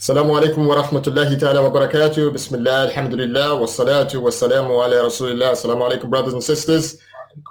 السلام 0.00 0.30
عليكم 0.30 0.68
ورحمة 0.68 1.02
الله 1.06 1.34
تعالى 1.34 1.58
وبركاته 1.58 2.30
بسم 2.30 2.54
الله 2.54 2.84
الحمد 2.84 3.14
لله 3.14 3.52
والصلاة 3.52 4.08
والسلام 4.14 4.72
على 4.72 5.00
رسول 5.00 5.30
الله 5.32 5.52
السلام 5.52 5.82
عليكم 5.82 6.08
brothers 6.08 6.32
and 6.32 6.40
sisters 6.42 6.96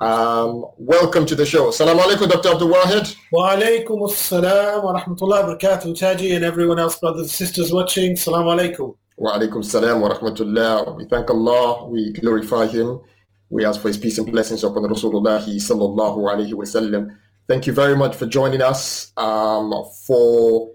um, 0.01 0.65
welcome 0.81 1.25
to 1.27 1.35
the 1.35 1.45
show 1.45 1.69
السلام 1.69 1.99
عليكم 1.99 2.25
Dr. 2.25 2.47
Abdul 2.51 2.73
Wahid 2.73 3.07
وعليكم 3.33 4.03
السلام 4.05 4.85
ورحمة 4.85 5.15
الله 5.21 5.39
وبركاته 5.41 5.93
Taji 5.93 6.33
and 6.35 6.43
everyone 6.43 6.79
else 6.79 6.97
brothers 6.99 7.21
and 7.27 7.29
sisters 7.29 7.71
watching 7.71 8.11
السلام 8.13 8.45
عليكم 8.49 8.93
وعليكم 9.17 9.59
السلام 9.59 10.01
ورحمة 10.01 10.41
الله 10.41 10.97
we 10.97 11.05
thank 11.05 11.29
Allah 11.29 11.87
we 11.89 12.11
glorify 12.13 12.65
him 12.65 12.99
we 13.51 13.63
ask 13.63 13.79
for 13.79 13.89
his 13.89 13.97
peace 13.97 14.17
and 14.17 14.31
blessings 14.31 14.63
upon 14.63 14.81
Rasulullah 14.89 15.39
sallallahu 15.45 16.17
alayhi 16.27 16.53
wa 16.55 16.63
sallam 16.63 17.09
thank 17.47 17.67
you 17.67 17.73
very 17.73 17.95
much 17.95 18.15
for 18.15 18.25
joining 18.25 18.61
us 18.63 19.11
um, 19.17 19.71
for 20.07 20.69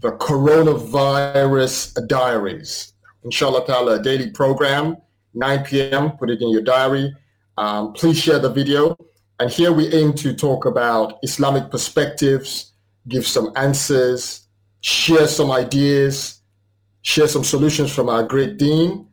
the 0.00 0.12
Coronavirus 0.12 2.06
Diaries. 2.06 2.92
Inshallah 3.24 3.66
ta'ala, 3.66 4.00
daily 4.00 4.30
program, 4.30 4.96
9 5.34 5.64
p.m. 5.64 6.12
Put 6.12 6.30
it 6.30 6.40
in 6.40 6.50
your 6.50 6.62
diary. 6.62 7.12
Um, 7.56 7.92
please 7.94 8.16
share 8.18 8.38
the 8.38 8.48
video. 8.50 8.96
And 9.40 9.50
here 9.50 9.72
we 9.72 9.92
aim 9.92 10.12
to 10.14 10.34
talk 10.34 10.66
about 10.66 11.18
Islamic 11.24 11.70
perspectives, 11.72 12.72
give 13.08 13.26
some 13.26 13.50
answers, 13.56 14.46
share 14.82 15.26
some 15.26 15.50
ideas, 15.50 16.40
share 17.02 17.26
some 17.26 17.42
solutions 17.42 17.92
from 17.92 18.08
our 18.08 18.22
great 18.22 18.56
deen, 18.56 19.04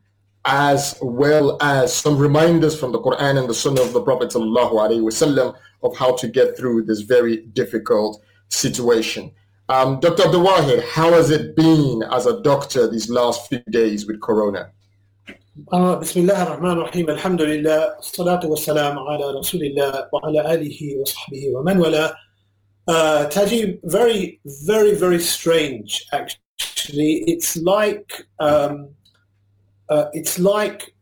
as 0.46 0.96
well 1.02 1.58
as 1.64 1.96
some 1.96 2.16
reminders 2.16 2.80
from 2.80 2.92
the 2.92 3.00
Quran 3.02 3.40
and 3.40 3.50
the 3.50 3.56
Sunnah 3.56 3.82
of 3.82 3.94
the 3.94 4.02
Prophet 4.02 4.30
wasallam 4.30 5.56
of 5.82 5.98
how 5.98 6.16
to 6.18 6.28
get 6.28 6.56
through 6.56 6.84
this 6.84 7.02
very 7.02 7.38
difficult 7.38 8.22
situation. 8.50 9.32
Um, 9.68 10.00
Dr. 10.00 10.24
Abdulwahid, 10.24 10.84
how 10.90 11.12
has 11.12 11.32
it 11.32 11.56
been 11.56 12.04
as 12.12 12.28
a 12.28 12.40
doctor 12.44 12.88
these 12.88 13.10
last 13.10 13.50
few 13.50 13.64
days 13.72 14.06
with 14.08 14.22
corona? 14.22 14.72
Uh, 15.72 15.96
بسم 16.00 16.20
الله 16.28 16.44
الرحمن 16.44 16.72
الرحيم 16.72 17.10
الحمد 17.10 17.42
لله 17.42 17.96
والصلاة 17.96 18.46
والسلام 18.46 19.00
على 19.00 19.32
رسول 19.32 19.64
الله 19.64 20.10
وعلى 20.14 20.54
آله 20.54 20.98
وصحبه 20.98 21.50
ومن 21.56 21.78
والاه 21.80 22.14
uh, 22.90 23.26
Taji, 23.30 23.80
very, 23.86 24.40
very, 24.66 24.94
very 24.94 25.20
strange. 25.20 26.06
Actually, 26.14 27.24
it's 27.26 27.58
like 27.58 28.28
um, 28.40 28.90
uh, 29.90 30.06
it's 30.14 30.38
like 30.38 30.94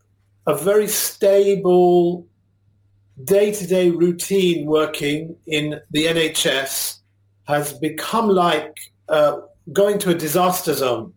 a 0.47 0.55
very 0.55 0.87
stable 0.87 2.25
day-to-day 3.25 3.89
routine 3.89 4.65
working 4.67 5.35
in 5.47 5.81
the 5.91 6.05
NHS 6.05 6.99
has 7.47 7.73
become 7.73 8.29
like 8.29 8.77
uh, 9.09 9.37
going 9.71 9.99
to 9.99 10.09
a 10.09 10.15
disaster 10.15 10.73
zone 10.73 11.13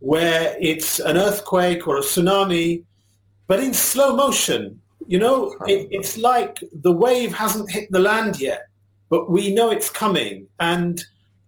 where 0.00 0.56
it's 0.60 0.98
an 1.00 1.16
earthquake 1.16 1.86
or 1.86 1.98
a 1.98 2.02
tsunami, 2.02 2.84
but 3.46 3.60
in 3.60 3.72
slow 3.74 4.16
motion. 4.16 4.80
You 5.06 5.18
know, 5.18 5.50
it, 5.66 5.88
it's 5.90 6.16
like 6.18 6.62
the 6.72 6.92
wave 6.92 7.34
hasn't 7.34 7.70
hit 7.70 7.90
the 7.90 7.98
land 7.98 8.40
yet, 8.40 8.66
but 9.08 9.30
we 9.30 9.52
know 9.52 9.70
it's 9.70 9.90
coming. 9.90 10.46
And 10.60 11.02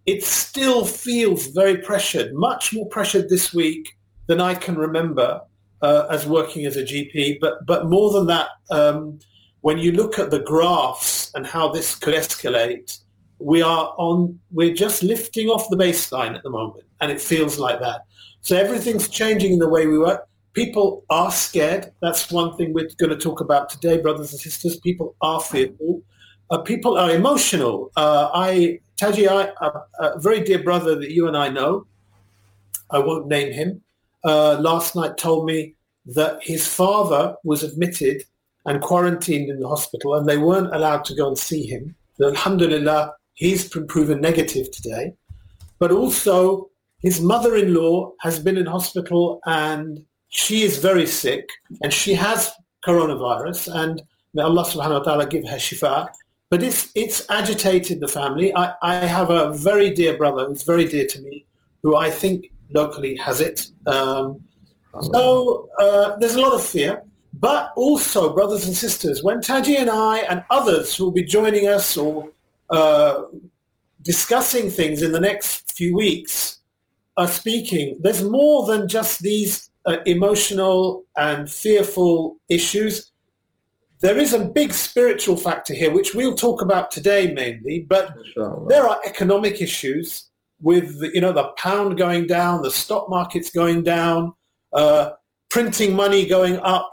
it 0.04 0.24
still 0.24 0.84
feels 0.84 1.46
very 1.48 1.78
pressured, 1.78 2.34
much 2.34 2.74
more 2.74 2.88
pressured 2.88 3.28
this 3.28 3.54
week 3.54 3.96
than 4.26 4.40
I 4.40 4.54
can 4.54 4.76
remember 4.76 5.40
uh, 5.80 6.06
as 6.10 6.26
working 6.26 6.66
as 6.66 6.76
a 6.76 6.82
GP. 6.82 7.38
But, 7.40 7.64
but 7.64 7.88
more 7.88 8.10
than 8.10 8.26
that, 8.26 8.48
um, 8.72 9.20
when 9.60 9.78
you 9.78 9.92
look 9.92 10.18
at 10.18 10.30
the 10.32 10.40
graphs 10.40 11.32
and 11.34 11.46
how 11.46 11.68
this 11.68 11.94
could 11.94 12.14
escalate, 12.16 12.98
we 13.42 13.60
are 13.60 13.94
on, 13.98 14.38
we're 14.52 14.74
just 14.74 15.02
lifting 15.02 15.48
off 15.48 15.68
the 15.68 15.76
baseline 15.76 16.34
at 16.36 16.42
the 16.42 16.50
moment, 16.50 16.84
and 17.00 17.10
it 17.10 17.20
feels 17.20 17.58
like 17.58 17.80
that. 17.80 18.02
So 18.42 18.56
everything's 18.56 19.08
changing 19.08 19.52
in 19.54 19.58
the 19.58 19.68
way 19.68 19.86
we 19.86 19.98
work. 19.98 20.26
People 20.52 21.04
are 21.10 21.30
scared. 21.30 21.92
That's 22.00 22.30
one 22.30 22.56
thing 22.56 22.72
we're 22.72 22.88
going 22.98 23.10
to 23.10 23.16
talk 23.16 23.40
about 23.40 23.68
today, 23.68 24.00
brothers 24.00 24.32
and 24.32 24.40
sisters. 24.40 24.76
People 24.80 25.14
are 25.22 25.40
fearful. 25.40 26.02
Uh, 26.50 26.58
people 26.58 26.98
are 26.98 27.10
emotional. 27.10 27.90
Uh, 27.96 28.30
I, 28.34 28.80
Taji, 28.96 29.28
I, 29.28 29.48
a, 29.60 29.68
a 30.00 30.18
very 30.20 30.40
dear 30.42 30.62
brother 30.62 30.94
that 30.96 31.10
you 31.10 31.26
and 31.26 31.36
I 31.36 31.48
know, 31.48 31.86
I 32.90 32.98
won't 32.98 33.26
name 33.26 33.52
him, 33.52 33.82
uh, 34.24 34.58
last 34.60 34.94
night 34.94 35.16
told 35.16 35.46
me 35.46 35.74
that 36.06 36.38
his 36.42 36.66
father 36.66 37.34
was 37.42 37.62
admitted 37.62 38.22
and 38.66 38.80
quarantined 38.82 39.48
in 39.48 39.58
the 39.60 39.66
hospital 39.68 40.14
and 40.14 40.28
they 40.28 40.36
weren't 40.36 40.74
allowed 40.74 41.04
to 41.06 41.14
go 41.14 41.26
and 41.28 41.38
see 41.38 41.64
him. 41.66 41.94
alhamdulillah, 42.22 43.12
He's 43.34 43.68
been 43.68 43.86
proven 43.86 44.20
negative 44.20 44.70
today. 44.70 45.12
But 45.78 45.90
also, 45.90 46.70
his 47.00 47.20
mother-in-law 47.20 48.12
has 48.20 48.38
been 48.38 48.56
in 48.56 48.66
hospital 48.66 49.40
and 49.46 50.04
she 50.28 50.62
is 50.62 50.78
very 50.78 51.06
sick 51.06 51.48
and 51.82 51.92
she 51.92 52.14
has 52.14 52.52
coronavirus 52.86 53.74
and 53.74 54.00
may 54.34 54.42
Allah 54.42 54.62
subhanahu 54.64 54.98
wa 55.00 55.02
ta'ala 55.02 55.26
give 55.26 55.46
her 55.48 55.56
shifa. 55.56 56.08
But 56.50 56.62
it's, 56.62 56.90
it's 56.94 57.28
agitated 57.30 58.00
the 58.00 58.08
family. 58.08 58.54
I, 58.54 58.74
I 58.82 58.94
have 58.96 59.30
a 59.30 59.52
very 59.52 59.90
dear 59.90 60.16
brother 60.16 60.44
who's 60.46 60.62
very 60.62 60.84
dear 60.86 61.06
to 61.08 61.20
me 61.22 61.44
who 61.82 61.96
I 61.96 62.10
think 62.10 62.52
locally 62.74 63.16
has 63.16 63.40
it. 63.40 63.66
Um, 63.86 64.40
so 65.14 65.68
uh, 65.80 66.16
there's 66.16 66.34
a 66.36 66.40
lot 66.40 66.52
of 66.52 66.64
fear. 66.64 67.02
But 67.34 67.72
also, 67.76 68.32
brothers 68.34 68.66
and 68.66 68.76
sisters, 68.76 69.24
when 69.24 69.40
Taji 69.40 69.76
and 69.76 69.88
I 69.90 70.18
and 70.18 70.44
others 70.50 70.94
who 70.94 71.04
will 71.04 71.12
be 71.12 71.24
joining 71.24 71.66
us 71.66 71.96
or 71.96 72.30
uh, 72.72 73.24
discussing 74.00 74.70
things 74.70 75.02
in 75.02 75.12
the 75.12 75.20
next 75.20 75.70
few 75.72 75.94
weeks 75.94 76.60
are 77.18 77.28
speaking. 77.28 77.98
There's 78.00 78.22
more 78.24 78.66
than 78.66 78.88
just 78.88 79.20
these 79.20 79.68
uh, 79.84 79.98
emotional 80.06 81.04
and 81.18 81.50
fearful 81.50 82.38
issues. 82.48 83.12
There 84.00 84.16
is 84.18 84.32
a 84.32 84.46
big 84.46 84.72
spiritual 84.72 85.36
factor 85.36 85.74
here, 85.74 85.92
which 85.92 86.14
we'll 86.14 86.34
talk 86.34 86.62
about 86.62 86.90
today 86.90 87.32
mainly, 87.34 87.84
but 87.88 88.16
Inshallah. 88.16 88.66
there 88.70 88.88
are 88.88 88.98
economic 89.04 89.60
issues 89.60 90.30
with, 90.62 90.96
you 91.12 91.20
know, 91.20 91.32
the 91.32 91.44
pound 91.58 91.98
going 91.98 92.26
down, 92.26 92.62
the 92.62 92.70
stock 92.70 93.08
market's 93.10 93.50
going 93.50 93.82
down, 93.82 94.32
uh, 94.72 95.10
printing 95.50 95.94
money 95.94 96.24
going 96.26 96.56
up. 96.60 96.90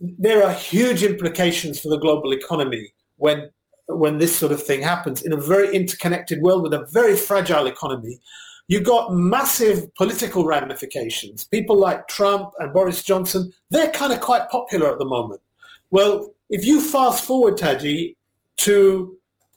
There 0.00 0.44
are 0.44 0.52
huge 0.52 1.04
implications 1.04 1.78
for 1.78 1.90
the 1.90 1.98
global 1.98 2.32
economy 2.32 2.92
when 3.18 3.50
when 3.88 4.18
this 4.18 4.34
sort 4.36 4.52
of 4.52 4.62
thing 4.62 4.82
happens 4.82 5.22
in 5.22 5.32
a 5.32 5.36
very 5.36 5.74
interconnected 5.74 6.42
world 6.42 6.62
with 6.62 6.74
a 6.74 6.86
very 6.90 7.16
fragile 7.16 7.66
economy. 7.66 8.18
You 8.68 8.78
have 8.78 8.86
got 8.86 9.14
massive 9.14 9.94
political 9.94 10.44
ramifications. 10.44 11.44
People 11.44 11.78
like 11.78 12.08
Trump 12.08 12.50
and 12.58 12.72
Boris 12.72 13.02
Johnson, 13.04 13.52
they're 13.70 13.90
kind 13.92 14.12
of 14.12 14.20
quite 14.20 14.50
popular 14.50 14.90
at 14.90 14.98
the 14.98 15.04
moment. 15.04 15.40
Well, 15.92 16.34
if 16.50 16.64
you 16.64 16.80
fast 16.80 17.24
forward, 17.24 17.56
Taji, 17.56 18.16
to 18.58 19.16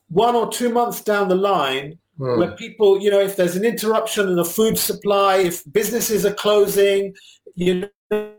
one 0.09 0.35
or 0.35 0.51
two 0.51 0.69
months 0.69 1.01
down 1.01 1.27
the 1.27 1.35
line, 1.35 1.97
mm. 2.19 2.37
where 2.37 2.51
people, 2.51 2.99
you 3.01 3.09
know, 3.09 3.19
if 3.19 3.35
there's 3.35 3.55
an 3.55 3.65
interruption 3.65 4.27
in 4.27 4.35
the 4.35 4.45
food 4.45 4.77
supply, 4.77 5.37
if 5.37 5.63
businesses 5.73 6.23
are 6.23 6.33
closing, 6.35 7.15
you 7.55 7.89
know, 8.11 8.31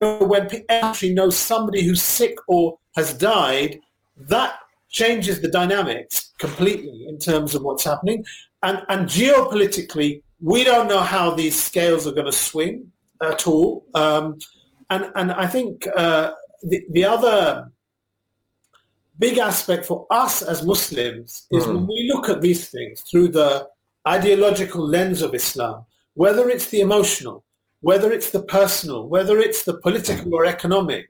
when 0.00 0.46
people 0.48 0.66
actually 0.68 1.14
know 1.14 1.30
somebody 1.30 1.82
who's 1.84 2.02
sick 2.02 2.36
or 2.48 2.76
has 2.96 3.14
died, 3.14 3.78
that 4.18 4.56
changes 4.92 5.40
the 5.40 5.48
dynamics 5.48 6.32
completely 6.38 7.06
in 7.08 7.18
terms 7.18 7.54
of 7.54 7.62
what's 7.62 7.84
happening. 7.84 8.24
And, 8.62 8.82
and 8.88 9.06
geopolitically, 9.08 10.22
we 10.40 10.64
don't 10.64 10.86
know 10.86 11.00
how 11.00 11.34
these 11.34 11.60
scales 11.60 12.06
are 12.06 12.12
going 12.12 12.26
to 12.26 12.32
swing 12.32 12.92
at 13.22 13.46
all. 13.46 13.84
Um, 13.94 14.38
and, 14.90 15.10
and 15.16 15.32
I 15.32 15.46
think 15.46 15.86
uh, 15.96 16.32
the, 16.62 16.82
the 16.90 17.04
other 17.04 17.70
big 19.18 19.38
aspect 19.38 19.86
for 19.86 20.06
us 20.10 20.42
as 20.42 20.64
Muslims 20.64 21.46
is 21.50 21.64
mm. 21.64 21.68
when 21.68 21.76
hmm. 21.78 21.86
we 21.88 22.10
look 22.12 22.28
at 22.28 22.40
these 22.40 22.68
things 22.68 23.00
through 23.02 23.28
the 23.28 23.66
ideological 24.06 24.86
lens 24.86 25.22
of 25.22 25.34
Islam, 25.34 25.84
whether 26.14 26.48
it's 26.48 26.70
the 26.70 26.80
emotional, 26.80 27.44
whether 27.80 28.10
it's 28.12 28.30
the 28.30 28.42
personal, 28.42 29.08
whether 29.08 29.38
it's 29.38 29.64
the 29.64 29.78
political 29.78 30.34
or 30.34 30.44
economic, 30.44 31.08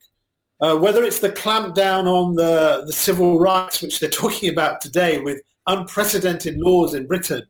uh, 0.63 0.77
whether 0.79 1.03
it's 1.03 1.19
the 1.19 1.29
clampdown 1.29 2.05
on 2.07 2.37
the, 2.37 2.85
the 2.87 2.93
civil 2.93 3.41
rights, 3.41 3.83
which 3.83 3.99
they're 3.99 4.09
talking 4.09 4.49
about 4.49 4.81
today 4.81 5.19
with 5.19 5.43
unprecedented 5.67 6.57
laws 6.57 6.95
in 6.95 7.05
Britain, 7.09 7.43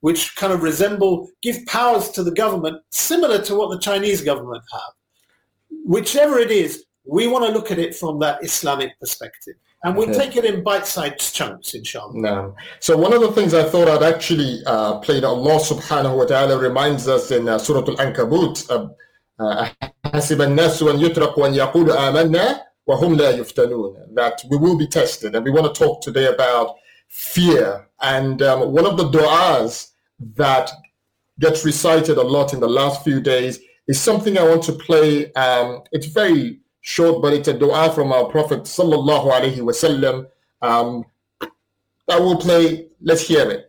which 0.00 0.34
kind 0.36 0.50
of 0.50 0.62
resemble, 0.62 1.28
give 1.42 1.58
powers 1.66 2.08
to 2.08 2.22
the 2.22 2.30
government 2.30 2.82
similar 2.90 3.38
to 3.38 3.54
what 3.54 3.68
the 3.70 3.78
Chinese 3.80 4.22
government 4.22 4.64
have. 4.72 5.76
Whichever 5.84 6.38
it 6.38 6.50
is, 6.50 6.84
we 7.04 7.26
want 7.26 7.44
to 7.44 7.52
look 7.52 7.70
at 7.70 7.78
it 7.78 7.94
from 7.94 8.18
that 8.20 8.42
Islamic 8.42 8.98
perspective. 8.98 9.54
And 9.82 9.94
we'll 9.94 10.14
take 10.14 10.34
it 10.36 10.46
in 10.46 10.64
bite-sized 10.64 11.34
chunks, 11.34 11.74
inshallah. 11.74 12.16
No. 12.18 12.56
So 12.80 12.96
one 12.96 13.12
of 13.12 13.20
the 13.20 13.32
things 13.32 13.52
I 13.52 13.64
thought 13.68 13.88
I'd 13.88 14.02
actually 14.14 14.60
uh, 14.66 14.96
played, 15.00 15.24
Allah 15.24 15.58
subhanahu 15.58 16.16
wa 16.16 16.24
ta'ala 16.24 16.56
reminds 16.58 17.06
us 17.08 17.30
in 17.30 17.46
uh, 17.46 17.58
Surah 17.58 17.80
Al-Ankabut, 17.82 18.70
uh, 18.70 18.88
حسب 20.14 20.42
الناس 20.42 20.82
أن 20.82 21.90
آمنا 21.90 22.60
وهم 22.86 23.16
لا 23.16 23.30
يفتنون 23.30 23.96
that 24.14 24.42
we 24.48 24.56
will 24.56 24.76
be 24.78 24.86
tested 24.86 25.34
and 25.34 25.44
we 25.44 25.50
want 25.50 25.66
to 25.66 25.72
talk 25.84 26.00
today 26.02 26.26
about 26.28 26.76
fear 27.08 27.88
and 28.02 28.42
um, 28.42 28.70
one 28.70 28.86
of 28.86 28.96
the 28.96 29.08
du'as 29.10 29.90
that 30.36 30.70
gets 31.40 31.64
recited 31.64 32.16
a 32.16 32.22
lot 32.22 32.52
in 32.52 32.60
the 32.60 32.68
last 32.68 33.02
few 33.02 33.20
days 33.20 33.58
is 33.88 34.00
something 34.00 34.38
I 34.38 34.44
want 34.44 34.62
to 34.64 34.72
play 34.72 35.32
um, 35.32 35.82
it's 35.90 36.06
very 36.06 36.60
short 36.82 37.20
but 37.22 37.32
it's 37.32 37.48
a 37.48 37.58
dua 37.58 37.90
from 37.92 38.12
our 38.12 38.26
prophet 38.26 38.60
sallallahu 38.76 39.26
alaihi 39.36 39.62
wasallam 39.70 40.26
um, 40.62 41.04
I 42.08 42.20
will 42.20 42.36
play 42.36 42.88
let's 43.00 43.22
hear 43.26 43.50
it 43.50 43.68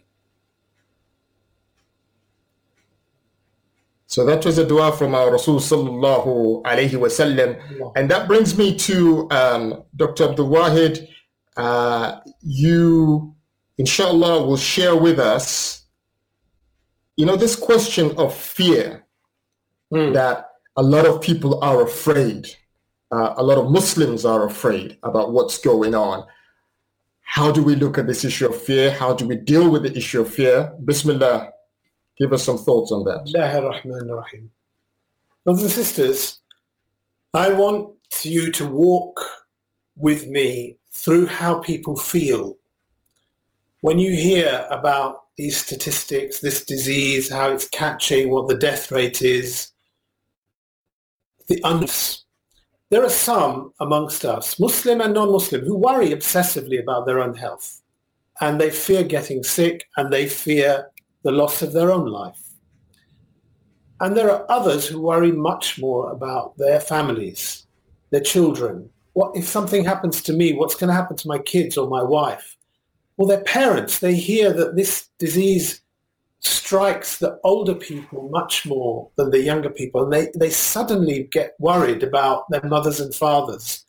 So 4.11 4.25
that 4.25 4.45
was 4.45 4.57
a 4.57 4.67
dua 4.67 4.91
from 4.91 5.15
our 5.15 5.31
Rasul 5.31 5.55
sallallahu 5.61 6.63
alayhi 6.63 7.93
And 7.95 8.11
that 8.11 8.27
brings 8.27 8.57
me 8.57 8.75
to 8.79 9.25
um, 9.31 9.83
Dr. 9.95 10.25
Abdul 10.25 10.49
Wahid. 10.49 11.07
Uh, 11.55 12.19
you, 12.41 13.33
inshallah, 13.77 14.43
will 14.45 14.57
share 14.57 14.97
with 14.97 15.17
us, 15.17 15.83
you 17.15 17.25
know, 17.25 17.37
this 17.37 17.55
question 17.55 18.11
of 18.17 18.35
fear 18.35 19.05
mm. 19.93 20.13
that 20.13 20.49
a 20.75 20.83
lot 20.83 21.05
of 21.05 21.21
people 21.21 21.63
are 21.63 21.81
afraid. 21.81 22.47
Uh, 23.13 23.35
a 23.37 23.43
lot 23.43 23.57
of 23.57 23.71
Muslims 23.71 24.25
are 24.25 24.45
afraid 24.45 24.97
about 25.03 25.31
what's 25.31 25.57
going 25.57 25.95
on. 25.95 26.27
How 27.21 27.49
do 27.49 27.63
we 27.63 27.75
look 27.77 27.97
at 27.97 28.07
this 28.07 28.25
issue 28.25 28.47
of 28.49 28.61
fear? 28.61 28.91
How 28.91 29.13
do 29.13 29.25
we 29.25 29.37
deal 29.37 29.69
with 29.69 29.83
the 29.83 29.95
issue 29.97 30.19
of 30.19 30.33
fear? 30.33 30.73
Bismillah. 30.83 31.51
Give 32.21 32.33
us 32.33 32.43
some 32.43 32.59
thoughts 32.59 32.91
on 32.91 33.03
that. 33.05 33.31
Brothers 35.43 35.61
and 35.63 35.71
sisters, 35.71 36.39
I 37.33 37.49
want 37.51 37.95
you 38.21 38.51
to 38.51 38.67
walk 38.67 39.19
with 39.95 40.27
me 40.27 40.77
through 40.91 41.25
how 41.25 41.61
people 41.61 41.95
feel 41.97 42.57
when 43.81 43.97
you 43.97 44.11
hear 44.15 44.67
about 44.69 45.23
these 45.35 45.57
statistics, 45.57 46.41
this 46.41 46.63
disease, 46.63 47.31
how 47.33 47.49
it's 47.53 47.67
catching, 47.69 48.29
what 48.29 48.47
the 48.47 48.55
death 48.55 48.91
rate 48.91 49.23
is, 49.23 49.71
the 51.47 51.59
uns. 51.63 52.23
There 52.91 53.03
are 53.03 53.09
some 53.09 53.73
amongst 53.79 54.25
us, 54.25 54.59
Muslim 54.59 55.01
and 55.01 55.15
non-Muslim, 55.15 55.61
who 55.65 55.75
worry 55.75 56.09
obsessively 56.11 56.79
about 56.79 57.07
their 57.07 57.19
own 57.19 57.33
health. 57.33 57.81
And 58.39 58.61
they 58.61 58.69
fear 58.69 59.03
getting 59.03 59.41
sick 59.43 59.89
and 59.97 60.13
they 60.13 60.27
fear 60.29 60.85
the 61.23 61.31
loss 61.31 61.61
of 61.61 61.73
their 61.73 61.91
own 61.91 62.07
life. 62.07 62.39
And 63.99 64.17
there 64.17 64.31
are 64.31 64.49
others 64.51 64.87
who 64.87 64.99
worry 64.99 65.31
much 65.31 65.79
more 65.79 66.11
about 66.11 66.57
their 66.57 66.79
families, 66.79 67.67
their 68.09 68.21
children. 68.21 68.89
What 69.13 69.35
if 69.37 69.47
something 69.47 69.85
happens 69.85 70.21
to 70.23 70.33
me? 70.33 70.53
What's 70.53 70.73
going 70.75 70.87
to 70.87 70.93
happen 70.93 71.17
to 71.17 71.27
my 71.27 71.37
kids 71.37 71.77
or 71.77 71.87
my 71.87 72.01
wife? 72.01 72.57
Well, 73.17 73.27
their 73.27 73.43
parents, 73.43 73.99
they 73.99 74.15
hear 74.15 74.51
that 74.53 74.75
this 74.75 75.09
disease 75.19 75.81
strikes 76.39 77.17
the 77.17 77.37
older 77.43 77.75
people 77.75 78.27
much 78.29 78.65
more 78.65 79.09
than 79.17 79.29
the 79.29 79.43
younger 79.43 79.69
people. 79.69 80.03
And 80.03 80.11
they, 80.11 80.29
they 80.35 80.49
suddenly 80.49 81.27
get 81.31 81.53
worried 81.59 82.01
about 82.01 82.49
their 82.49 82.63
mothers 82.63 82.99
and 82.99 83.13
fathers. 83.13 83.85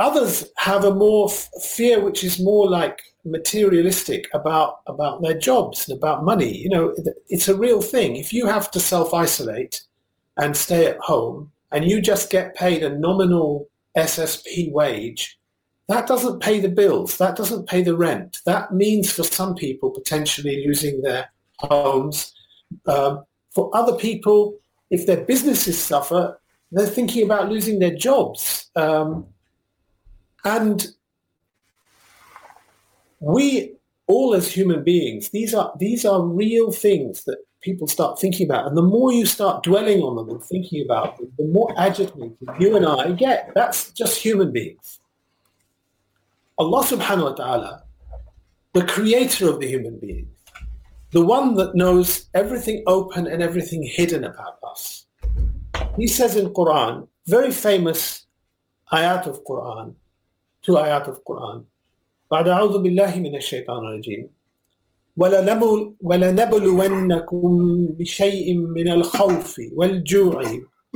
Others 0.00 0.44
have 0.56 0.84
a 0.84 0.94
more 0.94 1.28
fear 1.28 2.00
which 2.00 2.24
is 2.24 2.40
more 2.40 2.68
like 2.68 3.02
materialistic 3.26 4.24
about 4.32 4.76
about 4.86 5.20
their 5.20 5.38
jobs 5.38 5.86
and 5.86 5.96
about 5.96 6.24
money. 6.24 6.56
You 6.56 6.70
know, 6.70 6.94
it's 7.28 7.48
a 7.48 7.54
real 7.54 7.82
thing. 7.82 8.16
If 8.16 8.32
you 8.32 8.46
have 8.46 8.70
to 8.70 8.80
self-isolate 8.80 9.82
and 10.38 10.56
stay 10.56 10.86
at 10.86 10.96
home 11.00 11.52
and 11.70 11.84
you 11.84 12.00
just 12.00 12.30
get 12.30 12.54
paid 12.56 12.82
a 12.82 12.98
nominal 12.98 13.68
SSP 13.96 14.72
wage, 14.72 15.38
that 15.90 16.06
doesn't 16.06 16.40
pay 16.42 16.60
the 16.60 16.70
bills. 16.70 17.18
That 17.18 17.36
doesn't 17.36 17.68
pay 17.68 17.82
the 17.82 17.96
rent. 17.96 18.38
That 18.46 18.72
means 18.72 19.12
for 19.12 19.22
some 19.24 19.54
people 19.54 19.90
potentially 19.90 20.64
losing 20.66 21.02
their 21.02 21.30
homes. 21.58 22.32
Um, 22.86 23.24
for 23.54 23.70
other 23.76 23.96
people, 23.98 24.58
if 24.90 25.04
their 25.04 25.22
businesses 25.26 25.78
suffer, 25.78 26.40
they're 26.72 26.86
thinking 26.86 27.22
about 27.24 27.50
losing 27.50 27.80
their 27.80 27.94
jobs. 27.94 28.70
Um, 28.76 29.26
and 30.44 30.86
we 33.20 33.74
all 34.06 34.34
as 34.34 34.50
human 34.50 34.82
beings, 34.82 35.28
these 35.30 35.54
are 35.54 35.72
these 35.78 36.04
are 36.04 36.22
real 36.22 36.72
things 36.72 37.24
that 37.24 37.38
people 37.60 37.86
start 37.86 38.18
thinking 38.18 38.46
about. 38.48 38.66
And 38.66 38.76
the 38.76 38.82
more 38.82 39.12
you 39.12 39.26
start 39.26 39.62
dwelling 39.62 40.00
on 40.00 40.16
them 40.16 40.30
and 40.30 40.42
thinking 40.42 40.82
about 40.84 41.18
them, 41.18 41.30
the 41.36 41.44
more 41.46 41.72
agitated 41.78 42.34
you 42.58 42.76
and 42.76 42.86
I 42.86 43.12
get. 43.12 43.52
That's 43.54 43.92
just 43.92 44.18
human 44.18 44.50
beings. 44.52 45.00
Allah 46.58 46.84
subhanahu 46.84 47.22
wa 47.22 47.32
ta'ala, 47.34 47.82
the 48.72 48.84
creator 48.86 49.48
of 49.48 49.60
the 49.60 49.66
human 49.66 49.98
being, 49.98 50.28
the 51.12 51.24
one 51.24 51.54
that 51.54 51.74
knows 51.74 52.26
everything 52.34 52.82
open 52.86 53.26
and 53.26 53.42
everything 53.42 53.82
hidden 53.82 54.24
about 54.24 54.58
us. 54.64 55.06
He 55.96 56.06
says 56.06 56.36
in 56.36 56.48
Quran, 56.52 57.08
very 57.26 57.50
famous 57.50 58.26
ayat 58.92 59.26
of 59.26 59.42
Quran, 59.44 59.94
two 60.62 60.76
ayat 60.78 61.08
of 61.08 61.20
Quran. 61.24 61.64
بعد 62.30 62.48
أعوذ 62.48 62.78
بالله 62.78 63.16
من 63.16 63.36
الشيطان 63.36 63.78
الرجيم 63.86 64.30
ولنبلونكم 66.02 67.58
بشيء 67.98 68.54
من 68.54 68.88
الخوف 68.88 69.56
والجوع 69.74 70.42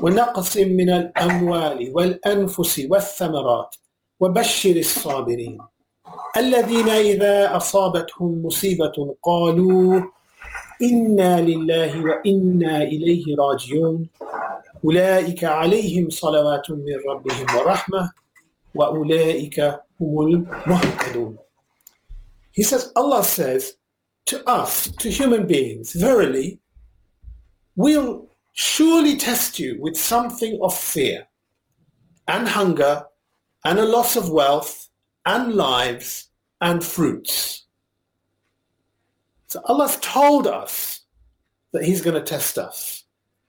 ونقص 0.03 0.57
من 0.57 0.91
الأموال 0.91 1.91
والأنفس 1.95 2.87
والثمرات 2.91 3.77
وبشر 4.21 4.77
الصابرين 4.77 5.59
الذين 6.37 6.89
إذا 6.89 7.57
أصابتهم 7.57 8.47
مصيبة 8.47 9.15
قالوا 9.23 10.01
إنا 10.83 11.41
لله 11.41 12.05
وإنا 12.05 12.83
إليه 12.83 13.25
راجعون 13.39 14.09
أولئك 14.85 15.45
عليهم 15.45 16.11
صلوات 16.11 16.71
من 16.71 16.95
ربهم 17.09 17.47
ورحمة 17.59 18.11
وَأُولَٰئِكَ 18.75 19.81
هُمُ 20.01 20.21
الْمُهْتَدُونَ 20.47 21.39
He 22.51 22.63
says, 22.63 22.93
Allah 22.97 23.23
says 23.25 23.75
to 24.27 24.47
us, 24.49 24.89
to 24.97 25.11
human 25.11 25.47
beings, 25.47 25.93
verily, 25.93 26.59
we'll 27.77 28.27
surely 28.55 29.17
test 29.17 29.59
you 29.59 29.77
with 29.81 29.97
something 29.97 30.59
of 30.63 30.77
fear 30.77 31.27
and 32.27 32.49
hunger 32.49 33.05
and 33.65 33.79
a 33.79 33.85
loss 33.85 34.17
of 34.17 34.29
wealth 34.31 34.89
and 35.27 35.55
lives 35.55 36.29
and 36.61 36.85
fruits. 36.85 37.65
So 39.49 39.61
Allah's 39.67 39.99
told 40.01 40.47
us 40.47 41.01
that 41.73 41.85
he's 41.85 42.01
going 42.03 42.15
to 42.17 42.21
test 42.23 42.59
us. 42.59 43.05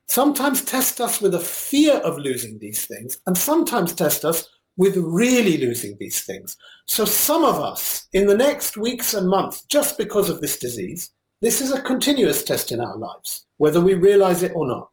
Sometimes 0.08 0.64
test 0.64 1.02
us 1.02 1.20
with 1.20 1.34
a 1.34 1.40
fear 1.40 1.96
of 1.98 2.18
losing 2.20 2.60
these 2.60 2.86
things 2.86 3.18
and 3.26 3.36
sometimes 3.38 3.94
test 3.94 4.24
us 4.24 4.48
with 4.78 4.98
really 4.98 5.58
losing 5.58 5.98
these 6.00 6.22
things. 6.24 6.58
So 6.86 7.06
some 7.06 7.44
of 7.44 7.60
us 7.60 8.08
in 8.14 8.28
the 8.28 8.38
next 8.38 8.76
weeks 8.78 9.14
and 9.14 9.28
months, 9.28 9.64
just 9.66 9.98
because 9.98 10.30
of 10.30 10.42
this 10.42 10.60
disease, 10.60 11.12
this 11.42 11.62
is 11.62 11.72
a 11.72 11.82
continuous 11.82 12.44
test 12.44 12.72
in 12.72 12.82
our 12.82 12.98
lives, 12.98 13.46
whether 13.58 13.80
we 13.82 13.94
realize 13.94 14.44
it 14.44 14.52
or 14.56 14.68
not. 14.68 14.90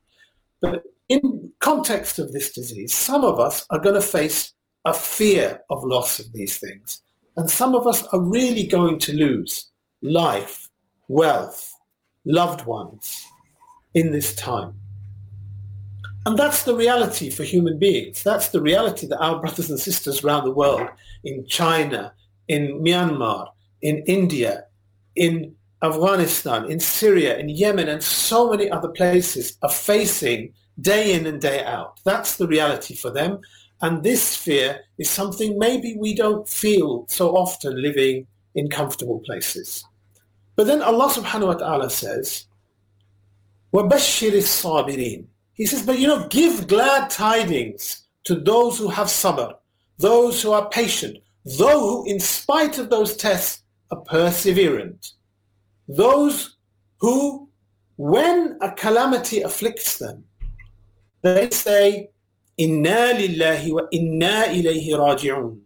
But 0.61 0.83
in 1.09 1.51
context 1.61 2.19
of 2.19 2.33
this 2.33 2.53
disease, 2.53 2.93
some 2.95 3.25
of 3.25 3.41
us 3.41 3.67
are 3.71 3.81
going 3.81 3.95
to 3.97 4.01
face 4.01 4.53
a 4.85 4.95
fear 4.95 5.61
of 5.71 5.85
loss 5.85 6.19
of 6.19 6.33
these 6.33 6.59
things. 6.59 7.03
And 7.37 7.51
some 7.51 7.75
of 7.75 7.87
us 7.87 8.05
are 8.07 8.21
really 8.21 8.67
going 8.67 8.99
to 9.01 9.13
lose 9.13 9.71
life, 10.03 10.69
wealth, 11.09 11.73
loved 12.25 12.67
ones 12.67 13.27
in 13.95 14.13
this 14.13 14.35
time. 14.35 14.75
And 16.25 16.39
that's 16.39 16.63
the 16.65 16.75
reality 16.77 17.31
for 17.31 17.43
human 17.43 17.79
beings. 17.79 18.23
That's 18.23 18.49
the 18.49 18.63
reality 18.63 19.07
that 19.09 19.19
our 19.19 19.41
brothers 19.41 19.71
and 19.71 19.81
sisters 19.81 20.23
around 20.23 20.45
the 20.45 20.53
world, 20.53 20.89
in 21.25 21.45
China, 21.47 22.13
in 22.47 22.81
Myanmar, 22.81 23.49
in 23.81 24.05
India, 24.07 24.65
in 25.17 25.55
Afghanistan, 25.83 26.71
in 26.71 26.79
Syria, 26.79 27.39
in 27.39 27.49
Yemen, 27.49 27.89
and 27.89 28.03
so 28.05 28.49
many 28.51 28.71
other 28.71 28.91
places 28.91 29.59
are 29.63 29.69
facing 29.73 30.53
day 30.81 31.13
in 31.13 31.27
and 31.27 31.41
day 31.41 31.65
out. 31.65 31.99
That's 32.05 32.37
the 32.37 32.47
reality 32.47 32.95
for 32.95 33.11
them. 33.11 33.41
And 33.81 34.05
this 34.05 34.37
fear 34.37 34.81
is 34.99 35.11
something 35.11 35.59
maybe 35.59 35.97
we 35.99 36.15
don't 36.15 36.49
feel 36.49 37.05
so 37.09 37.37
often 37.37 37.83
living 37.83 38.29
in 38.55 38.71
comfortable 38.71 39.21
places. 39.27 39.85
But 40.55 40.69
then 40.69 40.83
Allah 40.83 41.09
subhanahu 41.11 41.49
wa 41.49 41.55
ta'ala 41.55 41.91
says, 41.91 42.47
وَبَشِّرِ 43.75 44.31
الصَّابِرِينَ 44.35 45.25
he 45.55 45.67
says, 45.67 45.85
but 45.85 45.99
you 45.99 46.07
know, 46.07 46.27
give 46.29 46.67
glad 46.67 47.11
tidings 47.11 48.07
to 48.25 48.37
those 48.37 48.79
who 48.79 48.89
have 48.89 49.09
sabr, 49.09 49.55
those 49.99 50.43
who 50.43 50.53
are 50.53 50.69
patient, 50.71 51.19
those 51.45 51.59
who, 51.83 52.05
in 52.11 52.21
spite 52.21 52.79
of 52.79 52.89
those 52.89 53.17
tests, 53.17 53.63
are 53.91 54.03
perseverant. 54.11 55.13
Those 55.89 56.57
who, 57.01 57.49
when 57.97 58.57
a 58.63 58.73
calamity 58.73 59.43
afflicts 59.43 59.99
them, 59.99 60.25
they 61.23 61.51
say, 61.51 62.09
Inna 62.57 63.15
lillahi 63.15 63.73
wa 63.75 63.83
inna 63.93 64.45
ilayhi 64.49 64.91
raji'un. 64.93 65.59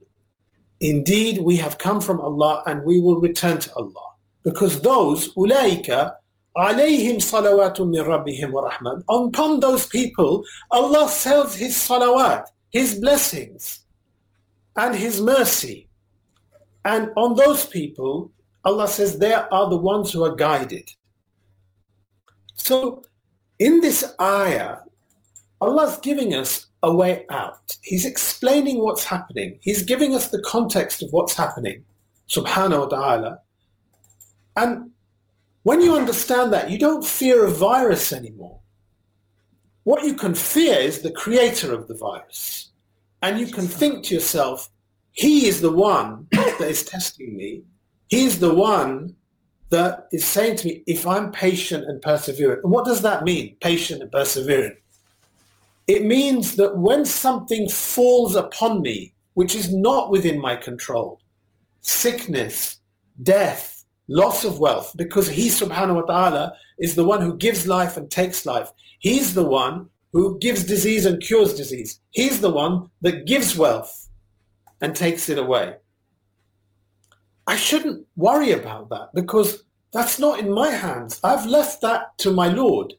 Indeed, 0.81 1.38
we 1.43 1.57
have 1.57 1.78
come 1.78 2.00
from 2.00 2.21
Allah 2.21 2.62
and 2.66 2.83
we 2.85 3.00
will 3.00 3.21
return 3.21 3.59
to 3.59 3.75
Allah. 3.75 4.09
Because 4.43 4.81
those, 4.81 5.33
ulaika, 5.35 6.14
alayhim 6.57 7.17
salawatun 7.17 7.91
min 7.91 8.03
rabbihim 8.03 8.51
wa 8.51 8.63
rahman. 8.71 9.03
Upon 9.09 9.61
those 9.61 9.87
people, 9.87 10.45
Allah 10.71 11.09
sells 11.09 11.55
His 11.57 11.77
salawat, 11.77 12.45
His 12.71 12.95
blessings, 12.99 13.81
and 14.77 14.95
His 14.95 15.21
mercy. 15.21 15.89
And 16.85 17.11
on 17.17 17.37
those 17.37 17.67
people, 17.67 18.33
Allah 18.65 18.89
says, 18.89 19.19
they 19.19 19.33
are 19.35 19.71
the 19.71 19.77
ones 19.77 20.13
who 20.13 20.25
are 20.25 20.35
guided. 20.35 20.89
So 22.55 23.05
in 23.59 23.81
this 23.81 24.15
ayah, 24.21 24.79
Allah's 25.61 25.99
giving 25.99 26.35
us 26.35 26.67
a 26.83 26.95
way 26.95 27.25
out. 27.31 27.77
He's 27.83 28.05
explaining 28.05 28.79
what's 28.79 29.05
happening. 29.05 29.59
He's 29.61 29.83
giving 29.83 30.15
us 30.15 30.29
the 30.29 30.43
context 30.43 31.03
of 31.03 31.11
what's 31.13 31.35
happening, 31.35 31.85
subhanahu 32.29 32.81
wa 32.81 32.87
ta'ala. 32.97 33.39
And 34.57 34.91
when 35.67 35.81
you 35.81 35.97
understand 35.97 36.53
that, 36.53 36.71
you 36.71 36.79
don't 36.79 37.05
fear 37.05 37.45
a 37.45 37.51
virus 37.51 38.13
anymore. 38.13 38.61
What 39.83 40.05
you 40.05 40.15
can 40.15 40.33
fear 40.33 40.79
is 40.79 41.03
the 41.03 41.11
creator 41.11 41.75
of 41.75 41.89
the 41.89 41.95
virus. 41.97 42.71
And 43.21 43.37
you 43.41 43.49
can 43.49 43.67
think 43.67 44.05
to 44.05 44.15
yourself, 44.15 44.71
he 45.11 45.49
is 45.49 45.61
the 45.61 45.73
one 45.73 46.29
that 46.31 46.61
is 46.61 46.85
testing 46.85 47.37
me. 47.37 47.65
He's 48.07 48.39
the 48.39 48.55
one 48.55 49.17
that 49.71 50.07
is 50.13 50.25
saying 50.25 50.59
to 50.59 50.69
me, 50.69 50.85
if 50.87 51.05
I'm 51.05 51.33
patient 51.33 51.83
and 51.87 52.01
perseverant. 52.01 52.63
And 52.63 52.71
what 52.71 52.85
does 52.85 53.03
that 53.03 53.25
mean, 53.25 53.57
patient 53.61 54.03
and 54.03 54.13
perseverant? 54.13 54.77
It 55.89 56.05
means 56.05 56.55
that 56.59 56.77
when 56.79 57.05
something 57.05 57.69
falls 57.69 58.37
upon 58.37 58.83
me, 58.83 59.15
which 59.35 59.57
is 59.57 59.75
not 59.75 60.13
within 60.13 60.41
my 60.41 60.55
control, 60.55 61.21
sickness, 61.81 62.79
death, 63.21 63.73
loss 64.09 64.45
of 64.45 64.59
wealth 64.59 64.93
because 64.97 65.29
he 65.29 65.49
subhanahu 65.49 65.97
wa 66.03 66.03
ta'ala 66.03 66.53
is 66.79 66.95
the 66.95 67.05
one 67.05 67.21
who 67.21 67.37
gives 67.37 67.67
life 67.67 67.97
and 67.97 68.11
takes 68.11 68.47
life. 68.47 68.71
He's 68.99 69.35
the 69.35 69.45
one 69.45 69.89
who 70.13 70.39
gives 70.39 70.65
disease 70.65 71.07
and 71.07 71.21
cures 71.23 71.55
disease. 71.55 72.01
He's 72.11 72.41
the 72.41 72.51
one 72.51 72.89
that 73.03 73.27
gives 73.27 73.57
wealth 73.57 74.09
and 74.81 74.95
takes 74.95 75.29
it 75.29 75.39
away. 75.39 75.77
I 77.47 77.57
shouldn't 77.57 78.07
worry 78.17 78.53
about 78.53 78.89
that 78.91 79.11
because 79.15 79.65
that's 79.93 80.19
not 80.19 80.39
in 80.41 80.53
my 80.53 80.71
hands. 80.71 81.21
I've 81.23 81.47
left 81.47 81.81
that 81.83 82.17
to 82.19 82.31
my 82.31 82.49
Lord. 82.49 82.95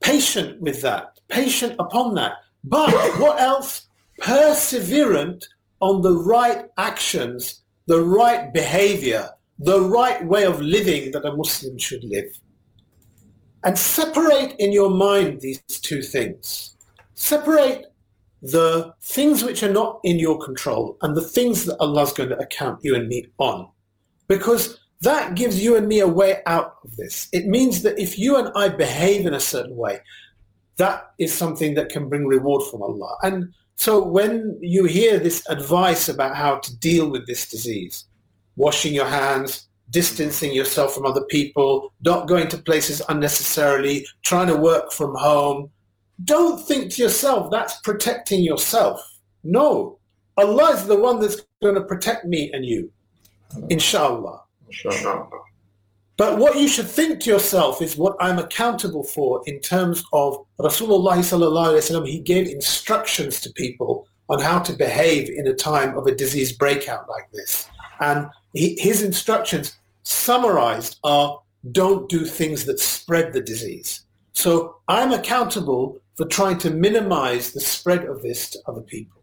Patient 0.00 0.60
with 0.60 0.80
that, 0.82 1.20
patient 1.28 1.76
upon 1.78 2.14
that. 2.14 2.34
But 2.64 2.92
what 3.18 3.40
else? 3.40 3.86
Perseverant 4.22 5.44
on 5.80 6.02
the 6.02 6.12
right 6.14 6.66
actions, 6.78 7.62
the 7.86 8.00
right 8.02 8.52
behavior, 8.52 9.30
the 9.60 9.80
right 9.82 10.24
way 10.24 10.44
of 10.44 10.60
living 10.60 11.12
that 11.12 11.24
a 11.26 11.32
Muslim 11.36 11.76
should 11.78 12.02
live. 12.02 12.32
And 13.62 13.78
separate 13.78 14.56
in 14.58 14.72
your 14.72 14.88
mind 14.90 15.42
these 15.42 15.60
two 15.68 16.00
things. 16.00 16.76
Separate 17.14 17.84
the 18.40 18.94
things 19.02 19.44
which 19.44 19.62
are 19.62 19.72
not 19.72 20.00
in 20.02 20.18
your 20.18 20.38
control 20.42 20.96
and 21.02 21.14
the 21.14 21.20
things 21.36 21.66
that 21.66 21.76
Allah's 21.78 22.14
going 22.14 22.30
to 22.30 22.38
account 22.38 22.80
you 22.82 22.94
and 22.94 23.06
me 23.06 23.26
on. 23.36 23.68
Because 24.28 24.80
that 25.02 25.34
gives 25.34 25.62
you 25.62 25.76
and 25.76 25.86
me 25.86 26.00
a 26.00 26.08
way 26.08 26.38
out 26.46 26.76
of 26.84 26.96
this. 26.96 27.28
It 27.32 27.46
means 27.46 27.82
that 27.82 27.98
if 27.98 28.18
you 28.18 28.36
and 28.36 28.48
I 28.56 28.70
behave 28.70 29.26
in 29.26 29.34
a 29.34 29.40
certain 29.40 29.76
way, 29.76 29.98
that 30.78 31.10
is 31.18 31.34
something 31.34 31.74
that 31.74 31.90
can 31.90 32.08
bring 32.08 32.26
reward 32.26 32.62
from 32.70 32.82
Allah. 32.82 33.14
And 33.22 33.52
so 33.76 34.02
when 34.02 34.58
you 34.62 34.86
hear 34.86 35.18
this 35.18 35.46
advice 35.50 36.08
about 36.08 36.34
how 36.34 36.56
to 36.60 36.74
deal 36.78 37.10
with 37.10 37.26
this 37.26 37.46
disease, 37.50 38.06
washing 38.56 38.92
your 38.94 39.06
hands, 39.06 39.68
distancing 39.90 40.52
yourself 40.52 40.94
from 40.94 41.06
other 41.06 41.24
people, 41.28 41.92
not 42.04 42.28
going 42.28 42.48
to 42.48 42.58
places 42.58 43.02
unnecessarily, 43.08 44.06
trying 44.22 44.46
to 44.46 44.56
work 44.56 44.92
from 44.92 45.14
home. 45.16 45.70
Don't 46.24 46.64
think 46.66 46.92
to 46.92 47.02
yourself, 47.02 47.50
that's 47.50 47.78
protecting 47.80 48.42
yourself. 48.42 49.00
No. 49.42 49.98
Allah 50.36 50.74
is 50.74 50.86
the 50.86 50.96
one 50.98 51.20
that's 51.20 51.40
going 51.62 51.74
to 51.74 51.82
protect 51.82 52.24
me 52.24 52.50
and 52.52 52.64
you. 52.64 52.90
Inshallah. 53.68 54.42
But 56.16 56.38
what 56.38 56.56
you 56.56 56.68
should 56.68 56.86
think 56.86 57.20
to 57.20 57.30
yourself 57.30 57.80
is 57.82 57.96
what 57.96 58.14
I'm 58.20 58.38
accountable 58.38 59.02
for 59.02 59.42
in 59.46 59.58
terms 59.60 60.04
of 60.12 60.36
Rasulullah 60.60 62.06
he 62.06 62.20
gave 62.20 62.46
instructions 62.46 63.40
to 63.40 63.50
people 63.54 64.06
on 64.28 64.40
how 64.40 64.60
to 64.60 64.72
behave 64.74 65.28
in 65.30 65.46
a 65.48 65.54
time 65.54 65.96
of 65.98 66.06
a 66.06 66.14
disease 66.14 66.52
breakout 66.52 67.08
like 67.08 67.28
this. 67.32 67.68
And 68.00 68.26
he, 68.52 68.76
his 68.78 69.02
instructions 69.02 69.76
summarized 70.02 70.98
are 71.04 71.40
don't 71.72 72.08
do 72.08 72.24
things 72.24 72.64
that 72.64 72.80
spread 72.80 73.32
the 73.32 73.40
disease. 73.40 74.04
So 74.32 74.76
I'm 74.88 75.12
accountable 75.12 75.98
for 76.16 76.26
trying 76.26 76.58
to 76.58 76.70
minimize 76.70 77.52
the 77.52 77.60
spread 77.60 78.04
of 78.04 78.22
this 78.22 78.50
to 78.50 78.58
other 78.66 78.80
people. 78.82 79.22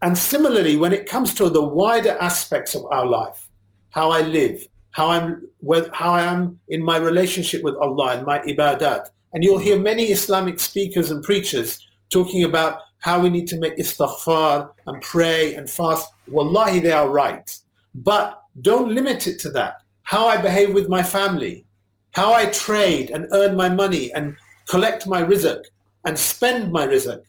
And 0.00 0.18
similarly, 0.18 0.76
when 0.76 0.92
it 0.92 1.06
comes 1.08 1.32
to 1.34 1.48
the 1.48 1.62
wider 1.62 2.16
aspects 2.20 2.74
of 2.74 2.84
our 2.90 3.06
life, 3.06 3.48
how 3.90 4.10
I 4.10 4.22
live, 4.22 4.66
how 4.90 5.10
I'm, 5.10 5.46
how 5.92 6.10
I 6.12 6.22
am 6.22 6.58
in 6.68 6.82
my 6.82 6.96
relationship 6.96 7.62
with 7.62 7.76
Allah 7.76 8.16
and 8.16 8.26
my 8.26 8.40
ibadat, 8.40 9.08
and 9.32 9.44
you'll 9.44 9.58
hear 9.58 9.78
many 9.78 10.06
Islamic 10.06 10.58
speakers 10.60 11.10
and 11.10 11.22
preachers 11.22 11.86
talking 12.10 12.42
about 12.42 12.80
how 12.98 13.20
we 13.20 13.30
need 13.30 13.46
to 13.48 13.58
make 13.58 13.76
istighfar 13.78 14.70
and 14.86 15.00
pray 15.02 15.54
and 15.54 15.70
fast. 15.70 16.12
Wallahi, 16.28 16.80
they 16.80 16.92
are 16.92 17.08
right. 17.08 17.48
But 17.94 18.42
don't 18.60 18.94
limit 18.94 19.26
it 19.26 19.38
to 19.40 19.50
that. 19.50 19.76
How 20.02 20.26
I 20.26 20.36
behave 20.40 20.74
with 20.74 20.88
my 20.88 21.02
family, 21.02 21.64
how 22.12 22.32
I 22.32 22.46
trade 22.46 23.10
and 23.10 23.26
earn 23.32 23.56
my 23.56 23.68
money 23.68 24.12
and 24.12 24.36
collect 24.68 25.06
my 25.06 25.22
rizq 25.22 25.60
and 26.04 26.18
spend 26.18 26.72
my 26.72 26.86
rizq, 26.86 27.20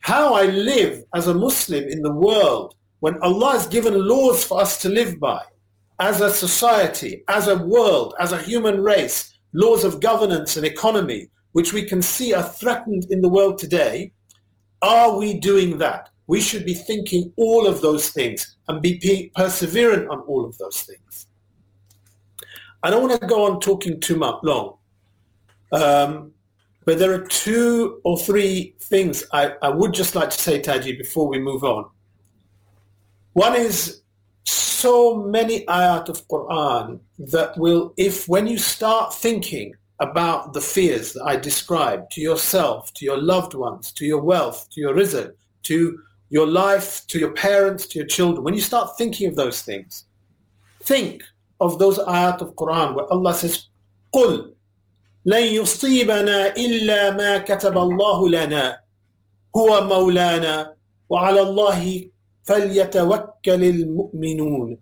how 0.00 0.34
I 0.34 0.46
live 0.46 1.04
as 1.14 1.26
a 1.28 1.34
Muslim 1.34 1.84
in 1.88 2.02
the 2.02 2.12
world 2.12 2.74
when 3.00 3.20
Allah 3.22 3.52
has 3.52 3.66
given 3.66 4.08
laws 4.08 4.44
for 4.44 4.60
us 4.60 4.80
to 4.82 4.88
live 4.88 5.18
by 5.20 5.42
as 6.00 6.20
a 6.20 6.30
society, 6.32 7.22
as 7.28 7.48
a 7.48 7.58
world, 7.64 8.14
as 8.18 8.32
a 8.32 8.42
human 8.42 8.82
race, 8.82 9.34
laws 9.52 9.84
of 9.84 10.00
governance 10.00 10.56
and 10.56 10.64
economy, 10.66 11.28
which 11.52 11.72
we 11.72 11.84
can 11.84 12.00
see 12.02 12.32
are 12.32 12.42
threatened 12.42 13.06
in 13.10 13.20
the 13.20 13.28
world 13.28 13.58
today, 13.58 14.10
are 14.80 15.16
we 15.16 15.38
doing 15.38 15.78
that? 15.78 16.08
We 16.26 16.40
should 16.40 16.64
be 16.64 16.74
thinking 16.74 17.32
all 17.36 17.66
of 17.66 17.80
those 17.80 18.10
things 18.10 18.56
and 18.68 18.80
be 18.80 19.30
perseverant 19.36 20.08
on 20.10 20.20
all 20.20 20.44
of 20.44 20.56
those 20.58 20.82
things. 20.82 21.26
I 22.82 22.90
don't 22.90 23.08
want 23.08 23.20
to 23.20 23.26
go 23.26 23.44
on 23.44 23.60
talking 23.60 24.00
too 24.00 24.16
much 24.16 24.36
long, 24.42 24.76
um, 25.72 26.32
but 26.84 26.98
there 26.98 27.12
are 27.14 27.24
two 27.26 28.00
or 28.04 28.18
three 28.18 28.74
things 28.80 29.24
I, 29.32 29.54
I 29.62 29.68
would 29.68 29.94
just 29.94 30.14
like 30.16 30.30
to 30.30 30.38
say, 30.38 30.60
Taji, 30.60 30.96
before 30.96 31.28
we 31.28 31.38
move 31.38 31.62
on. 31.64 31.86
One 33.34 33.54
is 33.54 34.02
so 34.44 35.16
many 35.22 35.64
ayat 35.66 36.08
of 36.08 36.26
Quran 36.28 36.98
that 37.20 37.56
will, 37.56 37.94
if 37.96 38.28
when 38.28 38.46
you 38.48 38.58
start 38.58 39.14
thinking 39.14 39.74
about 40.00 40.52
the 40.52 40.60
fears 40.60 41.12
that 41.12 41.22
I 41.24 41.36
described 41.36 42.10
to 42.12 42.20
yourself, 42.20 42.92
to 42.94 43.04
your 43.04 43.20
loved 43.22 43.54
ones, 43.54 43.92
to 43.92 44.04
your 44.04 44.20
wealth, 44.20 44.68
to 44.72 44.80
your 44.80 44.92
rizq, 44.94 45.30
to 45.64 45.98
your 46.32 46.46
life, 46.46 47.06
to 47.08 47.18
your 47.18 47.32
parents, 47.34 47.86
to 47.88 47.98
your 47.98 48.06
children, 48.08 48.42
when 48.42 48.54
you 48.54 48.60
start 48.60 48.96
thinking 48.96 49.28
of 49.28 49.36
those 49.36 49.60
things, 49.60 50.06
think 50.82 51.22
of 51.60 51.78
those 51.78 51.98
ayat 51.98 52.38
of 52.40 52.54
Quran 52.54 52.94
where 52.94 53.04
Allah 53.12 53.34
says, 53.34 53.68
قُلْ 54.14 54.54
لن 55.26 55.42
يصيبنا 55.52 56.56
إلا 56.56 57.10
ما 57.16 57.38
كتب 57.44 57.78
الله 57.78 58.28
لنا 58.28 58.78
هو 59.56 59.84
مولانا 59.86 60.74
وعلى 61.08 61.40
الله 61.42 62.10
فليتوكل 62.44 63.64
المؤمنون 63.64 64.78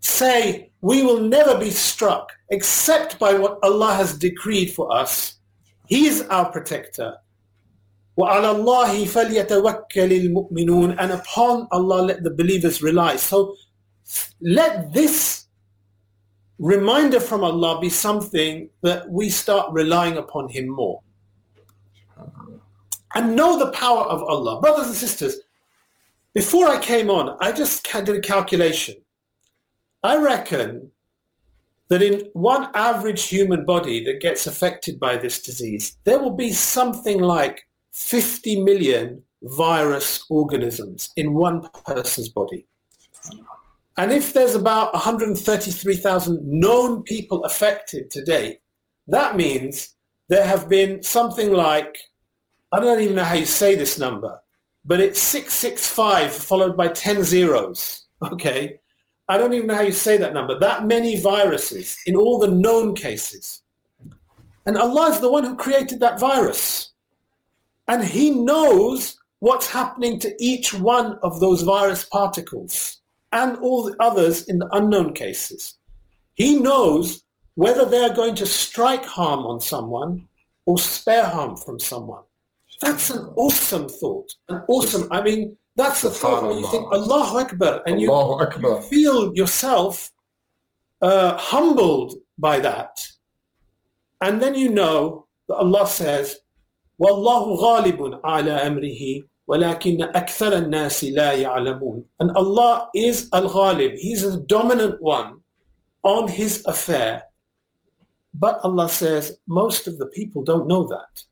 Say, 0.00 0.70
we 0.82 1.02
will 1.02 1.20
never 1.20 1.58
be 1.58 1.70
struck 1.70 2.28
except 2.50 3.18
by 3.18 3.32
what 3.32 3.58
Allah 3.62 3.94
has 3.94 4.18
decreed 4.18 4.70
for 4.70 4.94
us. 4.94 5.36
He 5.86 6.06
is 6.06 6.20
our 6.28 6.52
protector. 6.52 7.14
وَعَلَى 8.16 8.58
اللَّهِ 8.58 9.06
فَلْيَتَوَكَّلِ 9.08 10.50
الْمُؤْمِنُونَ 10.52 10.96
And 11.00 11.12
upon 11.12 11.66
Allah 11.72 12.02
let 12.02 12.22
the 12.22 12.30
believers 12.30 12.80
rely. 12.80 13.16
So 13.16 13.56
let 14.40 14.92
this 14.92 15.46
reminder 16.60 17.18
from 17.18 17.42
Allah 17.42 17.80
be 17.80 17.88
something 17.88 18.68
that 18.82 19.08
we 19.10 19.30
start 19.30 19.72
relying 19.72 20.16
upon 20.16 20.48
Him 20.48 20.68
more. 20.68 21.00
And 23.16 23.34
know 23.34 23.58
the 23.58 23.72
power 23.72 24.04
of 24.04 24.22
Allah. 24.22 24.60
Brothers 24.60 24.86
and 24.86 24.94
sisters, 24.96 25.36
before 26.34 26.68
I 26.68 26.78
came 26.78 27.10
on, 27.10 27.36
I 27.40 27.50
just 27.52 27.82
did 27.90 28.08
a 28.08 28.20
calculation. 28.20 28.94
I 30.04 30.18
reckon 30.18 30.90
that 31.88 32.00
in 32.02 32.28
one 32.34 32.70
average 32.74 33.26
human 33.26 33.64
body 33.64 34.04
that 34.04 34.20
gets 34.20 34.46
affected 34.46 35.00
by 35.00 35.16
this 35.16 35.42
disease, 35.42 35.96
there 36.04 36.20
will 36.20 36.34
be 36.36 36.52
something 36.52 37.20
like 37.20 37.66
50 37.94 38.60
million 38.64 39.22
virus 39.44 40.24
organisms 40.28 41.10
in 41.16 41.32
one 41.32 41.68
person's 41.86 42.28
body. 42.28 42.66
And 43.96 44.10
if 44.12 44.32
there's 44.32 44.56
about 44.56 44.92
133,000 44.94 46.42
known 46.44 47.04
people 47.04 47.44
affected 47.44 48.10
today, 48.10 48.58
that 49.06 49.36
means 49.36 49.94
there 50.26 50.44
have 50.44 50.68
been 50.68 51.04
something 51.04 51.52
like, 51.52 51.96
I 52.72 52.80
don't 52.80 53.00
even 53.00 53.14
know 53.14 53.22
how 53.24 53.36
you 53.36 53.44
say 53.46 53.76
this 53.76 53.96
number, 53.96 54.40
but 54.84 54.98
it's 54.98 55.20
665 55.22 56.32
followed 56.32 56.76
by 56.76 56.88
10 56.88 57.22
zeros, 57.22 58.06
okay? 58.22 58.80
I 59.28 59.38
don't 59.38 59.54
even 59.54 59.68
know 59.68 59.76
how 59.76 59.82
you 59.82 59.92
say 59.92 60.16
that 60.16 60.34
number. 60.34 60.58
That 60.58 60.84
many 60.86 61.20
viruses 61.20 61.96
in 62.06 62.16
all 62.16 62.40
the 62.40 62.50
known 62.50 62.94
cases. 62.96 63.62
And 64.66 64.76
Allah 64.76 65.12
is 65.12 65.20
the 65.20 65.30
one 65.30 65.44
who 65.44 65.54
created 65.54 66.00
that 66.00 66.18
virus. 66.18 66.90
And 67.88 68.02
he 68.04 68.30
knows 68.30 69.16
what's 69.40 69.66
happening 69.68 70.18
to 70.20 70.34
each 70.42 70.72
one 70.72 71.18
of 71.22 71.40
those 71.40 71.62
virus 71.62 72.04
particles 72.04 73.00
and 73.32 73.56
all 73.58 73.82
the 73.82 73.96
others 74.02 74.44
in 74.44 74.58
the 74.58 74.68
unknown 74.72 75.12
cases. 75.12 75.74
He 76.34 76.58
knows 76.58 77.22
whether 77.56 77.84
they're 77.84 78.14
going 78.14 78.36
to 78.36 78.46
strike 78.46 79.04
harm 79.04 79.40
on 79.46 79.60
someone 79.60 80.26
or 80.66 80.78
spare 80.78 81.26
harm 81.26 81.56
from 81.56 81.78
someone. 81.78 82.22
That's 82.80 83.10
an 83.10 83.26
awesome 83.36 83.88
thought. 83.88 84.34
An 84.48 84.62
awesome, 84.66 85.06
I 85.10 85.20
mean, 85.22 85.56
that's 85.76 86.02
the 86.02 86.10
thought 86.10 86.44
when 86.44 86.58
you 86.58 86.66
think, 86.68 86.86
Allahu 86.92 87.38
Akbar, 87.38 87.82
and 87.86 88.00
you, 88.00 88.12
Akbar. 88.12 88.70
you 88.70 88.82
feel 88.88 89.34
yourself 89.34 90.10
uh, 91.02 91.36
humbled 91.36 92.14
by 92.38 92.60
that. 92.60 93.06
And 94.20 94.40
then 94.40 94.54
you 94.54 94.70
know 94.70 95.26
that 95.48 95.56
Allah 95.56 95.86
says, 95.86 96.38
والله 96.98 97.54
غالب 97.54 98.20
على 98.24 98.50
أمره 98.50 99.26
ولكن 99.46 100.02
أكثر 100.02 100.52
الناس 100.58 101.04
لا 101.04 101.32
يعلمون 101.32 102.04
and 102.20 102.30
Allah 102.36 102.88
is 102.94 103.28
al-ghalib 103.32 103.94
he 103.98 104.12
is 104.12 104.22
the 104.22 104.38
dominant 104.46 105.02
one 105.02 105.40
on 106.04 106.28
his 106.28 106.64
affair 106.66 107.22
but 108.32 108.58
Allah 108.62 108.88
says 108.88 109.36
most 109.48 109.86
of 109.88 109.98
the 109.98 110.06
people 110.06 110.42
don't 110.44 110.66
know 110.68 110.86
that 110.86 111.22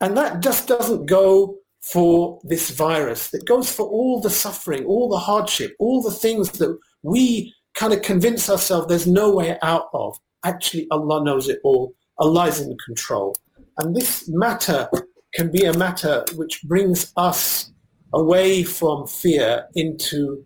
and 0.00 0.16
that 0.16 0.40
just 0.40 0.66
doesn't 0.68 1.06
go 1.06 1.56
for 1.80 2.40
this 2.44 2.70
virus 2.70 3.32
It 3.32 3.44
goes 3.46 3.70
for 3.72 3.86
all 3.86 4.20
the 4.20 4.30
suffering 4.30 4.84
all 4.84 5.08
the 5.08 5.16
hardship 5.30 5.74
all 5.78 6.02
the 6.02 6.10
things 6.10 6.50
that 6.58 6.76
we 7.02 7.54
kind 7.74 7.92
of 7.92 8.02
convince 8.02 8.50
ourselves 8.50 8.88
there's 8.88 9.06
no 9.06 9.30
way 9.32 9.56
out 9.62 9.88
of 9.94 10.16
actually 10.44 10.86
Allah 10.90 11.22
knows 11.24 11.48
it 11.48 11.60
all 11.64 11.94
Allah 12.18 12.46
is 12.48 12.58
in 12.60 12.76
control 12.84 13.34
and 13.78 13.94
this 13.94 14.28
matter 14.28 14.88
can 15.32 15.50
be 15.50 15.64
a 15.64 15.76
matter 15.76 16.24
which 16.36 16.62
brings 16.62 17.12
us 17.16 17.72
away 18.12 18.62
from 18.62 19.06
fear 19.06 19.66
into 19.74 20.44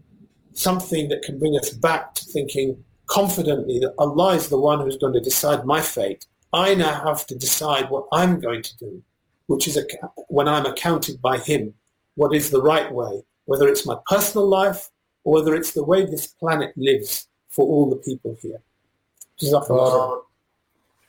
something 0.54 1.08
that 1.08 1.22
can 1.22 1.38
bring 1.38 1.56
us 1.56 1.70
back 1.70 2.14
to 2.14 2.24
thinking 2.24 2.82
confidently 3.06 3.78
that 3.80 3.94
Allah 3.98 4.34
is 4.34 4.48
the 4.48 4.58
one 4.58 4.80
who's 4.80 4.96
going 4.96 5.12
to 5.12 5.20
decide 5.20 5.66
my 5.66 5.80
fate. 5.80 6.26
I 6.52 6.74
now 6.74 7.04
have 7.04 7.26
to 7.26 7.34
decide 7.36 7.90
what 7.90 8.06
I'm 8.12 8.40
going 8.40 8.62
to 8.62 8.76
do, 8.78 9.02
which 9.46 9.68
is 9.68 9.78
when 10.28 10.48
I'm 10.48 10.64
accounted 10.66 11.20
by 11.20 11.38
him, 11.38 11.74
what 12.14 12.34
is 12.34 12.50
the 12.50 12.62
right 12.62 12.90
way, 12.92 13.22
whether 13.44 13.68
it's 13.68 13.86
my 13.86 13.96
personal 14.08 14.46
life 14.48 14.90
or 15.24 15.34
whether 15.34 15.54
it's 15.54 15.72
the 15.72 15.84
way 15.84 16.06
this 16.06 16.26
planet 16.26 16.72
lives 16.76 17.28
for 17.50 17.66
all 17.66 17.90
the 17.90 17.96
people 17.96 18.36
here. 18.40 18.62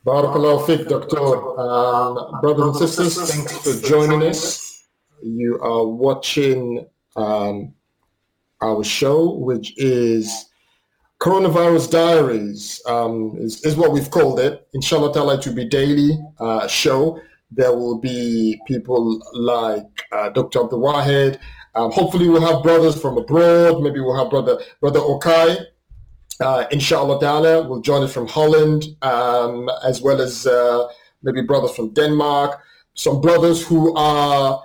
Barakallahu 0.06 0.66
feek, 0.66 0.88
Doctor. 0.88 1.20
Um, 1.60 2.40
brothers 2.42 2.68
and 2.80 2.90
sisters, 2.90 3.30
thanks 3.30 3.52
for 3.58 3.86
joining 3.86 4.24
us. 4.24 4.86
You 5.22 5.60
are 5.60 5.86
watching 5.86 6.86
um, 7.18 7.74
our 8.62 8.82
show, 8.86 9.34
which 9.40 9.74
is 9.76 10.46
Coronavirus 11.20 11.92
Diaries, 11.92 12.82
um, 12.86 13.36
is, 13.40 13.64
is, 13.66 13.76
what 13.76 13.92
we've 13.92 14.10
called 14.10 14.40
it. 14.40 14.70
Inshallah 14.74 15.10
it 15.34 15.46
will 15.46 15.54
be 15.54 15.66
daily 15.68 16.12
uh, 16.40 16.66
show. 16.70 17.20
There 17.52 17.76
will 17.76 18.00
be 18.00 18.58
people 18.68 19.22
like 19.34 19.86
uh, 20.14 20.30
Dr. 20.30 20.62
Abdul 20.64 20.80
Wahid. 20.80 21.40
Um, 21.76 21.92
hopefully 21.92 22.30
we'll 22.30 22.46
have 22.50 22.64
brothers 22.64 23.00
from 23.00 23.18
abroad. 23.18 23.82
Maybe 23.84 24.00
we'll 24.00 24.18
have 24.18 24.30
brother, 24.30 24.60
brother 24.80 25.02
Okai 25.02 25.62
uh, 26.40 26.66
inshallah 26.72 27.20
Dana 27.20 27.62
will 27.68 27.82
join 27.82 28.02
us 28.04 28.14
from 28.14 28.28
Holland, 28.28 28.86
um, 29.02 29.70
as 29.86 30.02
well 30.02 30.22
as 30.22 30.48
uh, 30.48 30.88
maybe 31.22 31.42
brothers 31.42 31.72
from 31.76 31.90
Denmark, 31.94 32.60
some 32.96 33.22
brothers 33.22 33.66
who 33.66 33.94
are 33.96 34.62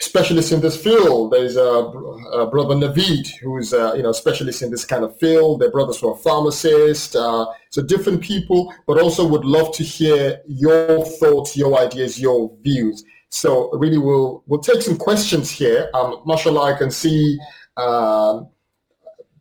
specialists 0.00 0.52
in 0.52 0.60
this 0.60 0.76
field. 0.80 1.32
There's 1.32 1.56
a, 1.56 1.60
a 1.62 2.46
brother 2.48 2.74
Navid 2.76 3.26
who's 3.42 3.72
a, 3.72 3.88
uh, 3.90 3.94
you 3.94 4.02
know 4.02 4.12
specialist 4.12 4.62
in 4.62 4.70
this 4.70 4.84
kind 4.84 5.02
of 5.02 5.18
field. 5.18 5.60
There 5.60 5.68
are 5.68 5.72
brothers 5.72 5.98
who 6.00 6.10
are 6.12 6.16
pharmacists, 6.16 7.16
uh, 7.16 7.46
so 7.70 7.82
different 7.82 8.20
people, 8.22 8.72
but 8.86 9.00
also 9.00 9.26
would 9.26 9.44
love 9.46 9.74
to 9.76 9.82
hear 9.84 10.40
your 10.46 11.04
thoughts, 11.04 11.56
your 11.56 11.78
ideas, 11.78 12.20
your 12.20 12.52
views. 12.62 13.02
So 13.30 13.70
really, 13.72 13.98
we'll 13.98 14.42
we'll 14.46 14.60
take 14.60 14.82
some 14.82 14.96
questions 14.98 15.50
here. 15.50 15.88
Um, 15.94 16.20
mashallah, 16.26 16.74
I 16.74 16.78
can 16.78 16.90
see. 16.90 17.38
Um, 17.78 18.50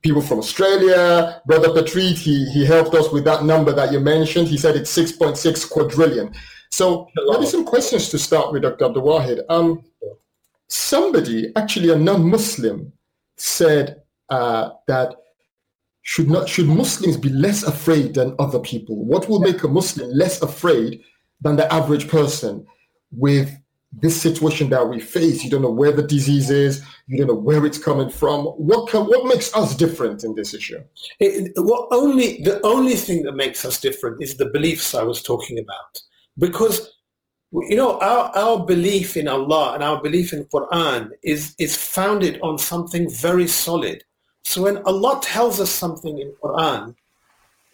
people 0.02 0.22
from 0.22 0.40
Australia. 0.40 1.42
Brother 1.46 1.74
Patrick, 1.74 2.18
he, 2.18 2.50
he 2.50 2.66
helped 2.66 2.94
us 2.96 3.12
with 3.12 3.24
that 3.26 3.44
number 3.44 3.72
that 3.74 3.92
you 3.92 4.00
mentioned. 4.00 4.48
He 4.48 4.58
said 4.58 4.76
it's 4.76 4.96
6.6 4.96 5.70
quadrillion. 5.70 6.34
So 6.72 7.08
there 7.16 7.46
some 7.46 7.66
questions 7.66 8.10
to 8.10 8.20
start 8.20 8.52
with, 8.52 8.64
Dr. 8.64 8.86
Abdul 8.86 9.04
Wahid. 9.04 9.42
Um, 9.50 9.84
somebody, 10.68 11.52
actually 11.56 11.90
a 11.92 11.96
non-Muslim, 11.96 12.92
said 13.38 14.02
uh, 14.30 14.72
that 14.88 15.16
should 16.02 16.30
not 16.30 16.48
should 16.48 16.68
Muslims 16.68 17.18
be 17.18 17.30
less 17.30 17.64
afraid 17.64 18.14
than 18.14 18.34
other 18.40 18.60
people? 18.60 19.04
What 19.06 19.28
will 19.28 19.42
make 19.42 19.64
a 19.64 19.68
Muslim 19.68 20.10
less 20.12 20.42
afraid 20.42 21.02
than 21.42 21.58
the 21.58 21.72
average 21.72 22.08
person 22.08 22.66
with 23.12 23.52
this 23.94 24.20
situation 24.22 24.70
that 24.70 24.88
we 24.88 25.00
face. 25.00 25.44
You 25.44 25.50
don't 25.50 25.62
know 25.62 25.72
where 25.72 25.92
the 25.92 26.04
disease 26.04 26.50
is. 26.50 26.84
You 27.08 27.18
don't 27.20 27.28
know 27.28 27.42
where 27.42 27.66
it's 27.66 27.78
coming 27.78 28.10
from. 28.10 28.46
What 28.46 28.90
can, 28.90 29.06
what 29.06 29.26
makes 29.26 29.56
us 29.56 29.76
different 29.76 30.24
in 30.24 30.36
this 30.36 30.54
issue? 30.54 30.80
It, 31.20 31.52
what 31.58 31.88
only 31.92 32.42
the 32.44 32.60
only 32.66 32.96
thing 32.96 33.24
that 33.24 33.34
makes 33.34 33.64
us 33.66 33.80
different 33.80 34.22
is 34.22 34.36
the 34.38 34.48
beliefs 34.50 34.94
I 34.94 35.04
was 35.04 35.22
talking 35.22 35.58
about, 35.60 36.00
because 36.38 36.92
you 37.54 37.78
know 37.78 37.98
our, 38.02 38.36
our 38.38 38.66
belief 38.66 39.16
in 39.16 39.28
Allah 39.30 39.74
and 39.74 39.84
our 39.84 40.02
belief 40.02 40.34
in 40.34 40.44
Quran 40.46 41.10
is 41.24 41.56
is 41.58 41.76
founded 41.78 42.40
on 42.42 42.58
something 42.58 43.10
very 43.10 43.48
solid. 43.48 44.04
So 44.44 44.64
when 44.64 44.78
Allah 44.84 45.20
tells 45.24 45.60
us 45.62 45.70
something 45.72 46.20
in 46.20 46.34
Quran, 46.44 46.94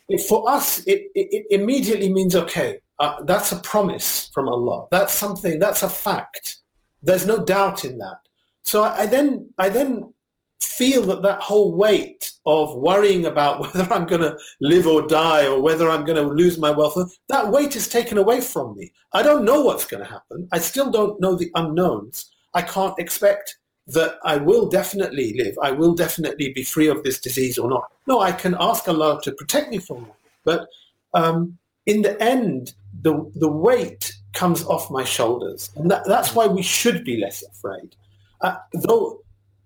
it, 0.09 0.21
for 0.27 0.49
us 0.49 0.79
it, 0.85 1.03
it, 1.15 1.45
it 1.49 1.61
immediately 1.61 2.13
means 2.13 2.35
okay. 2.35 2.81
Uh, 2.99 3.21
that's 3.23 3.51
a 3.51 3.57
promise 3.57 4.29
from 4.33 4.47
Allah. 4.47 4.87
That's 4.91 5.13
something. 5.13 5.59
That's 5.59 5.83
a 5.83 5.89
fact. 5.89 6.57
There's 7.01 7.25
no 7.25 7.43
doubt 7.43 7.85
in 7.85 7.97
that. 7.97 8.19
So 8.63 8.83
I, 8.83 9.01
I 9.01 9.05
then 9.07 9.49
I 9.57 9.69
then 9.69 10.13
feel 10.61 11.01
that 11.03 11.21
that 11.23 11.41
whole 11.41 11.75
weight 11.75 12.31
of 12.45 12.75
worrying 12.75 13.25
about 13.25 13.59
whether 13.59 13.91
I'm 13.91 14.05
going 14.05 14.21
to 14.21 14.37
live 14.61 14.87
or 14.87 15.05
die 15.07 15.45
or 15.47 15.61
whether 15.61 15.89
I'm 15.89 16.05
going 16.05 16.23
to 16.25 16.33
lose 16.33 16.57
my 16.57 16.69
wealth, 16.71 17.17
that 17.29 17.51
weight 17.51 17.75
is 17.75 17.87
taken 17.87 18.17
away 18.17 18.39
from 18.41 18.75
me. 18.77 18.93
I 19.11 19.23
don't 19.23 19.43
know 19.43 19.61
what's 19.61 19.85
going 19.85 20.03
to 20.03 20.09
happen. 20.09 20.47
I 20.51 20.59
still 20.59 20.89
don't 20.91 21.19
know 21.19 21.35
the 21.35 21.51
unknowns. 21.55 22.31
I 22.53 22.61
can't 22.61 22.97
expect 22.99 23.57
that 23.87 24.15
I 24.23 24.37
will 24.37 24.69
definitely 24.69 25.35
live. 25.37 25.55
I 25.61 25.71
will 25.71 25.93
definitely 25.95 26.53
be 26.53 26.63
free 26.63 26.87
of 26.87 27.03
this 27.03 27.19
disease 27.19 27.57
or 27.57 27.67
not. 27.69 27.91
No, 28.07 28.21
I 28.21 28.31
can 28.31 28.55
ask 28.57 28.87
Allah 28.87 29.19
to 29.23 29.33
protect 29.33 29.69
me 29.71 29.79
from 29.79 30.05
it. 30.05 30.13
But 30.45 30.67
um, 31.13 31.57
in 31.85 32.03
the 32.03 32.21
end, 32.23 32.73
the, 33.03 33.29
the 33.35 33.49
weight 33.49 34.13
comes 34.33 34.63
off 34.65 34.89
my 34.89 35.03
shoulders. 35.03 35.69
And 35.75 35.91
that, 35.91 36.03
that's 36.07 36.33
why 36.33 36.47
we 36.47 36.63
should 36.63 37.03
be 37.03 37.17
less 37.19 37.43
afraid. 37.43 37.95
Uh, 38.41 38.55
though 38.73 39.19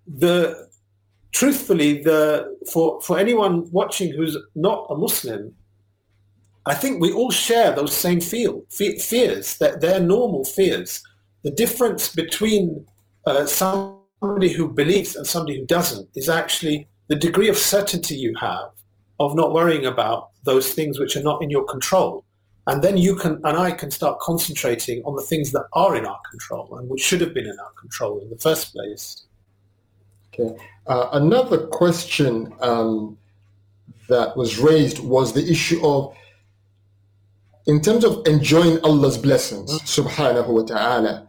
the 0.06 0.68
truthfully, 1.32 2.02
the 2.02 2.56
for, 2.70 3.00
for 3.00 3.18
anyone 3.18 3.70
watching 3.70 4.12
who's 4.12 4.36
not 4.54 4.86
a 4.90 4.96
Muslim, 4.96 5.54
I 6.66 6.74
think 6.74 7.00
we 7.00 7.12
all 7.12 7.30
share 7.30 7.72
those 7.74 7.94
same 7.96 8.20
feel, 8.20 8.62
fe- 8.70 8.98
fears, 8.98 9.56
that 9.58 9.80
they're 9.80 10.00
normal 10.00 10.44
fears. 10.44 11.02
The 11.44 11.50
difference 11.50 12.12
between 12.12 12.84
uh, 13.24 13.46
somebody 13.46 14.50
who 14.50 14.68
believes 14.70 15.16
and 15.16 15.26
somebody 15.26 15.60
who 15.60 15.66
doesn't 15.66 16.08
is 16.14 16.28
actually 16.28 16.88
the 17.06 17.16
degree 17.16 17.48
of 17.48 17.56
certainty 17.56 18.16
you 18.16 18.34
have 18.38 18.70
of 19.20 19.34
not 19.34 19.52
worrying 19.52 19.86
about 19.86 20.30
those 20.44 20.72
things 20.74 20.98
which 20.98 21.16
are 21.16 21.22
not 21.22 21.42
in 21.42 21.50
your 21.50 21.64
control. 21.64 22.24
And 22.68 22.82
then 22.82 22.98
you 22.98 23.16
can 23.16 23.40
and 23.44 23.56
I 23.56 23.70
can 23.70 23.90
start 23.90 24.20
concentrating 24.20 25.02
on 25.06 25.16
the 25.16 25.22
things 25.22 25.52
that 25.52 25.64
are 25.72 25.96
in 25.96 26.04
our 26.04 26.20
control 26.30 26.76
and 26.76 26.86
which 26.90 27.00
should 27.00 27.22
have 27.22 27.32
been 27.32 27.46
in 27.46 27.58
our 27.58 27.72
control 27.80 28.20
in 28.20 28.28
the 28.28 28.36
first 28.36 28.74
place. 28.74 29.22
Okay. 30.28 30.54
Uh, 30.86 31.08
another 31.12 31.66
question 31.68 32.52
um, 32.60 33.16
that 34.10 34.36
was 34.36 34.58
raised 34.58 34.98
was 34.98 35.32
the 35.32 35.50
issue 35.50 35.80
of 35.82 36.14
in 37.66 37.80
terms 37.80 38.04
of 38.04 38.26
enjoying 38.26 38.78
Allah's 38.82 39.16
blessings, 39.16 39.70
mm-hmm. 39.72 39.86
subhanahu 40.00 40.48
wa 40.48 40.62
ta'ala, 40.62 41.26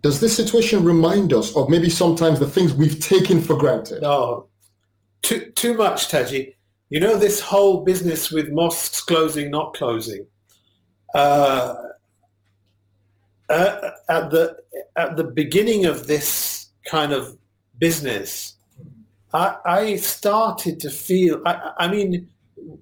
does 0.00 0.18
this 0.20 0.34
situation 0.34 0.82
remind 0.82 1.34
us 1.34 1.54
of 1.54 1.68
maybe 1.68 1.90
sometimes 1.90 2.38
the 2.38 2.48
things 2.48 2.72
we've 2.72 3.00
taken 3.00 3.42
for 3.42 3.54
granted? 3.54 4.00
No. 4.00 4.46
Too, 5.20 5.52
too 5.54 5.74
much, 5.76 6.08
Taji. 6.08 6.56
You 6.90 6.98
know, 6.98 7.16
this 7.16 7.40
whole 7.40 7.84
business 7.84 8.32
with 8.32 8.50
mosques 8.50 9.00
closing, 9.00 9.48
not 9.48 9.74
closing, 9.74 10.26
uh, 11.14 11.74
uh, 13.48 13.90
at, 14.08 14.30
the, 14.30 14.56
at 14.96 15.16
the 15.16 15.22
beginning 15.24 15.84
of 15.84 16.08
this 16.08 16.66
kind 16.86 17.12
of 17.12 17.38
business, 17.78 18.56
I, 19.32 19.56
I 19.64 19.96
started 19.96 20.80
to 20.80 20.90
feel, 20.90 21.40
I, 21.46 21.72
I, 21.78 21.88
mean, 21.88 22.28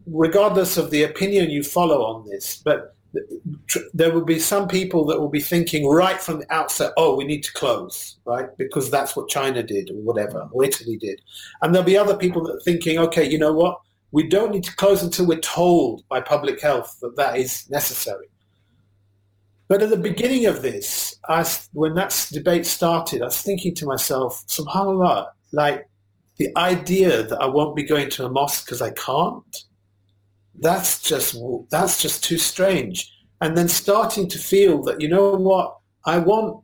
regardless 0.07 0.79
of 0.79 0.90
the 0.90 1.03
opinion 1.03 1.51
you 1.51 1.62
follow 1.62 2.03
on 2.03 2.27
this, 2.31 2.57
but 2.64 2.94
tr- 3.66 3.79
there 3.92 4.11
will 4.11 4.25
be 4.25 4.38
some 4.38 4.68
people 4.68 5.05
that 5.07 5.21
will 5.21 5.29
be 5.29 5.40
thinking 5.40 5.87
right 5.87 6.18
from 6.21 6.40
the 6.40 6.51
outset, 6.51 6.92
oh, 6.97 7.14
we 7.14 7.25
need 7.25 7.42
to 7.44 7.53
close, 7.53 8.16
right? 8.25 8.47
Because 8.57 8.90
that's 8.90 9.14
what 9.14 9.29
China 9.29 9.62
did 9.62 9.90
or 9.90 9.97
whatever, 10.01 10.49
or 10.53 10.64
Italy 10.64 10.97
did. 10.97 11.21
And 11.61 11.75
there'll 11.75 11.85
be 11.85 11.99
other 11.99 12.16
people 12.16 12.42
that 12.44 12.55
are 12.57 12.61
thinking, 12.64 12.99
okay, 13.01 13.31
you 13.31 13.37
know 13.38 13.53
what? 13.53 13.79
We 14.11 14.27
don't 14.27 14.53
need 14.53 14.64
to 14.64 14.75
close 14.77 15.03
until 15.03 15.27
we're 15.27 15.40
told 15.40 16.07
by 16.09 16.21
public 16.21 16.61
health 16.62 16.99
that 17.03 17.16
that 17.16 17.37
is 17.37 17.68
necessary. 17.71 18.29
But 19.68 19.83
at 19.83 19.90
the 19.90 19.99
beginning 19.99 20.47
of 20.47 20.62
this, 20.62 21.16
I, 21.29 21.44
when 21.75 21.94
that 21.97 22.29
debate 22.33 22.64
started, 22.64 23.21
I 23.21 23.27
was 23.27 23.42
thinking 23.42 23.75
to 23.77 23.85
myself, 23.87 24.42
subhanAllah, 24.47 25.27
like 25.53 25.87
the 26.38 26.49
idea 26.57 27.23
that 27.25 27.38
I 27.40 27.47
won't 27.47 27.77
be 27.77 27.83
going 27.83 28.09
to 28.11 28.25
a 28.25 28.31
mosque 28.31 28.64
because 28.64 28.81
I 28.81 28.92
can't, 28.92 29.64
that's 30.61 31.03
just, 31.03 31.37
that's 31.71 32.01
just 32.01 32.25
too 32.25 32.38
strange. 32.38 33.12
And 33.42 33.57
then 33.59 33.68
starting 33.68 34.27
to 34.29 34.38
feel 34.38 34.81
that, 34.85 35.03
you 35.03 35.09
know 35.09 35.33
what, 35.33 35.77
I 36.07 36.16
want, 36.18 36.62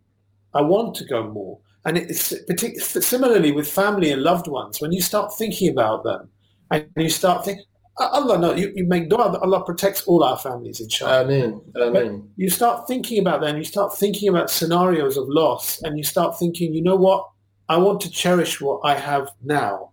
I 0.54 0.62
want 0.62 0.94
to 0.96 1.04
go 1.04 1.28
more. 1.30 1.58
And 1.84 1.98
it's 1.98 2.32
particularly 2.46 2.80
similarly 3.04 3.52
with 3.52 3.68
family 3.68 4.10
and 4.10 4.22
loved 4.22 4.48
ones. 4.48 4.80
When 4.80 4.92
you 4.92 5.02
start 5.02 5.36
thinking 5.36 5.68
about 5.68 6.04
them, 6.04 6.30
and 6.70 6.86
you 6.96 7.08
start 7.08 7.44
thinking, 7.44 7.64
Allah, 7.98 8.38
no, 8.38 8.54
you, 8.54 8.72
you 8.74 8.86
make 8.86 9.08
dua 9.08 9.30
that 9.30 9.40
Allah 9.40 9.64
protects 9.64 10.02
all 10.02 10.24
our 10.24 10.36
families, 10.38 10.80
inshallah. 10.80 11.24
Ameen. 11.24 11.60
Ameen. 11.80 12.28
You 12.36 12.50
start 12.50 12.88
thinking 12.88 13.20
about 13.20 13.40
that 13.40 13.50
and 13.50 13.58
you 13.58 13.64
start 13.64 13.96
thinking 13.96 14.28
about 14.28 14.50
scenarios 14.50 15.16
of 15.16 15.28
loss 15.28 15.80
and 15.82 15.96
you 15.96 16.02
start 16.04 16.38
thinking, 16.38 16.74
you 16.74 16.82
know 16.82 16.96
what? 16.96 17.28
I 17.68 17.76
want 17.78 18.00
to 18.02 18.10
cherish 18.10 18.60
what 18.60 18.80
I 18.84 18.94
have 18.94 19.30
now. 19.44 19.90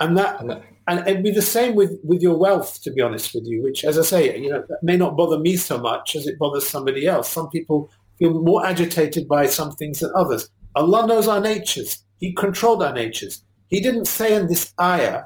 And 0.00 0.16
that, 0.18 0.40
and 0.88 1.06
it'd 1.06 1.22
be 1.22 1.30
the 1.30 1.42
same 1.42 1.74
with, 1.76 1.92
with 2.02 2.20
your 2.22 2.36
wealth, 2.36 2.82
to 2.82 2.90
be 2.90 3.00
honest 3.00 3.34
with 3.34 3.44
you, 3.46 3.62
which, 3.62 3.84
as 3.84 3.98
I 3.98 4.02
say, 4.02 4.38
you 4.38 4.50
know, 4.50 4.64
may 4.82 4.96
not 4.96 5.16
bother 5.16 5.38
me 5.38 5.56
so 5.56 5.78
much 5.78 6.16
as 6.16 6.26
it 6.26 6.38
bothers 6.38 6.66
somebody 6.68 7.06
else. 7.06 7.28
Some 7.28 7.48
people 7.50 7.90
feel 8.18 8.32
more 8.42 8.66
agitated 8.66 9.28
by 9.28 9.46
some 9.46 9.72
things 9.72 10.00
than 10.00 10.10
others. 10.16 10.50
Allah 10.74 11.06
knows 11.06 11.28
our 11.28 11.40
natures. 11.40 12.04
He 12.18 12.32
controlled 12.32 12.82
our 12.82 12.92
natures. 12.92 13.44
He 13.68 13.80
didn't 13.80 14.06
say 14.06 14.34
in 14.34 14.48
this 14.48 14.74
ayah, 14.80 15.24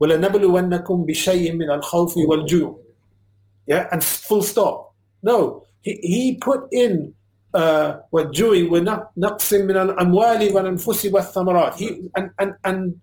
وَلَنَبْلُوَنَّكُمْ 0.00 0.96
بِشَيْءٍ 1.04 1.52
مِنَ 1.54 1.70
الْخَوْفِ 1.70 2.12
وَالْجُوعِ 2.16 2.78
Yeah, 3.66 3.88
and 3.92 4.02
full 4.02 4.42
stop. 4.42 4.92
No, 5.22 5.62
he, 5.82 5.92
he 6.02 6.34
put 6.36 6.66
in 6.72 7.14
uh, 7.54 7.98
والجوع 8.12 8.68
ونقص 8.72 9.52
من 9.52 9.76
الأموال 9.76 10.52
والأنفس 10.54 11.06
والثمرات. 11.06 11.74
He, 11.74 12.10
and 12.16 12.30
and, 12.40 12.54
and 12.64 13.00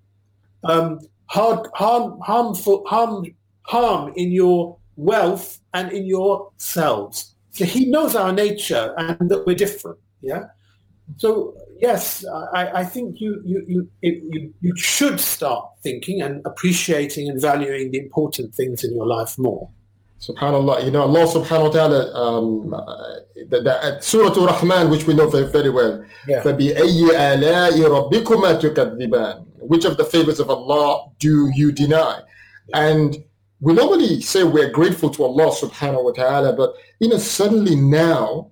um, 0.63 0.99
hard, 1.27 1.67
harm, 1.73 2.19
harmful, 2.21 2.83
harm, 2.85 3.25
harm 3.63 4.13
in 4.17 4.31
your 4.31 4.75
wealth 4.97 5.59
and 5.73 5.91
in 5.91 6.05
yourselves. 6.05 7.33
So 7.51 7.65
he 7.65 7.85
knows 7.89 8.15
our 8.15 8.31
nature 8.33 8.93
and 8.99 9.31
that 9.31 9.45
we're 9.47 9.55
different. 9.55 9.97
Yeah. 10.21 10.43
So 11.17 11.55
yes, 11.81 12.23
I, 12.53 12.81
I 12.81 12.83
think 12.85 13.19
you 13.19 13.41
you 13.43 13.65
you, 13.67 13.89
it, 14.01 14.21
you 14.33 14.53
you 14.61 14.73
should 14.77 15.19
start 15.19 15.67
thinking 15.81 16.21
and 16.21 16.41
appreciating 16.45 17.27
and 17.29 17.41
valuing 17.41 17.91
the 17.91 17.97
important 17.97 18.53
things 18.55 18.83
in 18.83 18.93
your 18.95 19.05
life 19.07 19.37
more. 19.37 19.69
Subhanallah, 20.21 20.85
you 20.85 20.91
know 20.91 21.01
Allah 21.01 21.25
Subhanahu 21.25 21.73
wa 21.73 21.73
Taala, 21.75 22.15
um, 22.15 22.69
the, 23.49 23.61
the 23.61 23.73
uh, 23.83 23.99
Surah 23.99 24.33
Rahman, 24.35 24.91
which 24.91 25.07
we 25.07 25.15
know 25.15 25.27
very, 25.29 25.47
very 25.51 25.71
well. 25.71 26.05
Yeah. 26.27 26.43
Which 29.61 29.85
of 29.85 29.97
the 29.97 30.05
favors 30.05 30.39
of 30.39 30.49
Allah 30.49 31.09
do 31.19 31.51
you 31.55 31.71
deny? 31.71 32.19
And 32.73 33.17
we 33.59 33.73
normally 33.73 34.21
say 34.21 34.43
we're 34.43 34.69
grateful 34.69 35.09
to 35.09 35.23
Allah 35.23 35.51
Subhanahu 35.55 36.03
wa 36.05 36.11
Taala, 36.11 36.55
but 36.55 36.75
you 36.99 37.09
know 37.09 37.17
suddenly 37.17 37.75
now, 37.75 38.51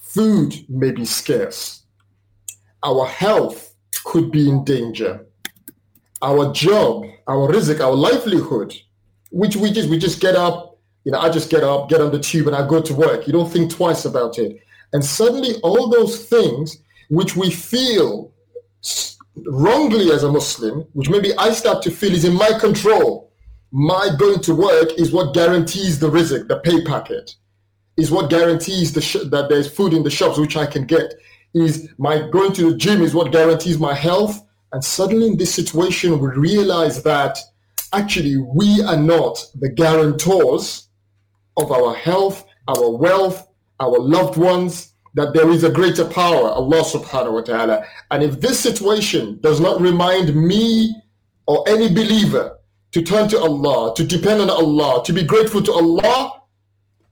food 0.00 0.54
may 0.70 0.92
be 0.92 1.04
scarce 1.04 1.83
our 2.84 3.06
health 3.06 3.74
could 4.04 4.30
be 4.30 4.48
in 4.48 4.62
danger, 4.64 5.26
our 6.22 6.52
job, 6.52 7.04
our 7.26 7.48
rizq, 7.50 7.80
our 7.80 7.92
livelihood, 7.94 8.74
which 9.30 9.56
we 9.56 9.72
just 9.72 9.88
we 9.88 9.98
just 9.98 10.20
get 10.20 10.36
up, 10.36 10.78
you 11.04 11.12
know, 11.12 11.18
I 11.18 11.30
just 11.30 11.50
get 11.50 11.64
up, 11.64 11.88
get 11.88 12.00
on 12.00 12.12
the 12.12 12.20
tube, 12.20 12.46
and 12.46 12.54
I 12.54 12.66
go 12.68 12.80
to 12.82 12.94
work. 12.94 13.26
You 13.26 13.32
don't 13.32 13.50
think 13.50 13.72
twice 13.72 14.04
about 14.04 14.38
it, 14.38 14.58
and 14.92 15.04
suddenly 15.04 15.54
all 15.62 15.88
those 15.88 16.26
things 16.26 16.76
which 17.08 17.34
we 17.36 17.50
feel 17.50 18.32
wrongly 19.46 20.10
as 20.12 20.22
a 20.22 20.30
Muslim, 20.30 20.84
which 20.92 21.08
maybe 21.08 21.34
I 21.36 21.50
start 21.52 21.82
to 21.84 21.90
feel 21.90 22.12
is 22.12 22.24
in 22.24 22.34
my 22.34 22.58
control. 22.58 23.32
My 23.72 24.10
going 24.18 24.40
to 24.42 24.54
work 24.54 24.92
is 24.96 25.10
what 25.12 25.34
guarantees 25.34 25.98
the 25.98 26.08
rizq, 26.08 26.46
the 26.48 26.60
pay 26.60 26.84
packet, 26.84 27.32
is 27.96 28.10
what 28.10 28.30
guarantees 28.30 28.92
the 28.92 29.00
sh- 29.00 29.24
that 29.30 29.48
there's 29.48 29.68
food 29.68 29.92
in 29.94 30.02
the 30.04 30.10
shops 30.10 30.38
which 30.38 30.56
I 30.56 30.66
can 30.66 30.84
get 30.84 31.12
is 31.62 31.88
my 31.98 32.28
going 32.28 32.52
to 32.52 32.72
the 32.72 32.76
gym 32.76 33.00
is 33.00 33.14
what 33.14 33.32
guarantees 33.32 33.78
my 33.78 33.94
health. 33.94 34.44
And 34.72 34.84
suddenly 34.84 35.28
in 35.28 35.36
this 35.36 35.54
situation, 35.54 36.18
we 36.18 36.28
realize 36.28 37.02
that 37.04 37.38
actually 37.92 38.36
we 38.36 38.82
are 38.82 38.96
not 38.96 39.38
the 39.54 39.68
guarantors 39.70 40.88
of 41.56 41.70
our 41.70 41.94
health, 41.94 42.44
our 42.66 42.90
wealth, 42.90 43.46
our 43.78 43.98
loved 43.98 44.36
ones, 44.36 44.92
that 45.14 45.32
there 45.32 45.48
is 45.50 45.62
a 45.62 45.70
greater 45.70 46.04
power, 46.04 46.48
Allah 46.48 46.82
subhanahu 46.82 47.32
wa 47.34 47.40
ta'ala. 47.42 47.84
And 48.10 48.24
if 48.24 48.40
this 48.40 48.58
situation 48.58 49.38
does 49.40 49.60
not 49.60 49.80
remind 49.80 50.34
me 50.34 50.92
or 51.46 51.64
any 51.68 51.86
believer 51.88 52.58
to 52.90 53.02
turn 53.02 53.28
to 53.28 53.38
Allah, 53.38 53.94
to 53.94 54.04
depend 54.04 54.40
on 54.42 54.50
Allah, 54.50 55.04
to 55.04 55.12
be 55.12 55.22
grateful 55.22 55.62
to 55.62 55.72
Allah, 55.72 56.42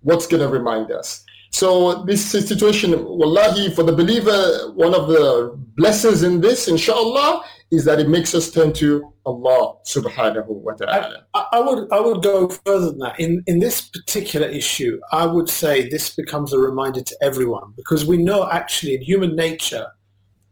what's 0.01 0.27
going 0.27 0.43
to 0.43 0.49
remind 0.49 0.91
us? 0.91 1.25
So 1.53 2.03
this 2.05 2.25
situation, 2.25 2.93
wallahi, 3.05 3.71
for 3.75 3.83
the 3.83 3.93
believer, 3.93 4.73
one 4.75 4.95
of 4.95 5.07
the 5.09 5.55
blessings 5.77 6.23
in 6.23 6.41
this, 6.41 6.67
inshallah, 6.67 7.45
is 7.71 7.85
that 7.85 8.01
it 8.01 8.09
makes 8.09 8.35
us 8.35 8.51
turn 8.51 8.73
to 8.75 9.13
Allah 9.27 9.75
subhanahu 9.87 10.47
wa 10.49 10.73
ta'ala. 10.73 11.25
I, 11.35 11.45
I, 11.53 11.61
would, 11.61 11.93
I 11.93 12.01
would 12.01 12.23
go 12.23 12.49
further 12.49 12.87
than 12.87 12.99
that. 12.99 13.21
In, 13.21 13.43
in 13.47 13.61
this 13.61 13.83
particular 13.83 14.47
issue, 14.49 14.99
I 15.13 15.27
would 15.27 15.49
say 15.51 15.89
this 15.89 16.15
becomes 16.17 16.55
a 16.55 16.59
reminder 16.59 17.03
to 17.03 17.17
everyone 17.23 17.73
because 17.77 18.07
we 18.07 18.17
know 18.17 18.49
actually 18.51 18.95
in 18.95 19.03
human 19.03 19.37
nature, 19.37 19.87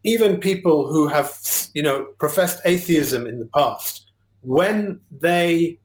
even 0.03 0.37
people 0.39 0.91
who 0.91 1.07
have, 1.07 1.35
you 1.73 1.81
know, 1.81 2.07
professed 2.19 2.59
atheism 2.65 3.25
in 3.27 3.39
the 3.39 3.49
past, 3.55 4.05
when 4.41 4.99
they 5.11 5.79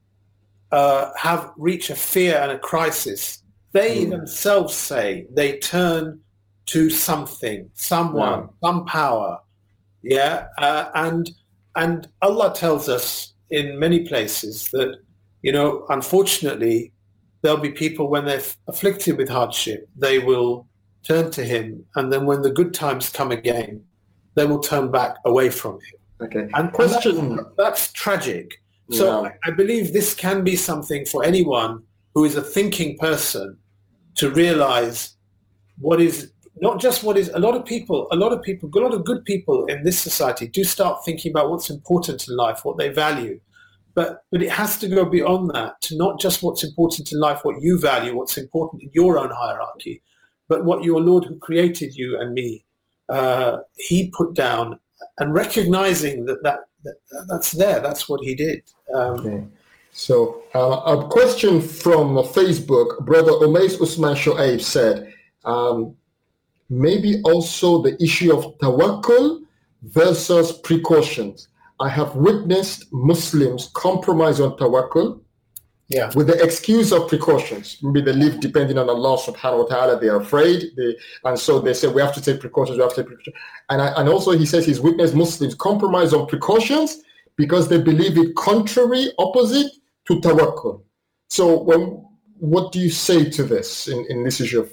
uh, 0.72 1.10
have 1.18 1.50
reached 1.56 1.88
a 1.90 1.96
fear 1.96 2.36
and 2.36 2.50
a 2.50 2.58
crisis, 2.58 3.42
they 3.76 4.06
themselves 4.06 4.72
say 4.72 5.26
they 5.34 5.58
turn 5.58 6.20
to 6.72 6.88
something, 6.88 7.68
someone, 7.74 8.48
some 8.64 8.86
power. 8.86 9.38
Yeah, 10.02 10.46
uh, 10.56 10.84
and 10.94 11.28
and 11.74 12.08
Allah 12.22 12.54
tells 12.54 12.88
us 12.88 13.34
in 13.50 13.78
many 13.78 14.08
places 14.08 14.70
that 14.70 14.96
you 15.42 15.52
know, 15.52 15.84
unfortunately, 15.90 16.90
there'll 17.42 17.60
be 17.70 17.70
people 17.70 18.08
when 18.08 18.24
they're 18.24 18.48
afflicted 18.66 19.18
with 19.18 19.28
hardship, 19.28 19.86
they 19.94 20.20
will 20.20 20.66
turn 21.06 21.30
to 21.32 21.44
Him, 21.44 21.84
and 21.96 22.10
then 22.10 22.24
when 22.24 22.40
the 22.40 22.52
good 22.52 22.72
times 22.72 23.10
come 23.10 23.30
again, 23.30 23.84
they 24.36 24.46
will 24.46 24.60
turn 24.72 24.90
back 24.90 25.16
away 25.26 25.50
from 25.50 25.72
Him. 25.74 26.00
Okay. 26.26 26.48
And 26.54 26.72
question. 26.72 27.36
That's, 27.36 27.56
that's 27.58 27.92
tragic. 27.92 28.54
So 28.90 29.24
yeah. 29.26 29.32
I 29.44 29.50
believe 29.50 29.92
this 29.92 30.14
can 30.14 30.44
be 30.44 30.56
something 30.56 31.04
for 31.04 31.22
anyone 31.26 31.82
who 32.14 32.24
is 32.24 32.36
a 32.36 32.40
thinking 32.42 32.96
person 32.96 33.58
to 34.16 34.30
realize 34.30 35.14
what 35.78 36.00
is 36.00 36.32
not 36.60 36.80
just 36.80 37.04
what 37.04 37.16
is 37.18 37.28
a 37.34 37.38
lot 37.38 37.54
of 37.54 37.64
people 37.64 38.08
a 38.10 38.16
lot 38.16 38.32
of 38.32 38.42
people 38.42 38.68
a 38.74 38.78
lot 38.80 38.94
of 38.94 39.04
good 39.04 39.24
people 39.24 39.64
in 39.66 39.82
this 39.84 39.98
society 39.98 40.48
do 40.48 40.64
start 40.64 41.04
thinking 41.04 41.30
about 41.32 41.50
what's 41.50 41.70
important 41.70 42.26
in 42.28 42.36
life 42.36 42.64
what 42.64 42.76
they 42.78 42.88
value 42.88 43.38
but 43.94 44.24
but 44.32 44.42
it 44.42 44.50
has 44.50 44.78
to 44.78 44.88
go 44.88 45.04
beyond 45.04 45.50
that 45.54 45.80
to 45.82 45.96
not 45.96 46.18
just 46.18 46.42
what's 46.42 46.64
important 46.64 47.12
in 47.12 47.20
life 47.20 47.40
what 47.42 47.56
you 47.60 47.78
value 47.78 48.16
what's 48.16 48.38
important 48.38 48.82
in 48.82 48.90
your 48.94 49.18
own 49.18 49.30
hierarchy 49.30 50.02
but 50.48 50.64
what 50.64 50.82
your 50.82 51.00
lord 51.00 51.24
who 51.24 51.38
created 51.38 51.94
you 51.94 52.18
and 52.18 52.32
me 52.32 52.64
uh, 53.08 53.58
he 53.76 54.10
put 54.16 54.34
down 54.34 54.80
and 55.18 55.32
recognizing 55.34 56.24
that, 56.24 56.42
that, 56.42 56.60
that 56.84 56.94
that's 57.28 57.52
there 57.52 57.80
that's 57.80 58.08
what 58.08 58.20
he 58.24 58.34
did 58.34 58.62
um, 58.94 59.20
okay. 59.20 59.44
So, 59.98 60.42
uh, 60.54 60.98
a 60.98 61.08
question 61.08 61.58
from 61.58 62.16
Facebook, 62.36 63.02
Brother 63.06 63.32
Omeis 63.32 63.80
Usman 63.80 64.14
Shoaib 64.14 64.60
said, 64.60 65.10
um, 65.46 65.94
maybe 66.68 67.22
also 67.24 67.80
the 67.80 67.96
issue 68.00 68.30
of 68.36 68.58
tawakkul 68.58 69.40
versus 69.84 70.52
precautions. 70.52 71.48
I 71.80 71.88
have 71.88 72.14
witnessed 72.14 72.84
Muslims 72.92 73.70
compromise 73.72 74.38
on 74.38 74.50
tawakkul 74.58 75.22
yeah. 75.88 76.10
with 76.14 76.26
the 76.26 76.44
excuse 76.44 76.92
of 76.92 77.08
precautions. 77.08 77.78
Maybe 77.82 78.02
they 78.02 78.12
live 78.12 78.40
depending 78.40 78.76
on 78.76 78.90
Allah 78.90 79.16
subhanahu 79.16 79.60
wa 79.70 79.76
ta'ala. 79.76 79.98
They 79.98 80.08
are 80.10 80.20
afraid. 80.20 80.62
They, 80.76 80.94
and 81.24 81.38
so 81.38 81.58
they 81.58 81.72
say, 81.72 81.88
we 81.88 82.02
have 82.02 82.12
to 82.16 82.20
take 82.20 82.40
precautions, 82.40 82.76
we 82.76 82.82
have 82.82 82.92
to 82.96 82.96
take 83.00 83.06
precautions. 83.06 83.34
And, 83.70 83.80
I, 83.80 83.94
and 83.98 84.10
also 84.10 84.32
he 84.32 84.44
says 84.44 84.66
he's 84.66 84.78
witnessed 84.80 85.14
Muslims 85.14 85.54
compromise 85.54 86.12
on 86.12 86.26
precautions 86.26 86.98
because 87.36 87.68
they 87.70 87.80
believe 87.80 88.18
it 88.18 88.34
contrary, 88.36 89.08
opposite 89.18 89.72
to 90.06 90.20
tawakkul. 90.20 90.82
So, 91.28 91.62
well, 91.62 92.12
what 92.38 92.72
do 92.72 92.80
you 92.80 92.90
say 92.90 93.28
to 93.30 93.42
this 93.42 93.88
in, 93.88 94.06
in 94.08 94.24
this 94.24 94.40
issue 94.40 94.60
of 94.60 94.72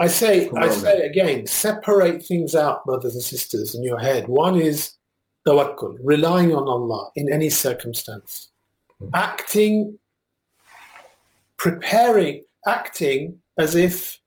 I 0.00 0.08
say, 0.08 0.50
I 0.56 0.68
say 0.70 1.02
again, 1.02 1.46
separate 1.46 2.24
things 2.24 2.56
out, 2.56 2.84
brothers 2.84 3.14
and 3.14 3.22
sisters, 3.22 3.76
in 3.76 3.84
your 3.84 3.98
head. 3.98 4.26
One 4.26 4.56
is 4.60 4.94
tawakkul, 5.46 5.98
relying 6.02 6.52
on 6.52 6.66
Allah 6.66 7.10
in 7.14 7.32
any 7.32 7.48
circumstance, 7.48 8.48
mm. 9.00 9.08
acting, 9.14 9.96
preparing, 11.58 12.42
acting 12.66 13.38
as 13.56 13.76
if 13.76 14.18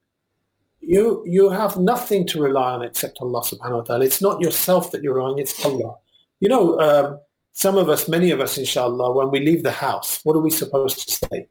you 0.79 1.21
you 1.27 1.49
have 1.49 1.75
nothing 1.75 2.25
to 2.27 2.41
rely 2.41 2.71
on 2.75 2.81
except 2.81 3.17
Allah 3.19 3.41
Subhanahu 3.41 3.81
wa 3.81 3.83
Taala. 3.83 4.05
It's 4.05 4.21
not 4.21 4.39
yourself 4.39 4.91
that 4.91 5.03
you're 5.03 5.15
relying; 5.15 5.37
it's 5.39 5.65
Allah. 5.65 5.95
You 6.39 6.47
know, 6.47 6.79
um, 6.79 7.19
some 7.59 7.75
of 7.75 7.89
us, 7.89 8.07
many 8.07 8.29
of 8.29 8.39
us, 8.39 8.55
inshallah, 8.59 9.11
when 9.13 9.31
we 9.31 9.39
leave 9.39 9.63
the 9.63 9.71
house, 9.71 10.19
what 10.23 10.35
are 10.35 10.41
we 10.41 10.51
supposed 10.51 11.07
to 11.09 11.25
say? 11.27 11.47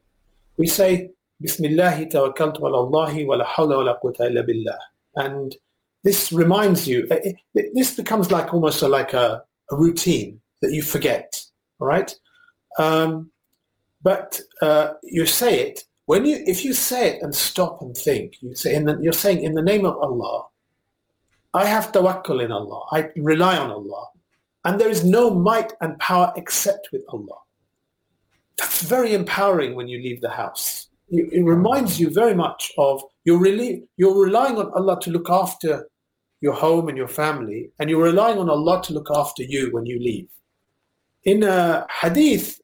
We 0.57 0.65
say, 0.65 1.09
Bismillahi 1.43 2.09
tawakkaltu 2.09 2.59
ala 2.61 2.77
Allahi 2.85 3.25
wa 3.27 3.35
la 3.35 3.45
hawla 3.45 3.75
wa 3.83 3.83
la 3.83 3.99
quwwata 3.99 4.21
illa 4.29 4.41
billah. 4.41 4.79
And 5.17 5.53
this 6.05 6.31
reminds 6.31 6.87
you, 6.87 7.07
eh, 7.11 7.19
eh, 7.57 7.63
this 7.73 7.93
becomes 7.97 8.31
like 8.31 8.53
almost 8.53 8.81
like 8.83 9.11
a, 9.11 9.43
a, 9.69 9.75
routine 9.75 10.39
that 10.61 10.71
you 10.71 10.81
forget, 10.81 11.43
all 11.81 11.87
right? 11.89 12.15
Um, 12.79 13.29
but 14.01 14.39
uh, 14.61 14.93
you 15.03 15.25
say 15.25 15.59
it, 15.67 15.83
when 16.05 16.25
you, 16.25 16.41
if 16.47 16.63
you 16.63 16.71
say 16.71 17.15
it 17.17 17.21
and 17.21 17.35
stop 17.35 17.81
and 17.81 17.93
think, 17.97 18.41
you 18.41 18.55
say, 18.55 18.73
in 18.75 18.85
the, 18.85 18.97
you're 19.01 19.11
saying, 19.11 19.43
in 19.43 19.55
the 19.55 19.61
name 19.61 19.83
of 19.85 19.97
Allah, 19.97 20.45
I 21.53 21.65
have 21.65 21.91
tawakkul 21.91 22.41
in 22.45 22.53
Allah. 22.53 22.85
I 22.93 23.09
rely 23.17 23.57
on 23.57 23.71
Allah. 23.71 24.05
And 24.65 24.79
there 24.79 24.89
is 24.89 25.03
no 25.03 25.29
might 25.29 25.73
and 25.81 25.97
power 25.99 26.33
except 26.35 26.89
with 26.91 27.03
Allah. 27.09 27.37
That's 28.57 28.81
very 28.83 29.13
empowering 29.13 29.75
when 29.75 29.87
you 29.87 29.99
leave 29.99 30.21
the 30.21 30.29
house. 30.29 30.87
It, 31.09 31.45
reminds 31.45 31.99
you 32.01 32.09
very 32.09 32.33
much 32.33 32.71
of 32.77 33.01
you're, 33.23 33.39
really, 33.39 33.87
you're 33.97 34.19
relying 34.21 34.57
on 34.57 34.71
Allah 34.73 34.99
to 35.01 35.09
look 35.11 35.29
after 35.29 35.87
your 36.41 36.53
home 36.53 36.87
and 36.89 36.97
your 36.97 37.07
family, 37.07 37.71
and 37.79 37.89
you're 37.89 38.03
relying 38.03 38.37
on 38.39 38.49
Allah 38.49 38.81
to 38.83 38.93
look 38.93 39.07
after 39.15 39.43
you 39.43 39.69
when 39.71 39.85
you 39.85 39.99
leave. 39.99 40.27
In 41.23 41.43
a 41.43 41.85
hadith, 42.01 42.59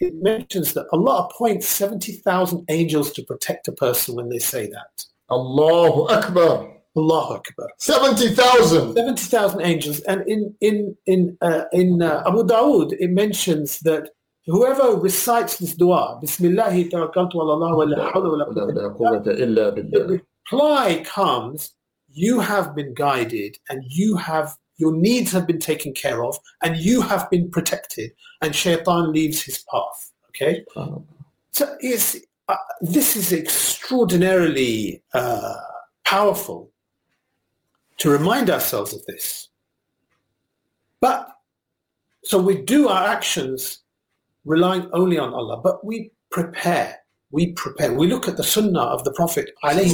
it 0.00 0.14
mentions 0.22 0.74
that 0.74 0.86
Allah 0.92 1.26
appoints 1.30 1.66
70,000 1.68 2.64
angels 2.68 3.10
to 3.12 3.22
protect 3.22 3.66
a 3.68 3.72
person 3.72 4.14
when 4.16 4.28
they 4.28 4.38
say 4.38 4.68
that. 4.68 5.04
Allahu 5.30 6.08
Akbar. 6.10 6.77
Allahu 6.96 7.34
Akbar. 7.34 7.68
70,000. 7.78 8.94
70,000 8.94 9.60
angels. 9.62 10.00
And 10.00 10.26
in, 10.26 10.54
in, 10.60 10.96
in, 11.06 11.36
uh, 11.40 11.64
in 11.72 12.02
uh, 12.02 12.24
Abu 12.26 12.44
Dawood, 12.44 12.96
it 12.98 13.10
mentions 13.10 13.80
that 13.80 14.10
whoever 14.46 14.92
recites 14.96 15.58
this 15.58 15.74
dua, 15.74 16.18
Bismillah, 16.20 16.70
the 16.70 17.80
reply 20.16 21.02
comes, 21.04 21.74
you 22.10 22.40
have 22.40 22.74
been 22.74 22.94
guided 22.94 23.56
and 23.68 23.82
you 23.86 24.16
have 24.16 24.56
your 24.78 24.94
needs 24.96 25.32
have 25.32 25.44
been 25.46 25.58
taken 25.58 25.92
care 25.92 26.24
of 26.24 26.38
and 26.62 26.76
you 26.76 27.00
have 27.02 27.28
been 27.30 27.50
protected 27.50 28.12
and 28.40 28.54
shaitan 28.54 29.12
leaves 29.12 29.42
his 29.42 29.64
path. 29.72 30.12
Okay? 30.30 30.64
So 31.50 31.76
it's, 31.80 32.16
uh, 32.46 32.56
this 32.80 33.16
is 33.16 33.32
extraordinarily 33.32 35.02
uh, 35.14 35.54
powerful 36.04 36.70
to 37.98 38.10
remind 38.10 38.48
ourselves 38.50 38.92
of 38.94 39.04
this. 39.06 39.48
But 41.00 41.28
so 42.24 42.40
we 42.40 42.60
do 42.62 42.88
our 42.88 43.08
actions 43.08 43.80
relying 44.44 44.88
only 44.92 45.18
on 45.18 45.32
Allah, 45.34 45.60
but 45.60 45.84
we 45.84 46.10
prepare. 46.30 46.96
We 47.30 47.52
prepare. 47.52 47.92
We 47.92 48.06
look 48.06 48.26
at 48.26 48.36
the 48.36 48.44
sunnah 48.44 48.80
of 48.82 49.04
the 49.04 49.12
Prophet. 49.12 49.50
we 49.62 49.88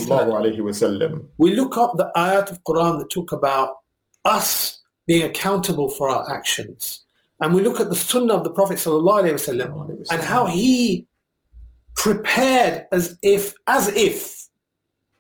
look 1.55 1.77
up 1.77 1.97
the 1.97 2.13
ayat 2.17 2.51
of 2.51 2.63
Quran 2.65 2.99
that 3.01 3.11
talk 3.11 3.33
about 3.33 3.77
us 4.25 4.81
being 5.07 5.23
accountable 5.25 5.89
for 5.91 6.09
our 6.09 6.31
actions. 6.33 7.01
And 7.41 7.53
we 7.53 7.63
look 7.63 7.81
at 7.81 7.91
the 7.91 7.97
sunnah 7.97 8.35
of 8.35 8.45
the 8.45 8.51
Prophet 8.51 8.85
and 8.87 10.23
how 10.23 10.47
he 10.47 11.07
prepared 11.97 12.87
as 12.93 13.19
if 13.23 13.55
as 13.67 13.89
if 13.89 14.49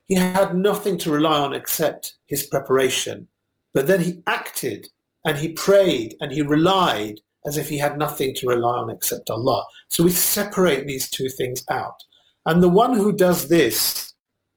he 0.07 0.15
had 0.15 0.55
nothing 0.55 0.99
to 0.99 1.11
rely 1.11 1.41
on 1.41 1.55
except 1.55 2.15
his 2.27 2.45
preparation. 2.47 3.27
But 3.73 3.87
then 3.87 4.01
he 4.03 4.23
acted 4.27 4.89
and 5.25 5.37
he 5.39 5.53
prayed 5.53 6.17
and 6.21 6.31
he 6.31 6.43
relied 6.43 7.21
as 7.47 7.57
if 7.57 7.69
he 7.69 7.79
had 7.79 7.99
nothing 7.99 8.35
to 8.35 8.49
rely 8.49 8.79
on 8.79 8.91
except 8.91 9.31
Allah. 9.31 9.65
So 9.89 10.05
we 10.05 10.11
separate 10.11 10.87
these 10.87 11.09
two 11.11 11.29
things 11.29 11.65
out. 11.71 12.03
And 12.47 12.63
the 12.63 12.69
one 12.69 12.95
who 12.95 13.13
does 13.13 13.49
this 13.49 14.13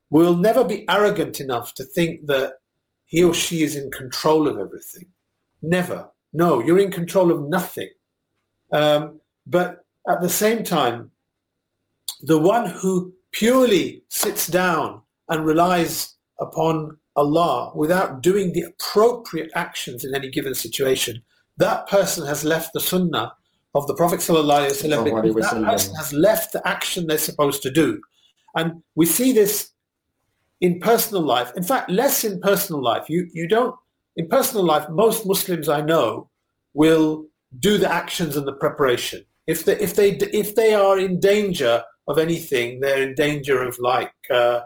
will 0.09 0.35
never 0.35 0.63
be 0.63 0.87
arrogant 0.89 1.39
enough 1.39 1.73
to 1.75 1.83
think 1.83 2.27
that 2.27 2.53
he 3.05 3.23
or 3.23 3.33
she 3.33 3.63
is 3.63 3.75
in 3.75 3.89
control 3.91 4.47
of 4.47 4.57
everything. 4.57 5.05
Never. 5.61 6.09
No, 6.33 6.61
you're 6.61 6.79
in 6.79 6.91
control 6.91 7.31
of 7.31 7.47
nothing. 7.49 7.89
Um, 8.73 9.21
but 9.45 9.85
at 10.09 10.21
the 10.21 10.29
same 10.29 10.63
time, 10.63 11.11
the 12.21 12.37
one 12.37 12.69
who 12.69 13.13
purely 13.31 14.03
sits 14.09 14.47
down 14.47 15.01
and 15.29 15.45
relies 15.45 16.15
upon 16.39 16.97
Allah 17.15 17.71
without 17.75 18.21
doing 18.21 18.53
the 18.53 18.61
appropriate 18.61 19.51
actions 19.55 20.03
in 20.05 20.13
any 20.13 20.29
given 20.29 20.53
situation, 20.53 21.21
that 21.57 21.87
person 21.89 22.25
has 22.27 22.43
left 22.43 22.71
the 22.73 22.79
sunnah 22.79 23.33
of 23.73 23.85
the 23.87 23.95
Prophet 23.95 24.19
ﷺ 24.19 25.23
because 25.23 25.51
that 25.51 25.63
person 25.65 25.95
has 25.95 26.13
left 26.13 26.53
the 26.53 26.65
action 26.67 27.07
they're 27.07 27.17
supposed 27.17 27.61
to 27.63 27.71
do. 27.71 27.99
And 28.55 28.81
we 28.95 29.05
see 29.05 29.31
this 29.33 29.71
in 30.61 30.79
personal 30.79 31.23
life. 31.23 31.51
In 31.55 31.63
fact, 31.63 31.89
less 31.89 32.23
in 32.23 32.39
personal 32.39 32.81
life. 32.81 33.09
You, 33.09 33.27
you 33.33 33.47
don't, 33.47 33.75
in 34.15 34.27
personal 34.27 34.63
life, 34.65 34.87
most 34.89 35.25
Muslims 35.25 35.69
I 35.69 35.81
know 35.81 36.29
will 36.73 37.25
do 37.59 37.77
the 37.77 37.91
actions 37.91 38.35
and 38.37 38.47
the 38.47 38.53
preparation. 38.53 39.23
If 39.47 39.65
they, 39.65 39.77
if 39.79 39.95
they, 39.95 40.11
if 40.11 40.55
they 40.55 40.73
are 40.73 40.99
in 40.99 41.19
danger 41.19 41.83
of 42.07 42.17
anything, 42.17 42.79
they're 42.79 43.01
in 43.01 43.15
danger 43.15 43.63
of 43.63 43.77
like, 43.79 44.13
uh, 44.31 44.61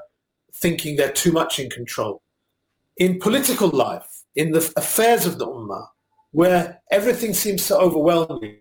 thinking 0.53 0.95
they're 0.95 1.11
too 1.11 1.31
much 1.31 1.59
in 1.59 1.69
control. 1.69 2.21
In 2.97 3.19
political 3.19 3.69
life, 3.69 4.23
in 4.35 4.51
the 4.51 4.71
affairs 4.75 5.25
of 5.25 5.39
the 5.39 5.47
ummah, 5.47 5.87
where 6.31 6.79
everything 6.91 7.33
seems 7.33 7.63
so 7.65 7.79
overwhelming, 7.79 8.57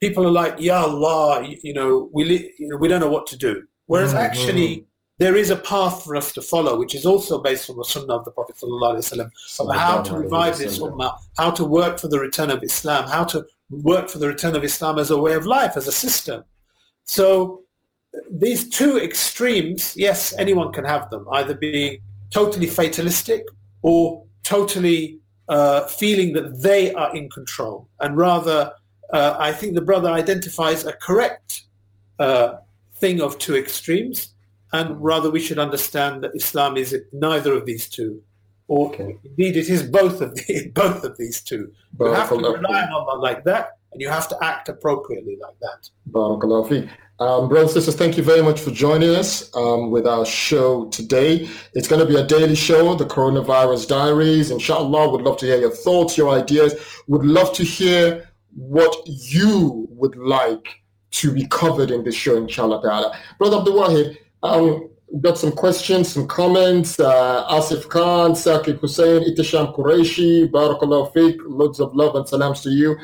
people 0.00 0.26
are 0.26 0.30
like, 0.30 0.58
"Ya 0.58 0.82
Allah," 0.82 1.46
you 1.62 1.74
know, 1.74 2.08
we 2.12 2.24
li- 2.24 2.52
you 2.58 2.68
know, 2.68 2.76
we 2.76 2.88
don't 2.88 3.00
know 3.00 3.10
what 3.10 3.26
to 3.28 3.36
do. 3.36 3.62
Whereas 3.86 4.10
mm-hmm. 4.10 4.18
actually, 4.22 4.86
there 5.18 5.36
is 5.36 5.50
a 5.50 5.56
path 5.56 6.04
for 6.04 6.16
us 6.16 6.32
to 6.32 6.42
follow, 6.42 6.78
which 6.78 6.94
is 6.94 7.04
also 7.06 7.40
based 7.42 7.68
on 7.70 7.76
the 7.76 7.84
Sunnah 7.84 8.16
of 8.16 8.24
the 8.24 8.30
Prophet 8.30 8.56
وسلم, 8.56 9.30
of 9.60 9.76
how 9.76 10.02
to 10.02 10.14
revive 10.18 10.58
this 10.58 10.78
ummah, 10.78 11.16
how 11.38 11.50
to 11.50 11.64
work 11.64 11.98
for 11.98 12.08
the 12.08 12.18
return 12.18 12.50
of 12.50 12.62
Islam, 12.62 13.08
how 13.08 13.24
to 13.24 13.44
work 13.70 14.08
for 14.08 14.18
the 14.18 14.26
return 14.28 14.56
of 14.56 14.64
Islam 14.64 14.98
as 14.98 15.10
a 15.10 15.18
way 15.18 15.34
of 15.34 15.46
life, 15.46 15.76
as 15.76 15.86
a 15.86 15.92
system. 15.92 16.44
So 17.04 17.62
these 18.30 18.68
two 18.68 18.98
extremes, 18.98 19.94
yes, 19.96 20.32
anyone 20.38 20.72
can 20.72 20.84
have 20.84 21.08
them, 21.10 21.26
either 21.32 21.54
being 21.54 21.98
totally 22.30 22.66
fatalistic 22.66 23.44
or 23.82 24.24
totally 24.42 25.18
uh, 25.48 25.86
feeling 25.86 26.32
that 26.34 26.62
they 26.62 26.92
are 26.94 27.14
in 27.14 27.28
control. 27.30 27.88
And 28.00 28.16
rather, 28.16 28.72
uh, 29.12 29.36
I 29.38 29.52
think 29.52 29.74
the 29.74 29.80
brother 29.80 30.10
identifies 30.10 30.84
a 30.84 30.92
correct 30.92 31.62
uh, 32.18 32.54
thing 32.96 33.20
of 33.20 33.38
two 33.38 33.56
extremes. 33.56 34.34
And 34.72 35.02
rather, 35.02 35.30
we 35.30 35.40
should 35.40 35.58
understand 35.58 36.22
that 36.22 36.30
Islam 36.34 36.76
is 36.76 36.94
neither 37.12 37.52
of 37.54 37.66
these 37.66 37.88
two, 37.88 38.22
or 38.68 38.90
okay. 38.90 39.18
indeed, 39.24 39.56
it 39.56 39.68
is 39.68 39.82
both 39.82 40.20
of 40.20 40.34
the, 40.36 40.70
both 40.74 41.02
of 41.04 41.16
these 41.18 41.40
two. 41.40 41.72
you 41.98 42.06
have 42.06 42.28
to 42.28 42.36
rely 42.36 42.82
on 42.84 43.20
like 43.20 43.42
that, 43.44 43.78
and 43.92 44.00
you 44.00 44.08
have 44.08 44.28
to 44.28 44.38
act 44.42 44.68
appropriately 44.68 45.36
like 45.40 45.58
that. 45.60 45.88
Barakallahu 46.10 46.88
um, 47.18 47.50
brothers 47.50 47.74
and 47.74 47.84
sisters, 47.84 47.96
thank 47.96 48.16
you 48.16 48.22
very 48.22 48.40
much 48.40 48.60
for 48.60 48.70
joining 48.70 49.10
us 49.10 49.54
um, 49.54 49.90
with 49.90 50.06
our 50.06 50.24
show 50.24 50.86
today. 50.86 51.46
It's 51.74 51.86
going 51.86 52.00
to 52.00 52.06
be 52.06 52.16
a 52.16 52.26
daily 52.26 52.54
show, 52.54 52.94
the 52.94 53.04
Coronavirus 53.04 53.88
Diaries. 53.88 54.50
Inshallah, 54.50 55.10
would 55.10 55.20
love 55.20 55.36
to 55.40 55.46
hear 55.46 55.58
your 55.58 55.70
thoughts, 55.70 56.16
your 56.16 56.30
ideas. 56.30 56.74
Would 57.08 57.26
love 57.26 57.52
to 57.56 57.62
hear 57.62 58.26
what 58.56 58.96
you 59.06 59.86
would 59.90 60.16
like 60.16 60.80
to 61.10 61.30
be 61.30 61.46
covered 61.48 61.90
in 61.90 62.04
this 62.04 62.14
show, 62.14 62.38
inshallah. 62.38 62.80
Ta'ala. 62.82 63.18
Brother 63.38 63.58
Abdul 63.58 63.74
Wahid, 63.74 64.16
have 64.42 64.64
um, 64.80 64.88
got 65.20 65.36
some 65.36 65.52
questions, 65.52 66.08
some 66.10 66.26
comments. 66.26 66.98
Uh, 66.98 67.46
Asif 67.48 67.86
Khan, 67.90 68.32
Saqib 68.32 68.78
Hussein, 68.80 69.24
Itisham 69.24 69.76
Qureshi, 69.76 70.50
Barakallahu 70.50 71.12
feek, 71.12 71.36
loads 71.44 71.80
of 71.80 71.94
love 71.94 72.14
and 72.14 72.26
salams 72.26 72.62
to 72.62 72.70
you 72.70 72.96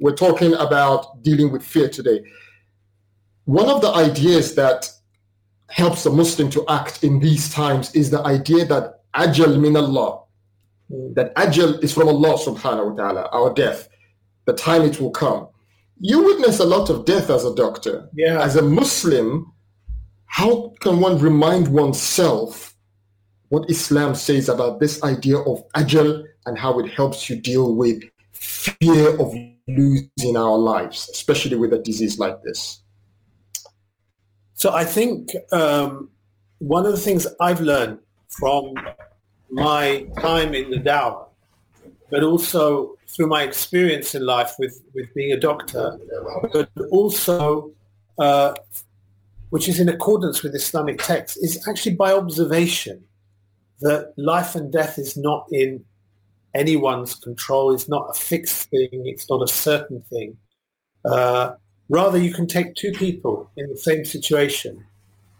we're 0.00 0.16
talking 0.16 0.54
about 0.54 1.22
dealing 1.22 1.52
with 1.52 1.62
fear 1.62 1.88
today. 1.88 2.22
One 3.44 3.68
of 3.68 3.82
the 3.82 3.90
ideas 3.90 4.54
that 4.54 4.90
helps 5.68 6.04
a 6.06 6.10
Muslim 6.10 6.50
to 6.50 6.66
act 6.68 7.04
in 7.04 7.20
these 7.20 7.52
times 7.52 7.94
is 7.94 8.10
the 8.10 8.22
idea 8.24 8.64
that 8.64 9.00
ajal 9.14 9.60
min 9.60 9.76
Allah, 9.76 10.22
that 11.14 11.34
ajal 11.36 11.82
is 11.84 11.92
from 11.92 12.08
Allah 12.08 12.34
subhanahu 12.34 12.92
wa 12.92 13.02
ta'ala, 13.02 13.28
our 13.32 13.52
death, 13.54 13.88
the 14.46 14.52
time 14.54 14.82
it 14.82 15.00
will 15.00 15.10
come. 15.10 15.48
You 16.00 16.24
witness 16.24 16.58
a 16.60 16.64
lot 16.64 16.88
of 16.88 17.04
death 17.04 17.28
as 17.28 17.44
a 17.44 17.54
doctor. 17.54 18.08
Yeah. 18.14 18.42
As 18.42 18.56
a 18.56 18.62
Muslim, 18.62 19.52
how 20.26 20.72
can 20.80 20.98
one 21.00 21.18
remind 21.18 21.68
oneself 21.68 22.74
what 23.50 23.68
Islam 23.68 24.14
says 24.14 24.48
about 24.48 24.80
this 24.80 25.02
idea 25.02 25.38
of 25.38 25.62
ajal 25.76 26.24
and 26.46 26.58
how 26.58 26.78
it 26.78 26.88
helps 26.90 27.28
you 27.28 27.36
deal 27.36 27.74
with 27.74 28.02
fear 28.32 29.14
of 29.20 29.34
Losing 29.76 30.36
our 30.36 30.58
lives, 30.58 31.08
especially 31.12 31.56
with 31.56 31.72
a 31.72 31.78
disease 31.78 32.18
like 32.18 32.42
this? 32.42 32.82
So 34.54 34.72
I 34.72 34.84
think 34.84 35.30
um, 35.52 36.10
one 36.58 36.86
of 36.86 36.92
the 36.92 36.98
things 36.98 37.26
I've 37.40 37.60
learned 37.60 37.98
from 38.28 38.74
my 39.50 40.06
time 40.20 40.54
in 40.54 40.70
the 40.70 40.78
Tao, 40.78 41.28
but 42.10 42.22
also 42.24 42.96
through 43.06 43.28
my 43.28 43.42
experience 43.42 44.14
in 44.14 44.26
life 44.26 44.54
with, 44.58 44.80
with 44.94 45.12
being 45.14 45.32
a 45.32 45.38
doctor, 45.38 45.98
but 46.74 46.88
also, 46.90 47.70
uh, 48.18 48.54
which 49.50 49.68
is 49.68 49.78
in 49.78 49.88
accordance 49.88 50.42
with 50.42 50.54
Islamic 50.54 51.00
texts, 51.00 51.36
is 51.38 51.62
actually 51.68 51.94
by 51.94 52.12
observation 52.12 53.04
that 53.80 54.12
life 54.16 54.54
and 54.56 54.72
death 54.72 54.98
is 54.98 55.16
not 55.16 55.46
in 55.52 55.84
anyone's 56.54 57.14
control. 57.14 57.72
It's 57.74 57.88
not 57.88 58.10
a 58.10 58.14
fixed 58.18 58.70
thing. 58.70 58.88
It's 58.92 59.28
not 59.30 59.42
a 59.42 59.48
certain 59.48 60.00
thing. 60.10 60.36
Uh, 61.04 61.52
rather, 61.88 62.18
you 62.18 62.32
can 62.32 62.46
take 62.46 62.74
two 62.74 62.92
people 62.92 63.50
in 63.56 63.68
the 63.70 63.76
same 63.76 64.04
situation, 64.04 64.84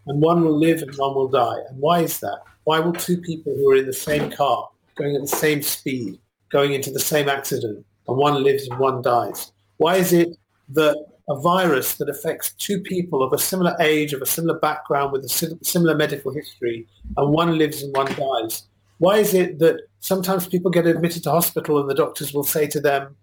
and 0.06 0.20
one 0.20 0.44
will 0.44 0.58
live 0.58 0.82
and 0.82 0.94
one 0.96 1.14
will 1.14 1.28
die. 1.28 1.58
And 1.68 1.78
why 1.78 2.00
is 2.00 2.20
that? 2.20 2.40
Why 2.64 2.78
will 2.78 2.92
two 2.92 3.18
people 3.18 3.54
who 3.54 3.70
are 3.70 3.76
in 3.76 3.86
the 3.86 3.92
same 3.92 4.30
car, 4.30 4.68
going 4.96 5.14
at 5.16 5.22
the 5.22 5.26
same 5.28 5.62
speed, 5.62 6.18
going 6.50 6.72
into 6.72 6.90
the 6.90 7.00
same 7.00 7.28
accident, 7.28 7.84
and 8.08 8.16
one 8.16 8.42
lives 8.42 8.68
and 8.68 8.78
one 8.78 9.02
dies? 9.02 9.52
Why 9.78 9.96
is 9.96 10.12
it 10.12 10.30
that 10.70 11.04
a 11.28 11.38
virus 11.40 11.94
that 11.94 12.08
affects 12.08 12.54
two 12.54 12.80
people 12.80 13.22
of 13.22 13.32
a 13.32 13.38
similar 13.38 13.74
age, 13.80 14.12
of 14.12 14.22
a 14.22 14.26
similar 14.26 14.58
background, 14.58 15.12
with 15.12 15.24
a 15.24 15.58
similar 15.62 15.94
medical 15.94 16.32
history, 16.32 16.86
and 17.16 17.32
one 17.32 17.56
lives 17.58 17.82
and 17.82 17.94
one 17.96 18.06
dies, 18.14 18.64
why 19.00 19.16
is 19.16 19.32
it 19.32 19.58
that 19.60 19.76
sometimes 20.00 20.46
people 20.46 20.70
get 20.70 20.86
admitted 20.86 21.22
to 21.24 21.30
hospital 21.30 21.80
and 21.80 21.88
the 21.88 21.94
doctors 21.94 22.34
will 22.34 22.44
say 22.44 22.66
to 22.68 22.80
them, 22.80 23.16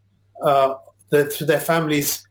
uh, 0.43 0.73
to 1.11 1.45
their 1.45 1.59
families, 1.59 2.27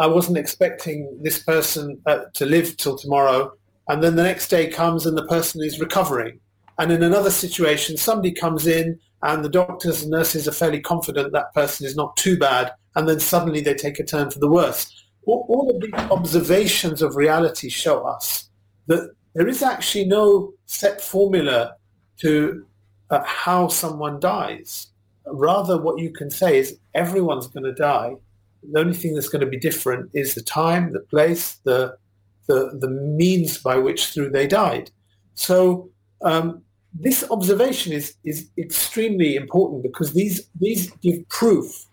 I 0.00 0.08
wasn't 0.08 0.36
expecting 0.36 1.16
this 1.22 1.38
person 1.38 2.00
uh, 2.06 2.22
to 2.34 2.44
live 2.44 2.76
till 2.76 2.98
tomorrow. 2.98 3.52
And 3.86 4.02
then 4.02 4.16
the 4.16 4.24
next 4.24 4.48
day 4.48 4.66
comes 4.66 5.06
and 5.06 5.16
the 5.16 5.26
person 5.28 5.62
is 5.62 5.78
recovering. 5.78 6.40
And 6.78 6.90
in 6.90 7.04
another 7.04 7.30
situation, 7.30 7.96
somebody 7.96 8.32
comes 8.32 8.66
in 8.66 8.98
and 9.22 9.44
the 9.44 9.48
doctors 9.48 10.02
and 10.02 10.10
nurses 10.10 10.48
are 10.48 10.52
fairly 10.52 10.80
confident 10.80 11.32
that 11.32 11.54
person 11.54 11.86
is 11.86 11.94
not 11.94 12.16
too 12.16 12.36
bad. 12.36 12.72
And 12.96 13.08
then 13.08 13.20
suddenly 13.20 13.60
they 13.60 13.74
take 13.74 14.00
a 14.00 14.04
turn 14.04 14.28
for 14.28 14.40
the 14.40 14.50
worse. 14.50 14.92
All, 15.24 15.46
all 15.48 15.70
of 15.70 15.80
these 15.80 16.10
observations 16.10 17.00
of 17.00 17.14
reality 17.14 17.68
show 17.68 18.04
us 18.08 18.50
that 18.88 19.08
there 19.36 19.46
is 19.46 19.62
actually 19.62 20.06
no 20.06 20.52
set 20.66 21.00
formula 21.00 21.74
to 22.22 22.66
at 23.10 23.26
how 23.26 23.68
someone 23.68 24.20
dies. 24.20 24.88
Rather, 25.26 25.80
what 25.80 25.98
you 26.00 26.10
can 26.10 26.30
say 26.30 26.58
is 26.58 26.78
everyone's 26.94 27.46
going 27.46 27.64
to 27.64 27.74
die. 27.74 28.14
The 28.72 28.80
only 28.80 28.94
thing 28.96 29.14
that's 29.14 29.28
going 29.28 29.40
to 29.40 29.46
be 29.46 29.58
different 29.58 30.10
is 30.14 30.34
the 30.34 30.42
time, 30.42 30.92
the 30.92 31.00
place, 31.00 31.56
the 31.64 31.96
the, 32.46 32.78
the 32.80 32.88
means 32.88 33.58
by 33.58 33.76
which 33.76 34.06
through 34.06 34.30
they 34.30 34.46
died. 34.46 34.90
So 35.34 35.90
um, 36.22 36.62
this 36.94 37.22
observation 37.30 37.92
is 37.92 38.14
is 38.24 38.48
extremely 38.56 39.36
important 39.36 39.82
because 39.82 40.12
these 40.14 40.46
these 40.60 40.90
give 41.02 41.28
proof 41.28 41.84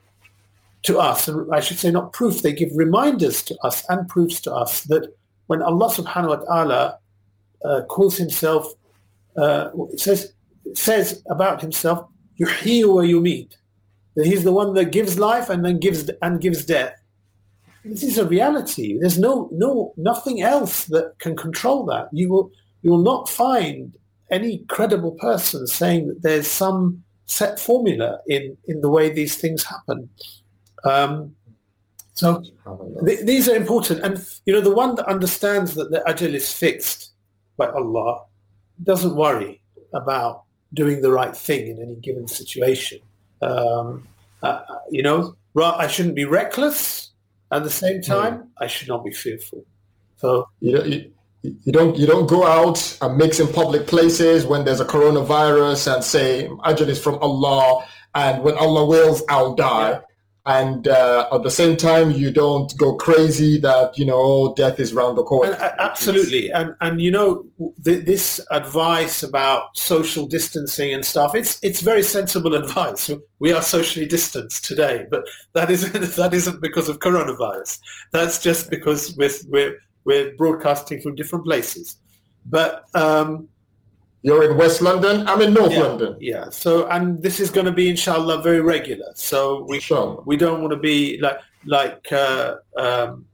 to 0.84 0.99
us, 0.99 1.28
and 1.28 1.54
I 1.54 1.60
should 1.60 1.80
say 1.80 1.91
not 1.91 2.13
proof, 2.13 2.41
they 2.41 2.54
give 2.54 2.69
reminders 2.75 3.43
to 3.43 3.56
us 3.63 3.84
and 3.89 4.08
proofs 4.08 4.39
to 4.41 4.54
us 4.54 4.84
that 4.84 5.13
when 5.47 5.62
Allah 5.62 5.89
subhanahu 5.91 6.30
wa 6.30 6.36
ta'ala 6.45 6.99
uh, 7.65 7.82
calls 7.89 8.17
himself, 8.17 8.71
uh, 9.36 9.71
it 9.91 9.99
says, 9.99 10.34
says 10.73 11.21
about 11.30 11.62
himself, 11.62 12.08
yuhyi 12.39 12.86
wa 12.88 13.01
yumit. 13.01 13.54
That 14.15 14.25
he's 14.25 14.43
the 14.43 14.51
one 14.54 14.73
that 14.73 14.86
gives 14.91 15.19
life 15.19 15.49
and 15.49 15.63
then 15.63 15.80
gives 15.80 16.10
and 16.21 16.41
gives 16.41 16.65
death. 16.65 16.93
This 17.84 18.01
is 18.01 18.17
a 18.17 18.25
reality. 18.25 18.97
There's 18.99 19.19
no 19.19 19.49
no 19.51 19.93
nothing 19.97 20.41
else 20.41 20.86
that 20.86 21.13
can 21.19 21.36
control 21.36 21.86
that. 21.86 22.08
You 22.12 22.30
will 22.32 22.51
you 22.82 22.91
will 22.91 23.04
not 23.04 23.30
find 23.30 23.95
any 24.32 24.60
credible 24.69 25.12
person 25.13 25.67
saying 25.67 26.08
that 26.08 26.21
there's 26.23 26.47
some 26.47 27.04
set 27.25 27.60
formula 27.60 28.19
in 28.28 28.58
in 28.67 28.82
the 28.82 28.89
way 28.89 29.10
these 29.10 29.36
things 29.36 29.63
happen. 29.63 30.10
Um, 30.86 31.36
so 32.13 32.41
th- 33.06 33.25
these 33.25 33.49
are 33.49 33.56
important, 33.56 33.99
and 34.01 34.25
you 34.45 34.54
know 34.54 34.62
the 34.62 34.73
one 34.73 34.95
that 34.95 35.08
understands 35.08 35.73
that 35.75 35.91
the 35.91 35.99
ajal 36.08 36.34
is 36.34 36.54
fixed 36.54 37.12
by 37.58 37.67
Allah 37.67 38.23
doesn't 38.84 39.15
worry 39.15 39.62
about 39.93 40.45
doing 40.76 41.02
the 41.02 41.12
right 41.12 41.36
thing 41.36 41.68
in 41.68 41.82
any 41.82 41.96
given 41.96 42.28
situation. 42.28 43.00
Um, 43.42 44.08
uh, 44.44 44.60
you 44.92 45.02
know, 45.02 45.36
I 45.60 45.88
shouldn't 45.88 46.16
be 46.16 46.26
reckless. 46.26 47.10
At 47.52 47.64
the 47.64 47.70
same 47.70 48.02
time, 48.02 48.50
I 48.60 48.68
should 48.68 48.90
not 48.90 49.04
be 49.06 49.12
fearful. 49.12 49.66
So 50.18 50.50
you 50.60 50.76
don't, 50.76 50.88
you, 50.92 51.12
you, 51.64 51.72
don't 51.72 51.96
you 51.98 52.06
don't 52.08 52.28
go 52.28 52.46
out 52.46 52.98
and 53.02 53.18
mix 53.18 53.40
in 53.40 53.48
public 53.48 53.88
places 53.88 54.46
when 54.46 54.66
there's 54.66 54.82
a 54.82 54.86
coronavirus 54.86 55.94
and 55.94 56.04
say 56.04 56.48
ajal 56.66 56.88
is 56.90 57.00
from 57.00 57.16
Allah 57.22 57.86
and 58.16 58.44
when 58.44 58.58
Allah 58.58 58.86
wills 58.88 59.24
I'll 59.30 59.56
die. 59.56 59.92
Yeah 59.92 60.00
and 60.48 60.88
uh, 60.88 61.28
at 61.32 61.42
the 61.44 61.50
same 61.50 61.76
time 61.76 62.12
you 62.12 62.32
don't 62.32 62.78
go 62.78 62.96
crazy 62.96 63.60
that 63.60 63.98
you 63.98 64.06
know 64.06 64.16
oh, 64.18 64.54
death 64.54 64.80
is 64.80 64.94
round 64.94 65.18
the 65.18 65.24
corner 65.24 65.54
and, 65.54 65.62
uh, 65.62 65.74
absolutely 65.80 66.52
and 66.52 66.76
and 66.82 67.02
you 67.02 67.10
know 67.10 67.44
th- 67.84 68.06
this 68.06 68.40
advice 68.52 69.24
about 69.24 69.76
social 69.78 70.28
distancing 70.28 70.94
and 70.94 71.04
stuff 71.04 71.34
it's 71.34 71.60
it's 71.64 71.82
very 71.82 72.04
sensible 72.04 72.54
advice 72.56 73.10
we 73.39 73.52
are 73.52 73.62
socially 73.62 74.06
distanced 74.06 74.64
today 74.66 75.06
but 75.10 75.24
that 75.54 75.72
isn't 75.72 75.93
that 76.16 76.34
isn't 76.34 76.62
because 76.62 76.89
of 76.89 77.00
coronavirus 77.00 77.80
that's 78.12 78.38
just 78.39 78.70
because 78.70 79.16
we're 79.18 79.30
we're, 79.50 79.76
we're 80.06 80.36
broadcasting 80.36 81.02
from 81.02 81.16
different 81.16 81.43
places 81.46 81.98
but 82.48 82.84
um, 82.93 83.48
you're 84.26 84.49
in 84.49 84.57
West 84.57 84.82
London. 84.82 85.28
I'm 85.28 85.39
in 85.39 85.53
North 85.53 85.71
yeah, 85.71 85.84
London. 85.84 86.15
Yeah. 86.19 86.49
So, 86.49 86.88
and 86.89 87.21
this 87.21 87.39
is 87.39 87.51
going 87.51 87.67
to 87.67 87.71
be, 87.71 87.89
inshallah, 87.91 88.41
very 88.41 88.59
regular. 88.59 89.11
So 89.13 89.63
we 89.69 89.80
we 90.26 90.36
don't 90.36 90.61
want 90.61 90.71
to 90.73 90.80
be 90.80 91.19
like 91.21 91.38
like 91.67 92.11
uh, 92.11 92.55
um, 92.76 93.26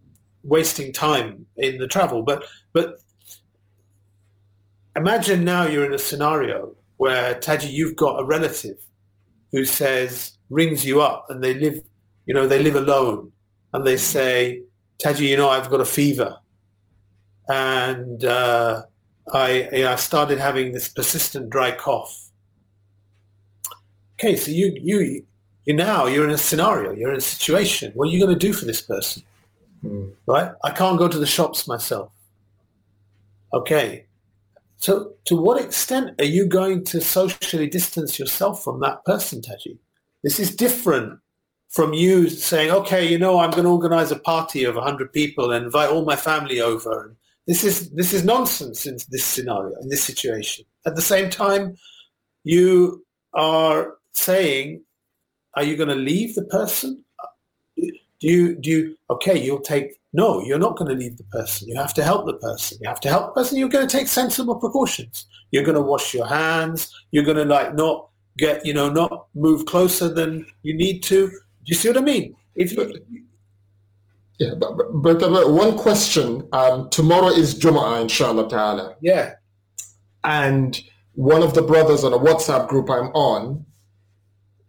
wasting 0.44 0.92
time 0.92 1.46
in 1.56 1.78
the 1.78 1.88
travel. 1.88 2.24
But 2.24 2.44
but 2.74 2.98
imagine 4.94 5.46
now 5.46 5.66
you're 5.66 5.86
in 5.86 5.94
a 5.94 5.98
scenario 5.98 6.76
where 6.98 7.36
Taji, 7.40 7.70
you've 7.70 7.96
got 7.96 8.20
a 8.20 8.26
relative 8.26 8.78
who 9.54 9.64
says 9.64 10.38
rings 10.50 10.84
you 10.86 11.00
up, 11.00 11.28
and 11.30 11.42
they 11.42 11.54
live, 11.54 11.80
you 12.26 12.34
know, 12.34 12.48
they 12.50 12.62
live 12.62 12.76
alone, 12.76 13.32
and 13.72 13.88
they 13.88 13.96
say, 13.96 14.62
Taji, 14.98 15.26
you 15.26 15.38
know, 15.38 15.48
I've 15.48 15.70
got 15.70 15.80
a 15.80 15.86
fever, 15.86 16.36
and 17.48 18.26
uh, 18.26 18.82
I, 19.34 19.70
I 19.88 19.96
started 19.96 20.40
having 20.40 20.72
this 20.74 20.90
persistent 20.90 21.50
dry 21.50 21.72
cough. 21.76 22.30
Okay, 24.20 24.36
so 24.36 24.52
you, 24.52 24.78
you, 24.80 25.24
you 25.66 25.74
now, 25.74 26.06
you're 26.06 26.26
in 26.26 26.32
a 26.32 26.38
scenario, 26.38 26.92
you're 26.92 27.12
in 27.12 27.18
a 27.18 27.22
situation. 27.22 27.92
What 27.96 28.10
are 28.10 28.12
you 28.12 28.24
going 28.24 28.38
to 28.38 28.48
do 28.48 28.54
for 28.54 28.66
this 28.66 28.82
person? 28.82 29.24
Mm. 29.84 30.12
Right? 30.28 30.52
I 30.64 30.72
can't 30.72 31.00
go 31.00 31.08
to 31.08 31.18
the 31.18 31.26
shops 31.26 31.68
myself. 31.68 32.12
Okay. 33.54 34.06
So 34.78 35.14
to 35.26 35.36
what 35.36 35.64
extent 35.64 36.20
are 36.20 36.26
you 36.26 36.46
going 36.48 36.84
to 36.86 37.02
socially 37.02 37.68
distance 37.68 38.18
yourself 38.20 38.64
from 38.64 38.80
that 38.82 39.06
person, 39.06 39.42
Taji? 39.42 39.78
This 40.24 40.40
is 40.40 40.56
different 40.56 41.20
from 41.70 41.94
you 41.94 42.30
saying, 42.30 42.72
okay, 42.72 43.08
you 43.08 43.18
know, 43.20 43.40
I'm 43.40 43.52
going 43.52 43.64
to 43.64 43.70
organize 43.70 44.12
a 44.12 44.20
party 44.20 44.64
of 44.64 44.76
100 44.76 45.14
people 45.14 45.52
and 45.52 45.66
invite 45.66 45.90
all 45.92 46.04
my 46.04 46.16
family 46.16 46.60
over. 46.60 47.16
This 47.48 47.64
is 47.64 47.90
this 47.92 48.14
is 48.14 48.24
nonsense 48.24 48.86
in 48.86 48.98
this 49.10 49.26
scenario, 49.26 49.74
in 49.82 49.90
this 49.90 50.04
situation. 50.04 50.66
At 50.86 50.96
the 50.96 51.02
same 51.02 51.30
time, 51.30 51.76
you 52.44 53.04
are 53.34 53.96
saying, 54.14 54.84
are 55.56 55.64
you 55.64 55.76
going 55.76 55.90
to 55.90 55.96
leave 55.96 56.36
the 56.36 56.46
person? 56.46 57.04
Do 57.76 57.88
you 58.28 58.56
do 58.56 58.70
you 58.70 58.98
okay? 59.10 59.44
You'll 59.44 59.62
take 59.62 60.00
no. 60.14 60.44
You're 60.44 60.60
not 60.60 60.78
going 60.78 60.90
to 60.92 60.96
leave 61.04 61.18
the 61.18 61.24
person. 61.26 61.68
You 61.68 61.76
have 61.78 61.96
to 61.96 62.04
help 62.04 62.28
the 62.28 62.34
person. 62.36 62.78
You 62.82 62.88
have 62.90 63.00
to 63.02 63.10
help 63.10 63.28
the 63.34 63.42
person. 63.42 63.58
You're 63.58 63.70
going 63.70 63.88
to 63.88 63.98
take 63.98 64.08
sensible 64.08 64.56
precautions. 64.56 65.26
You're 65.50 65.64
going 65.64 65.76
to 65.76 65.82
wash 65.82 66.14
your 66.14 66.28
hands. 66.28 66.94
You're 67.10 67.26
going 67.26 67.38
to 67.38 67.46
like 67.46 67.74
not 67.74 68.10
get 68.38 68.64
you 68.66 68.74
know 68.76 68.90
not 68.92 69.26
move 69.34 69.66
closer 69.66 70.10
than 70.10 70.46
you 70.62 70.76
need 70.76 71.02
to. 71.04 71.28
Do 71.30 71.66
you 71.66 71.76
see 71.76 71.88
what 71.88 71.98
I 71.98 72.02
mean? 72.02 72.36
If 72.54 72.74
you, 72.74 73.02
yeah, 74.42 74.56
but, 74.58 74.76
but, 74.76 75.20
but 75.20 75.52
one 75.52 75.78
question. 75.78 76.48
Um, 76.52 76.90
tomorrow 76.90 77.28
is 77.28 77.54
Jum'ah, 77.60 78.02
inshallah 78.02 78.50
ta'ala. 78.50 78.96
Yeah. 79.00 79.36
And 80.24 80.82
one 81.14 81.44
of 81.44 81.54
the 81.54 81.62
brothers 81.62 82.04
on 82.04 82.12
a 82.12 82.18
WhatsApp 82.18 82.68
group 82.68 82.90
I'm 82.90 83.10
on, 83.32 83.64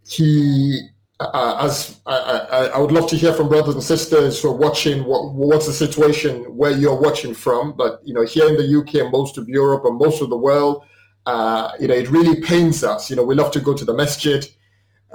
he, 0.07 0.79
uh, 1.19 1.23
uh 1.23 1.57
as 1.65 1.99
I, 2.05 2.15
I, 2.17 2.65
I, 2.67 2.77
would 2.77 2.91
love 2.91 3.09
to 3.09 3.17
hear 3.17 3.33
from 3.33 3.49
brothers 3.49 3.73
and 3.73 3.83
sisters 3.83 4.39
who 4.39 4.49
are 4.49 4.55
watching, 4.55 5.05
what, 5.05 5.33
what's 5.33 5.65
the 5.65 5.73
situation 5.73 6.43
where 6.55 6.69
you're 6.71 6.99
watching 7.01 7.33
from? 7.33 7.73
But, 7.75 7.99
you 8.05 8.13
know, 8.13 8.23
here 8.23 8.47
in 8.47 8.55
the 8.57 8.79
UK 8.79 8.95
and 9.01 9.11
most 9.11 9.39
of 9.39 9.49
Europe 9.49 9.85
and 9.85 9.97
most 9.97 10.21
of 10.21 10.29
the 10.29 10.37
world, 10.37 10.83
uh, 11.25 11.71
you 11.79 11.87
know, 11.87 11.95
it 11.95 12.11
really 12.11 12.41
pains 12.41 12.83
us. 12.83 13.09
You 13.09 13.15
know, 13.15 13.23
we 13.23 13.33
love 13.33 13.51
to 13.53 13.59
go 13.59 13.73
to 13.73 13.83
the 13.85 13.93
masjid. 13.95 14.45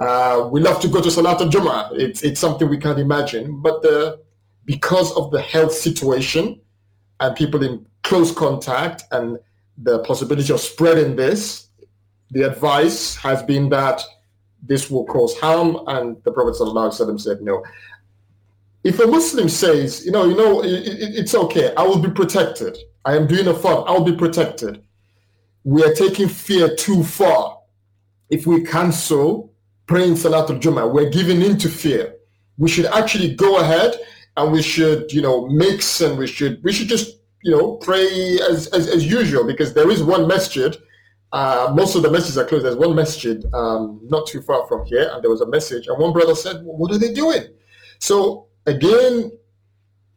Uh, 0.01 0.49
we 0.51 0.59
love 0.59 0.81
to 0.81 0.89
go 0.89 1.01
to 1.01 1.09
Salat 1.09 1.39
al-Jum'ah. 1.39 1.93
It's, 1.97 2.23
it's 2.23 2.41
something 2.41 2.67
we 2.67 2.77
can't 2.77 2.99
imagine. 2.99 3.61
But 3.61 3.83
the, 3.83 4.19
because 4.69 5.11
of 5.15 5.31
the 5.31 5.41
health 5.41 5.73
situation 5.73 6.61
and 7.21 7.35
people 7.35 7.63
in 7.63 7.83
close 8.03 8.31
contact 8.31 9.03
and 9.11 9.39
the 9.79 9.97
possibility 10.03 10.53
of 10.53 10.59
spreading 10.59 11.15
this, 11.15 11.69
the 12.29 12.43
advice 12.43 13.15
has 13.15 13.41
been 13.41 13.67
that 13.69 13.99
this 14.61 14.91
will 14.91 15.05
cause 15.07 15.35
harm, 15.39 15.79
and 15.87 16.21
the 16.23 16.31
Prophet 16.31 16.53
ﷺ 16.53 17.19
said 17.19 17.41
no. 17.41 17.63
If 18.83 18.99
a 18.99 19.07
Muslim 19.07 19.49
says, 19.49 20.05
you 20.05 20.11
know, 20.11 20.25
you 20.25 20.35
know, 20.37 20.61
it, 20.61 20.71
it, 20.85 21.15
it's 21.21 21.33
okay, 21.33 21.73
I 21.75 21.81
will 21.81 21.97
be 21.97 22.11
protected. 22.11 22.77
I 23.05 23.15
am 23.15 23.25
doing 23.25 23.47
a 23.47 23.55
fun. 23.55 23.83
I'll 23.87 24.03
be 24.03 24.15
protected. 24.15 24.83
We 25.63 25.83
are 25.83 25.93
taking 25.95 26.27
fear 26.27 26.75
too 26.75 27.03
far. 27.03 27.57
If 28.29 28.45
we 28.45 28.63
cancel 28.63 29.51
praying 29.87 30.13
Salatul 30.13 30.59
Jummah, 30.61 30.93
we're 30.93 31.09
giving 31.09 31.41
in 31.41 31.57
to 31.57 31.69
fear. 31.69 32.13
We 32.59 32.69
should 32.69 32.85
actually 32.85 33.33
go 33.33 33.61
ahead 33.61 33.95
and 34.39 34.51
we 34.53 34.61
should, 34.61 35.11
you 35.11 35.21
know, 35.21 35.47
mix 35.47 35.99
and 36.01 36.17
we 36.17 36.25
should 36.27 36.63
we 36.63 36.71
should 36.71 36.87
just, 36.87 37.19
you 37.43 37.51
know, 37.55 37.73
pray 37.77 38.07
as 38.49 38.67
as, 38.67 38.87
as 38.87 39.05
usual 39.05 39.45
because 39.45 39.73
there 39.73 39.89
is 39.89 40.01
one 40.01 40.27
masjid. 40.27 40.75
Uh, 41.31 41.71
most 41.75 41.95
of 41.95 42.01
the 42.01 42.07
masajid 42.09 42.37
are 42.41 42.45
closed. 42.45 42.65
There's 42.65 42.75
one 42.77 42.95
masjid 42.95 43.45
um, 43.53 43.99
not 44.05 44.25
too 44.27 44.41
far 44.41 44.65
from 44.67 44.85
here, 44.87 45.09
and 45.13 45.21
there 45.21 45.29
was 45.29 45.41
a 45.41 45.45
message, 45.45 45.85
and 45.87 45.95
one 45.99 46.11
brother 46.13 46.33
said, 46.33 46.55
well, 46.63 46.77
"What 46.77 46.91
are 46.91 46.97
they 46.97 47.13
doing?" 47.13 47.43
So 47.99 48.47
again, 48.65 49.31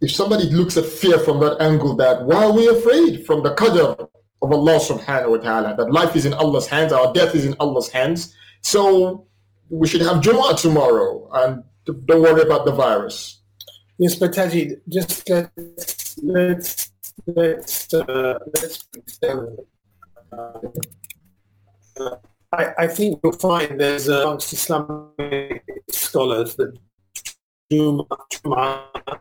if 0.01 0.11
somebody 0.12 0.45
looks 0.49 0.77
at 0.79 0.87
fear 0.87 1.18
from 1.18 1.41
that 1.41 1.61
angle, 1.61 1.97
that 1.97 2.23
why 2.25 2.45
are 2.45 2.53
we 2.53 2.66
afraid 2.68 3.27
from 3.27 3.43
the 3.43 3.55
qadr 3.57 3.91
of 4.41 4.53
Allah 4.53 4.77
subhanahu 4.79 5.29
wa 5.31 5.37
ta'ala, 5.39 5.77
that 5.77 5.91
life 5.93 6.16
is 6.16 6.25
in 6.25 6.33
Allah's 6.35 6.66
hands, 6.66 6.93
our 6.93 7.12
death 7.12 7.35
is 7.35 7.45
in 7.45 7.55
Allah's 7.61 7.91
hands. 7.91 8.35
So 8.62 9.27
we 9.68 9.87
should 9.89 10.01
have 10.03 10.23
Juma 10.23 10.55
tomorrow 10.57 11.29
and 11.33 11.62
don't 12.07 12.23
worry 12.23 12.43
about 12.43 12.64
the 12.64 12.73
virus. 12.73 13.41
Yes, 14.03 14.17
but 14.19 14.33
Tajid, 14.33 14.81
just 14.89 15.31
let's 16.25 16.91
let's 17.27 17.87
let's 17.87 17.95
uh, 17.95 18.35
let's 18.59 18.83
uh, 22.01 22.17
I, 22.51 22.65
I, 22.83 22.87
think 22.89 23.21
you'll 23.23 23.35
find 23.35 23.79
there's 23.81 24.09
uh, 24.09 24.23
amongst 24.25 24.53
Islamic 24.55 25.63
scholars 25.89 26.57
that 26.57 26.77
Jum'ah, 27.73 29.21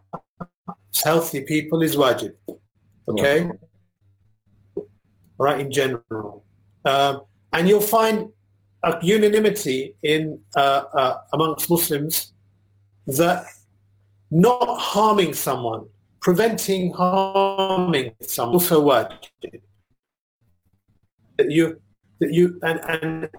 healthy 1.03 1.41
people 1.41 1.83
is 1.83 1.95
wajib. 1.95 2.31
Okay? 3.07 3.37
Yeah. 4.75 4.83
Right, 5.37 5.59
in 5.59 5.71
general. 5.71 6.43
Um, 6.85 7.21
and 7.53 7.69
you'll 7.69 7.87
find 7.99 8.29
a 8.81 8.97
unanimity 9.03 9.93
in 10.01 10.39
uh, 10.57 10.83
uh, 11.01 11.17
amongst 11.33 11.69
Muslims 11.69 12.33
that 13.05 13.45
not 14.31 14.79
harming 14.79 15.33
someone, 15.33 15.85
preventing 16.21 16.93
harming 16.93 18.15
someone. 18.21 18.53
Also, 18.55 18.81
what 18.81 19.25
that 21.37 21.51
you 21.51 21.79
that 22.19 22.33
you 22.33 22.57
and 22.63 22.79
and 22.89 23.29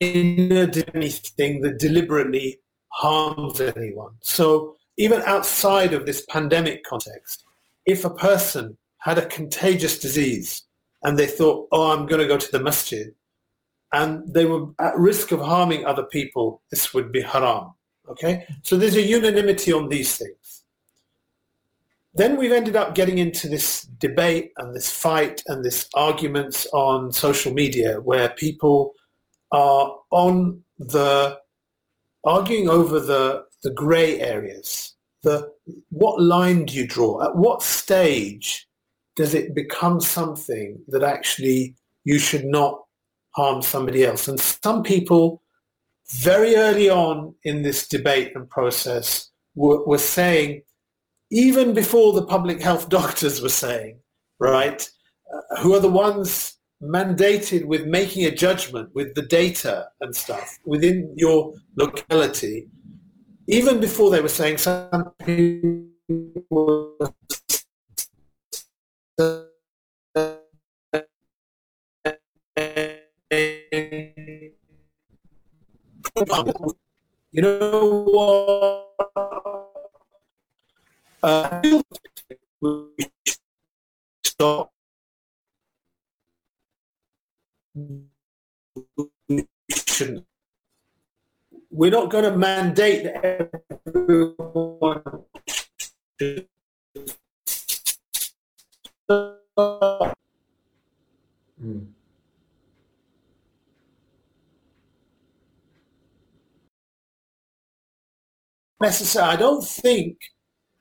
in 0.00 0.50
anything 0.94 1.60
that 1.60 1.78
deliberately 1.78 2.58
harms 2.88 3.60
anyone. 3.60 4.12
So 4.22 4.74
even 4.96 5.22
outside 5.22 5.92
of 5.94 6.06
this 6.06 6.24
pandemic 6.28 6.82
context, 6.84 7.44
if 7.86 8.04
a 8.04 8.10
person 8.10 8.76
had 8.98 9.18
a 9.18 9.26
contagious 9.26 9.98
disease 9.98 10.62
and 11.04 11.16
they 11.18 11.26
thought, 11.26 11.68
oh, 11.72 11.92
I'm 11.92 12.06
going 12.06 12.22
to 12.22 12.26
go 12.26 12.38
to 12.38 12.50
the 12.52 12.58
masjid, 12.58 13.14
and 13.92 14.26
they 14.32 14.46
were 14.46 14.66
at 14.80 14.96
risk 14.98 15.30
of 15.30 15.40
harming 15.40 15.84
other 15.84 16.04
people, 16.04 16.62
this 16.70 16.92
would 16.94 17.12
be 17.12 17.20
haram. 17.20 17.74
Okay, 18.08 18.46
so 18.62 18.76
there's 18.76 18.94
a 18.94 19.02
unanimity 19.02 19.72
on 19.72 19.88
these 19.88 20.16
things. 20.16 20.62
Then 22.14 22.36
we've 22.38 22.52
ended 22.52 22.76
up 22.76 22.94
getting 22.94 23.18
into 23.18 23.48
this 23.48 23.82
debate 23.98 24.52
and 24.58 24.74
this 24.74 24.90
fight 24.90 25.42
and 25.48 25.64
this 25.64 25.88
arguments 25.94 26.66
on 26.72 27.12
social 27.12 27.52
media 27.52 28.00
where 28.00 28.30
people 28.30 28.94
are 29.52 29.96
on 30.10 30.62
the 30.78 31.38
arguing 32.24 32.68
over 32.68 33.00
the 33.00 33.44
the 33.62 33.70
grey 33.70 34.20
areas. 34.20 34.94
The 35.22 35.50
what 35.90 36.22
line 36.22 36.64
do 36.64 36.74
you 36.76 36.86
draw? 36.86 37.22
At 37.24 37.36
what 37.36 37.62
stage 37.62 38.68
does 39.16 39.34
it 39.34 39.54
become 39.54 40.00
something 40.00 40.78
that 40.88 41.02
actually 41.02 41.74
you 42.04 42.18
should 42.20 42.44
not 42.44 42.82
harm 43.32 43.62
somebody 43.62 44.04
else? 44.04 44.28
And 44.28 44.38
some 44.38 44.82
people 44.84 45.42
very 46.12 46.56
early 46.56 46.88
on 46.88 47.34
in 47.44 47.62
this 47.62 47.88
debate 47.88 48.32
and 48.34 48.48
process 48.48 49.30
were, 49.54 49.84
were 49.86 49.98
saying, 49.98 50.62
even 51.30 51.74
before 51.74 52.12
the 52.12 52.26
public 52.26 52.60
health 52.62 52.88
doctors 52.88 53.40
were 53.42 53.48
saying, 53.48 53.98
right, 54.38 54.88
uh, 55.32 55.56
who 55.60 55.74
are 55.74 55.80
the 55.80 55.90
ones 55.90 56.54
mandated 56.82 57.64
with 57.64 57.86
making 57.86 58.24
a 58.26 58.30
judgment 58.30 58.88
with 58.94 59.14
the 59.14 59.22
data 59.22 59.88
and 60.02 60.14
stuff 60.14 60.58
within 60.66 61.12
your 61.16 61.52
locality, 61.76 62.68
even 63.48 63.80
before 63.80 64.10
they 64.10 64.20
were 64.20 64.28
saying 64.28 64.58
some 64.58 65.10
people 65.24 66.94
you 77.32 77.42
know 77.44 78.84
uh, 81.22 81.60
stop 84.24 84.72
we're 91.70 91.90
not 91.90 92.08
going 92.08 92.24
to 92.24 92.34
mandate 92.34 93.04
that 93.04 93.50
everyone 93.92 95.02
mm. 101.62 101.86
necessarily, 108.86 109.32
I 109.36 109.40
don't 109.46 109.64
think 109.84 110.10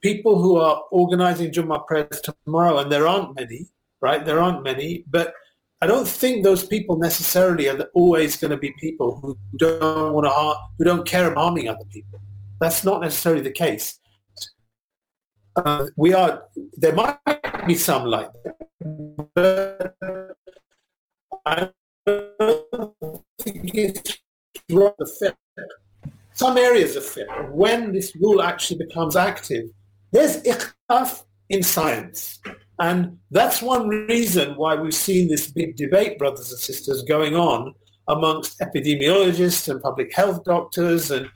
people 0.10 0.36
who 0.42 0.54
are 0.66 0.76
organizing 1.02 1.50
Jummah 1.56 1.86
prayers 1.90 2.20
tomorrow, 2.28 2.78
and 2.80 2.92
there 2.92 3.08
aren't 3.12 3.32
many, 3.42 3.62
right? 4.02 4.22
There 4.28 4.40
aren't 4.46 4.62
many, 4.72 5.04
but 5.18 5.28
I 5.84 5.86
don't 5.92 6.08
think 6.22 6.34
those 6.50 6.64
people 6.74 6.94
necessarily 7.10 7.66
are 7.72 7.80
always 8.02 8.32
going 8.42 8.52
to 8.58 8.62
be 8.68 8.72
people 8.88 9.10
who 9.22 9.32
don't 9.64 10.14
want 10.16 10.26
to 10.30 10.34
harm, 10.40 10.58
who 10.78 10.84
don't 10.90 11.06
care 11.14 11.26
about 11.32 11.42
harming 11.46 11.68
other 11.74 11.86
people. 11.96 12.20
That's 12.62 12.84
not 12.90 12.98
necessarily 13.02 13.42
the 13.50 13.58
case. 13.64 14.00
Uh, 15.56 15.86
we 16.04 16.10
are. 16.22 16.34
There 16.84 16.94
might 16.94 17.20
be 17.66 17.76
some 17.90 18.04
like 18.16 18.32
that, 18.44 18.54
but 19.36 19.96
I 21.54 21.70
don't 22.06 23.24
think 23.42 23.74
it's 23.74 24.18
the 24.70 25.08
fair 25.20 25.36
some 26.36 26.58
areas 26.58 26.98
of 26.98 27.04
fiqh, 27.04 27.50
when 27.52 27.94
this 27.94 28.14
rule 28.18 28.42
actually 28.42 28.78
becomes 28.86 29.16
active, 29.16 29.70
there's 30.12 30.42
ikhtilaf 30.44 31.24
in 31.50 31.64
science. 31.64 32.40
And 32.80 33.18
that's 33.32 33.62
one 33.62 33.88
reason 33.88 34.56
why 34.58 34.76
we've 34.76 34.94
seen 34.94 35.30
this 35.30 35.48
big 35.50 35.78
debate, 35.78 36.20
brothers 36.20 36.52
and 36.52 36.60
sisters, 36.60 37.04
going 37.04 37.38
on 37.38 37.74
amongst 38.10 38.60
epidemiologists 38.60 39.70
and 39.70 39.82
public 39.82 40.14
health 40.14 40.44
doctors 40.44 41.10
and, 41.10 41.28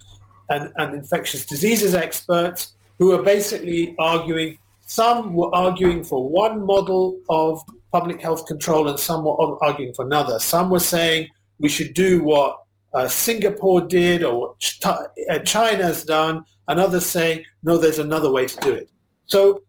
and, 0.50 0.70
and 0.76 0.94
infectious 0.94 1.46
diseases 1.46 1.96
experts 1.96 2.74
who 3.00 3.14
are 3.14 3.24
basically 3.24 3.96
arguing, 4.00 4.58
some 4.86 5.34
were 5.34 5.54
arguing 5.56 6.04
for 6.04 6.28
one 6.30 6.66
model 6.66 7.18
of 7.30 7.62
public 7.94 8.22
health 8.22 8.46
control 8.48 8.90
and 8.90 9.00
some 9.00 9.24
were 9.24 9.64
arguing 9.64 9.94
for 9.94 10.06
another. 10.06 10.40
Some 10.40 10.70
were 10.70 10.80
saying 10.82 11.30
we 11.58 11.70
should 11.70 11.94
do 11.94 12.22
what 12.22 12.58
uh, 12.94 13.08
Singapore 13.08 13.82
did 13.82 14.24
or 14.24 14.56
Ch- 14.60 14.82
uh, 14.84 15.08
China's 15.46 16.04
done, 16.04 16.44
and 16.68 16.80
others 16.80 17.06
say 17.06 17.46
no, 17.64 17.78
there's 17.78 18.00
another 18.00 18.32
way 18.32 18.46
to 18.48 18.58
do 18.58 18.72
it. 18.74 18.90
So, 19.26 19.62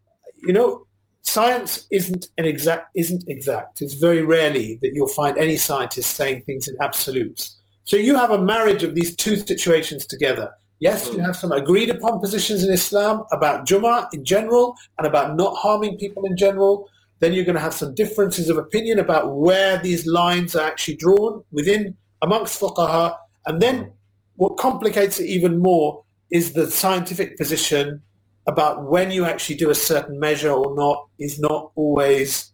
you 0.47 0.53
know, 0.53 0.87
science 1.23 1.87
isn't 1.91 2.29
an 2.39 2.45
exact, 2.47 2.89
isn't 2.97 3.25
exact. 3.29 3.83
It's 3.83 3.95
very 3.95 4.23
rarely 4.23 4.79
that 4.83 4.93
you'll 4.95 5.09
find 5.09 5.37
any 5.37 5.57
scientist 5.57 6.15
saying 6.17 6.43
things 6.45 6.67
in 6.69 6.77
absolutes. 6.81 7.57
So 7.85 7.97
you 7.97 8.15
have 8.17 8.31
a 8.31 8.41
marriage 8.41 8.83
of 8.83 8.95
these 8.95 9.17
two 9.17 9.37
situations 9.37 10.07
together. 10.07 10.51
Yes, 10.79 11.11
you 11.13 11.19
have 11.19 11.37
some 11.37 11.53
agreed 11.53 11.91
upon 11.91 12.21
positions 12.21 12.65
in 12.65 12.73
Islam 12.73 13.25
about 13.33 13.67
Jummah 13.67 14.07
in 14.15 14.25
general 14.25 14.77
and 14.97 15.07
about 15.07 15.37
not 15.37 15.55
harming 15.57 15.99
people 15.99 16.25
in 16.25 16.39
general. 16.39 16.89
Then 17.19 17.35
you're 17.35 17.45
going 17.45 17.57
to 17.57 17.61
have 17.61 17.75
some 17.75 17.95
differences 17.95 18.49
of 18.49 18.57
opinion 18.57 18.99
about 18.99 19.37
where 19.37 19.77
these 19.79 20.07
lines 20.07 20.57
are 20.57 20.67
actually 20.67 20.97
drawn 20.97 21.43
within 21.53 21.95
amongst 22.23 22.61
fuqaha. 22.61 23.17
And 23.47 23.61
then 23.61 23.93
what 24.37 24.57
complicates 24.57 25.21
it 25.21 25.27
even 25.27 25.59
more 25.59 26.05
is 26.31 26.53
the 26.53 26.71
scientific 26.71 27.37
position 27.37 28.03
about 28.47 28.89
when 28.91 29.11
you 29.11 29.25
actually 29.25 29.57
do 29.57 29.71
a 29.71 29.75
certain 29.75 30.19
measure 30.19 30.51
or 30.51 30.75
not 30.75 31.09
is 31.19 31.39
not 31.41 31.71
always 31.75 32.53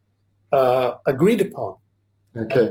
uh, 0.52 0.94
agreed 1.06 1.40
upon. 1.40 1.76
Okay. 2.36 2.70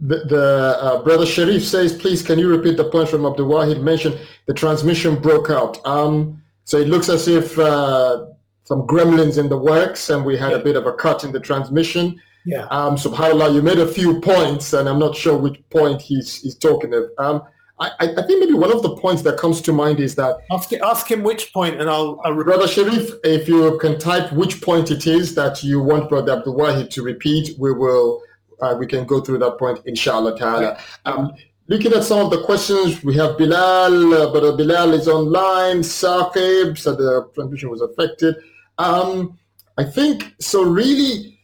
The, 0.00 0.16
the 0.24 0.78
uh, 0.80 1.02
brother 1.02 1.26
Sharif 1.26 1.64
says, 1.64 1.96
please, 1.96 2.22
can 2.22 2.38
you 2.38 2.48
repeat 2.48 2.76
the 2.76 2.90
point 2.90 3.08
from 3.08 3.24
Abdul 3.24 3.46
Wahid 3.48 3.80
mentioned 3.82 4.18
the 4.46 4.54
transmission 4.54 5.16
broke 5.20 5.48
out. 5.48 5.78
Um, 5.86 6.42
so 6.64 6.78
it 6.78 6.88
looks 6.88 7.08
as 7.08 7.28
if 7.28 7.58
uh, 7.58 8.26
some 8.64 8.86
gremlins 8.86 9.38
in 9.38 9.48
the 9.48 9.56
works, 9.58 10.10
and 10.10 10.24
we 10.24 10.36
had 10.36 10.52
yeah. 10.52 10.58
a 10.58 10.62
bit 10.62 10.76
of 10.76 10.86
a 10.86 10.92
cut 10.92 11.24
in 11.24 11.32
the 11.32 11.40
transmission. 11.40 12.20
Yeah. 12.44 12.66
Um, 12.66 12.96
Subhanallah, 12.96 13.54
you 13.54 13.62
made 13.62 13.78
a 13.78 13.86
few 13.86 14.20
points, 14.20 14.72
and 14.72 14.88
I'm 14.88 14.98
not 14.98 15.14
sure 15.16 15.36
which 15.36 15.60
point 15.70 16.00
he's 16.00 16.36
he's 16.40 16.56
talking 16.56 16.94
of. 16.94 17.04
Um, 17.18 17.42
I, 17.78 17.90
I 18.00 18.06
think 18.26 18.40
maybe 18.40 18.52
one 18.54 18.70
of 18.72 18.82
the 18.82 18.94
points 18.96 19.22
that 19.22 19.38
comes 19.38 19.60
to 19.62 19.72
mind 19.72 20.00
is 20.00 20.14
that 20.16 20.36
ask, 20.50 20.70
ask 20.74 21.10
him 21.10 21.22
which 21.22 21.52
point, 21.52 21.80
and 21.80 21.88
I'll, 21.88 22.20
I'll 22.24 22.34
brother 22.34 22.68
Sharif, 22.68 23.12
if 23.24 23.48
you 23.48 23.78
can 23.78 23.98
type 23.98 24.30
which 24.32 24.60
point 24.60 24.90
it 24.90 25.06
is 25.06 25.34
that 25.34 25.62
you 25.64 25.80
want 25.82 26.10
brother 26.10 26.32
Abdul 26.34 26.56
Wahid 26.56 26.90
to 26.90 27.02
repeat, 27.02 27.58
we 27.58 27.72
will 27.72 28.20
uh, 28.60 28.74
we 28.78 28.86
can 28.86 29.04
go 29.06 29.20
through 29.20 29.38
that 29.38 29.58
point 29.58 29.80
inshallah. 29.86 30.38
Ta'ala. 30.38 30.78
Um, 31.06 31.32
looking 31.68 31.92
at 31.92 32.04
some 32.04 32.18
of 32.20 32.30
the 32.30 32.42
questions, 32.44 33.02
we 33.02 33.16
have 33.16 33.38
Bilal, 33.38 34.12
uh, 34.14 34.30
brother 34.30 34.56
Bilal 34.56 34.92
is 34.92 35.08
online. 35.08 35.78
Saqib 35.80 36.76
said 36.78 36.98
the 36.98 37.28
transmission 37.34 37.70
was 37.70 37.80
affected. 37.80 38.34
Um, 38.76 39.38
I 39.78 39.84
think 39.84 40.34
so. 40.38 40.62
Really 40.62 41.38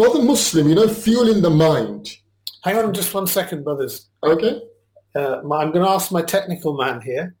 for 0.00 0.08
the 0.18 0.22
Muslim, 0.24 0.66
you 0.66 0.74
know, 0.74 0.88
fueling 0.88 1.42
the 1.42 1.50
mind. 1.50 2.08
Hang 2.64 2.76
on 2.78 2.94
just 2.94 3.12
one 3.12 3.26
second, 3.26 3.64
brothers. 3.64 4.08
Okay. 4.24 4.58
Uh, 5.14 5.42
my, 5.44 5.58
I'm 5.60 5.72
going 5.72 5.84
to 5.84 5.90
ask 5.90 6.10
my 6.10 6.22
technical 6.22 6.74
man 6.74 7.02
here. 7.02 7.34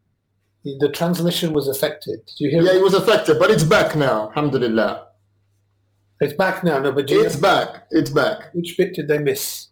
The, 0.64 0.76
the 0.78 0.90
transmission 0.90 1.54
was 1.54 1.68
affected. 1.68 2.18
Did 2.26 2.34
you 2.38 2.50
hear? 2.50 2.60
Yeah, 2.62 2.72
me? 2.72 2.78
it 2.80 2.82
was 2.82 2.92
affected, 2.92 3.38
but 3.38 3.50
it's 3.50 3.64
back 3.64 3.96
now. 3.96 4.26
Alhamdulillah. 4.32 5.06
It's 6.20 6.34
back 6.34 6.62
now. 6.62 6.78
No, 6.80 6.92
but 6.92 7.10
it's 7.10 7.34
back. 7.36 7.84
It's 7.92 8.10
back. 8.10 8.52
Which 8.52 8.76
bit 8.76 8.92
did 8.92 9.08
they 9.08 9.20
miss? 9.20 9.69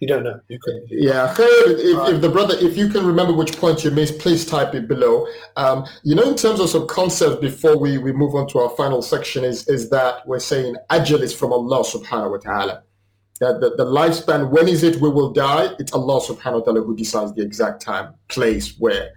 You 0.00 0.08
don't 0.08 0.24
know. 0.24 0.40
You 0.48 0.58
could. 0.62 0.76
Yeah, 0.88 1.34
if, 1.38 2.14
if, 2.14 2.20
the 2.20 2.28
brother, 2.28 2.54
if 2.58 2.76
you 2.76 2.88
can 2.88 3.06
remember 3.06 3.32
which 3.32 3.56
point 3.58 3.84
you 3.84 3.90
missed, 3.90 4.18
please 4.18 4.46
type 4.46 4.74
it 4.74 4.88
below. 4.88 5.26
Um, 5.56 5.84
you 6.04 6.14
know, 6.14 6.22
in 6.22 6.36
terms 6.36 6.60
of 6.60 6.68
some 6.70 6.86
concepts 6.86 7.36
before 7.36 7.76
we, 7.76 7.98
we 7.98 8.12
move 8.12 8.34
on 8.34 8.46
to 8.48 8.58
our 8.60 8.70
final 8.76 9.02
section 9.02 9.44
is 9.44 9.68
is 9.68 9.90
that 9.90 10.26
we're 10.26 10.38
saying 10.40 10.74
ajal 10.90 11.20
is 11.20 11.34
from 11.34 11.52
Allah 11.52 11.80
subhanahu 11.84 12.30
wa 12.30 12.36
ta'ala. 12.38 12.82
That 13.40 13.60
the, 13.60 13.70
the 13.76 13.84
lifespan, 13.84 14.50
when 14.50 14.68
is 14.68 14.82
it 14.82 14.96
we 15.00 15.10
will 15.10 15.32
die? 15.32 15.72
It's 15.78 15.92
Allah 15.92 16.20
subhanahu 16.20 16.60
wa 16.60 16.64
ta'ala 16.64 16.82
who 16.82 16.96
decides 16.96 17.34
the 17.34 17.42
exact 17.42 17.82
time, 17.82 18.14
place, 18.28 18.76
where. 18.78 19.10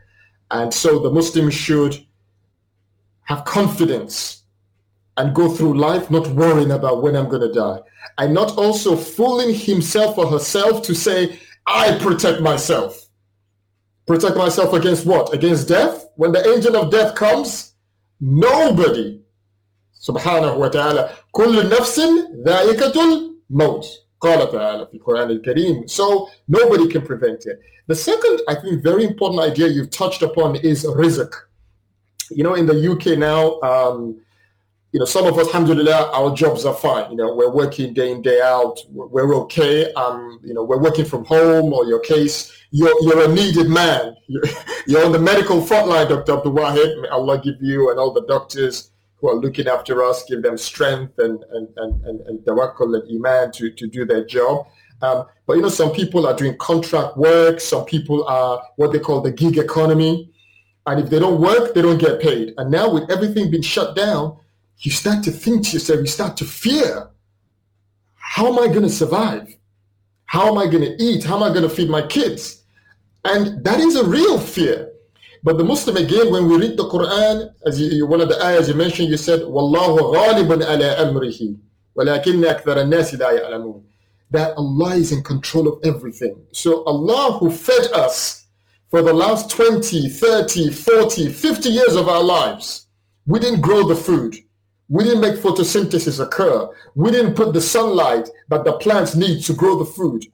And 0.52 0.74
so 0.74 1.00
the 1.00 1.10
Muslim 1.10 1.50
should 1.50 1.98
have 3.24 3.46
confidence 3.46 4.41
and 5.18 5.36
go 5.36 5.50
through 5.54 5.78
life 5.78 6.10
not 6.10 6.28
worrying 6.30 6.72
about 6.72 7.02
when 7.02 7.16
I'm 7.16 7.28
going 7.30 7.42
to 7.42 7.54
die. 7.54 7.80
And 8.18 8.34
not 8.34 8.58
also 8.58 8.96
fooling 8.96 9.54
himself 9.54 10.18
or 10.18 10.28
herself 10.30 10.84
to 10.86 10.96
say, 10.96 11.40
I 11.68 11.98
protect 12.00 12.42
myself. 12.42 13.08
Protect 14.08 14.38
myself 14.38 14.74
against 14.74 15.06
what? 15.06 15.34
Against 15.34 15.68
death? 15.68 16.08
When 16.16 16.32
the 16.32 16.48
angel 16.54 16.76
of 16.78 16.92
death 16.92 17.16
comes, 17.16 17.74
nobody, 18.20 19.22
subhanahu 20.02 20.58
wa 20.58 20.70
ta'ala, 20.70 21.14
كل 21.36 21.70
نفس 21.70 22.00
ذائقة 22.46 22.94
الموت. 22.94 23.86
قال 24.22 24.52
تعالى 24.52 24.86
في 24.92 24.98
القرآن 25.00 25.30
الكريم. 25.40 25.88
So 25.90 26.30
nobody 26.48 26.88
can 26.90 27.02
prevent 27.04 27.46
it. 27.48 27.60
The 27.88 27.96
second, 27.96 28.42
I 28.48 28.56
think, 28.56 28.84
very 28.84 29.04
important 29.04 29.42
idea 29.42 29.68
you've 29.68 29.90
touched 29.90 30.22
upon 30.22 30.56
is 30.58 30.84
rizq. 30.86 31.32
You 32.32 32.44
know, 32.44 32.54
in 32.56 32.66
the 32.66 32.92
UK 32.92 33.18
now, 33.18 33.60
um, 33.62 34.20
you 34.92 35.00
know, 35.00 35.06
some 35.06 35.26
of 35.26 35.38
us, 35.38 35.48
alhamdulillah, 35.48 36.12
our 36.14 36.36
jobs 36.36 36.66
are 36.66 36.74
fine. 36.74 37.10
You 37.12 37.16
know, 37.18 37.34
we're 37.34 37.50
working 37.52 37.94
day 37.94 38.12
in, 38.12 38.22
day 38.22 38.42
out. 38.42 38.78
We're 38.90 39.34
okay. 39.44 39.92
Um, 39.94 40.42
you 40.44 40.54
know, 40.54 40.64
we're 40.66 40.82
working 40.82 41.06
from 41.06 41.24
home 41.24 41.72
or 41.72 41.86
your 41.86 42.00
case. 42.00 42.52
You're, 42.72 42.94
you're 43.02 43.24
a 43.24 43.28
needed 43.34 43.70
man. 43.70 44.16
You're, 44.28 44.44
you're 44.88 45.06
on 45.06 45.14
the 45.14 45.20
medical 45.20 45.62
front 45.62 45.88
line, 45.88 46.10
Dr. 46.10 46.34
Abdul 46.34 46.52
Wahid. 46.54 47.02
May 47.02 47.08
Allah 47.08 47.40
give 47.40 47.56
you 47.62 47.90
and 47.90 48.00
all 48.00 48.12
the 48.12 48.26
doctors 48.26 48.92
who 49.16 49.30
are 49.30 49.36
looking 49.36 49.68
after 49.70 50.04
us, 50.04 50.26
give 50.28 50.42
them 50.44 50.58
strength 50.58 51.14
and, 51.20 51.42
and, 51.52 51.70
and, 51.78 52.06
and, 52.06 52.22
and 52.22 52.40
tawakkul 52.40 52.94
and 53.00 53.26
iman 53.26 53.52
to, 53.54 53.72
to 53.72 53.88
do 53.88 54.04
their 54.04 54.26
job. 54.26 54.66
Um, 55.02 55.26
but, 55.48 55.54
you 55.56 55.62
know, 55.62 55.70
some 55.70 55.92
people 55.94 56.28
are 56.28 56.36
doing 56.36 56.58
contract 56.58 57.16
work. 57.16 57.62
Some 57.62 57.86
people 57.86 58.26
are 58.28 58.62
what 58.76 58.92
they 58.92 59.00
call 59.00 59.22
the 59.22 59.32
gig 59.32 59.58
economy. 59.58 60.34
And 60.86 61.00
if 61.00 61.10
they 61.10 61.20
don't 61.20 61.40
work, 61.40 61.74
they 61.76 61.82
don't 61.82 61.98
get 61.98 62.20
paid. 62.20 62.54
And 62.58 62.70
now 62.70 62.92
with 62.94 63.10
everything 63.10 63.50
being 63.52 63.64
shut 63.64 63.96
down, 63.96 64.36
you 64.82 64.92
start 64.92 65.24
to 65.24 65.32
think 65.32 65.66
to 65.68 65.74
yourself, 65.74 66.00
you 66.00 66.08
start 66.08 66.38
to 66.38 66.46
fear 66.46 67.10
how 68.16 68.48
am 68.48 68.60
I 68.64 68.68
going 68.68 68.84
to 68.84 68.90
survive? 68.90 69.46
How 70.26 70.48
am 70.50 70.58
I 70.58 70.66
going 70.68 70.84
to 70.86 71.04
eat? 71.04 71.24
How 71.26 71.36
am 71.36 71.44
I 71.44 71.50
going 71.50 71.64
to 71.64 71.70
feed 71.70 71.90
my 71.90 72.02
kids? 72.02 72.64
And 73.26 73.62
that 73.66 73.80
is 73.82 73.96
a 73.98 74.08
real 74.08 74.40
fear. 74.40 74.90
But 75.44 75.58
the 75.58 75.66
Muslim, 75.66 75.98
again, 75.98 76.32
when 76.32 76.48
we 76.48 76.56
read 76.58 76.78
the 76.78 76.88
Quran, 76.88 77.50
as 77.66 77.80
you, 77.82 78.08
one 78.08 78.22
of 78.22 78.30
the 78.30 78.42
ayahs 78.44 78.70
you 78.70 78.74
mentioned, 78.76 79.10
you 79.10 79.18
said, 79.18 79.42
Wallahu 79.42 80.00
ghalibun 80.16 80.62
ala 80.64 80.96
amrihi, 81.12 81.58
walakinna 81.98 82.58
akthara 82.58 82.88
nasi 82.88 83.18
la 83.18 83.32
ya'lamun. 83.32 83.84
That 84.30 84.56
Allah 84.56 84.96
is 84.96 85.12
in 85.12 85.24
control 85.24 85.68
of 85.68 85.80
everything. 85.84 86.42
So 86.54 86.84
Allah 86.86 87.38
who 87.38 87.52
fed 87.52 87.92
us 87.92 88.48
for 88.90 89.02
the 89.02 89.12
last 89.14 89.50
20, 89.50 90.08
30, 90.08 90.70
40, 90.72 91.30
50 91.34 91.70
years 91.70 91.96
of 91.98 92.08
our 92.08 92.24
lives, 92.24 92.88
we 93.28 93.40
didn't 93.40 93.60
grow 93.60 93.86
the 93.86 93.96
food. 93.96 94.38
We 94.92 95.06
didn't 95.06 95.22
make 95.22 95.36
photosynthesis 95.36 96.22
occur. 96.22 96.68
We 96.96 97.12
didn't 97.12 97.36
put 97.36 97.54
the 97.54 97.62
sunlight 97.62 98.28
that 98.50 98.66
the 98.66 98.74
plants 98.74 99.16
need 99.16 99.42
to 99.44 99.54
grow 99.54 99.80
the 99.80 99.86
food. 99.86 100.26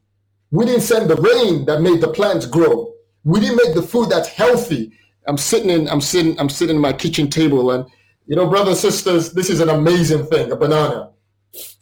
We 0.49 0.65
didn't 0.65 0.81
send 0.81 1.11
the 1.11 1.15
rain 1.15 1.65
that 1.65 1.81
made 1.81 2.01
the 2.01 2.07
plants 2.07 2.47
grow. 2.47 2.91
We 3.23 3.39
didn't 3.39 3.57
make 3.63 3.75
the 3.75 3.83
food 3.83 4.09
that's 4.09 4.27
healthy. 4.29 4.91
I'm 5.27 5.37
sitting 5.37 5.69
in, 5.69 5.87
I'm 5.87 6.01
sitting, 6.01 6.39
I'm 6.39 6.49
sitting 6.49 6.77
in 6.77 6.81
my 6.81 6.91
kitchen 6.91 7.29
table 7.29 7.69
and 7.69 7.85
you 8.25 8.35
know, 8.35 8.49
brothers 8.49 8.83
and 8.83 8.91
sisters, 8.91 9.31
this 9.31 9.51
is 9.51 9.59
an 9.59 9.69
amazing 9.69 10.25
thing, 10.25 10.51
a 10.51 10.55
banana. 10.55 11.11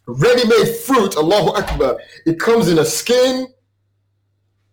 Ready-made 0.05 0.75
fruit, 0.85 1.15
Allahu 1.15 1.51
Akbar. 1.51 2.01
It 2.25 2.39
comes 2.41 2.67
in 2.69 2.77
a 2.79 2.85
skin. 2.85 3.47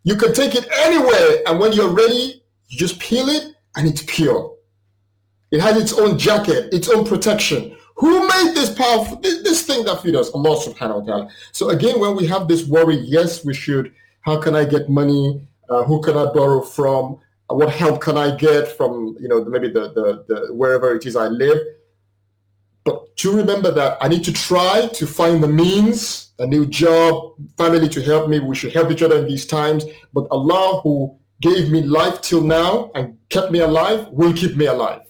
You 0.03 0.17
can 0.17 0.35
take 0.35 0.57
it 0.57 0.67
anywhere, 0.75 1.39
and 1.47 1.59
when 1.61 1.73
you're 1.73 1.95
ready, 1.95 2.43
you 2.69 2.79
just 2.79 2.99
peel 3.01 3.29
it 3.29 3.45
and 3.77 3.87
it's 3.89 4.03
pure. 4.03 4.55
It 5.53 5.61
has 5.61 5.81
its 5.81 5.97
own 5.99 6.19
jacket, 6.19 6.75
its 6.75 6.89
own 6.91 7.07
protection. 7.07 7.77
Who 8.03 8.19
made 8.27 8.57
this 8.57 8.69
powerful, 8.75 9.19
this, 9.21 9.45
this 9.45 9.63
thing 9.63 9.85
that 9.85 10.03
feeds 10.03 10.17
us? 10.17 10.29
Allah 10.35 10.57
subhanahu 10.59 11.03
wa 11.07 11.07
ta'ala. 11.07 11.29
So 11.53 11.69
again, 11.71 12.01
when 12.01 12.17
we 12.17 12.27
have 12.27 12.49
this 12.49 12.67
worry, 12.67 12.97
yes, 12.97 13.45
we 13.45 13.55
should. 13.55 13.93
How 14.23 14.41
can 14.43 14.57
I 14.57 14.65
get 14.65 14.89
money? 14.89 15.41
Uh, 15.71 15.85
who 15.85 16.03
can 16.03 16.17
I 16.17 16.25
borrow 16.35 16.63
from? 16.63 17.21
Uh, 17.49 17.55
what 17.55 17.71
help 17.71 18.01
can 18.01 18.17
I 18.19 18.35
get 18.35 18.77
from, 18.77 19.17
you 19.21 19.29
know, 19.29 19.45
maybe 19.45 19.69
the, 19.69 19.93
the, 19.95 20.25
the 20.27 20.53
wherever 20.53 20.93
it 20.97 21.07
is 21.07 21.15
I 21.15 21.29
live? 21.29 21.63
But 22.83 23.17
to 23.19 23.37
remember 23.37 23.71
that 23.71 23.99
I 24.01 24.09
need 24.09 24.25
to 24.25 24.33
try 24.33 24.89
to 24.93 25.07
find 25.07 25.41
the 25.41 25.47
means, 25.63 26.33
a 26.41 26.47
new 26.55 26.67
job, 26.67 27.35
family 27.57 27.89
to 27.91 28.03
help 28.03 28.29
me. 28.29 28.41
We 28.41 28.57
should 28.57 28.73
help 28.73 28.91
each 28.91 29.03
other 29.05 29.19
in 29.19 29.27
these 29.29 29.47
times. 29.47 29.85
But 30.13 30.27
Allah 30.33 30.81
who 30.83 31.17
gave 31.41 31.71
me 31.71 31.83
life 31.85 32.21
till 32.21 32.43
now 32.43 32.91
and 32.97 33.17
kept 33.29 33.53
me 33.53 33.61
alive 33.61 34.09
will 34.11 34.33
keep 34.33 34.57
me 34.57 34.67
alive. 34.67 35.03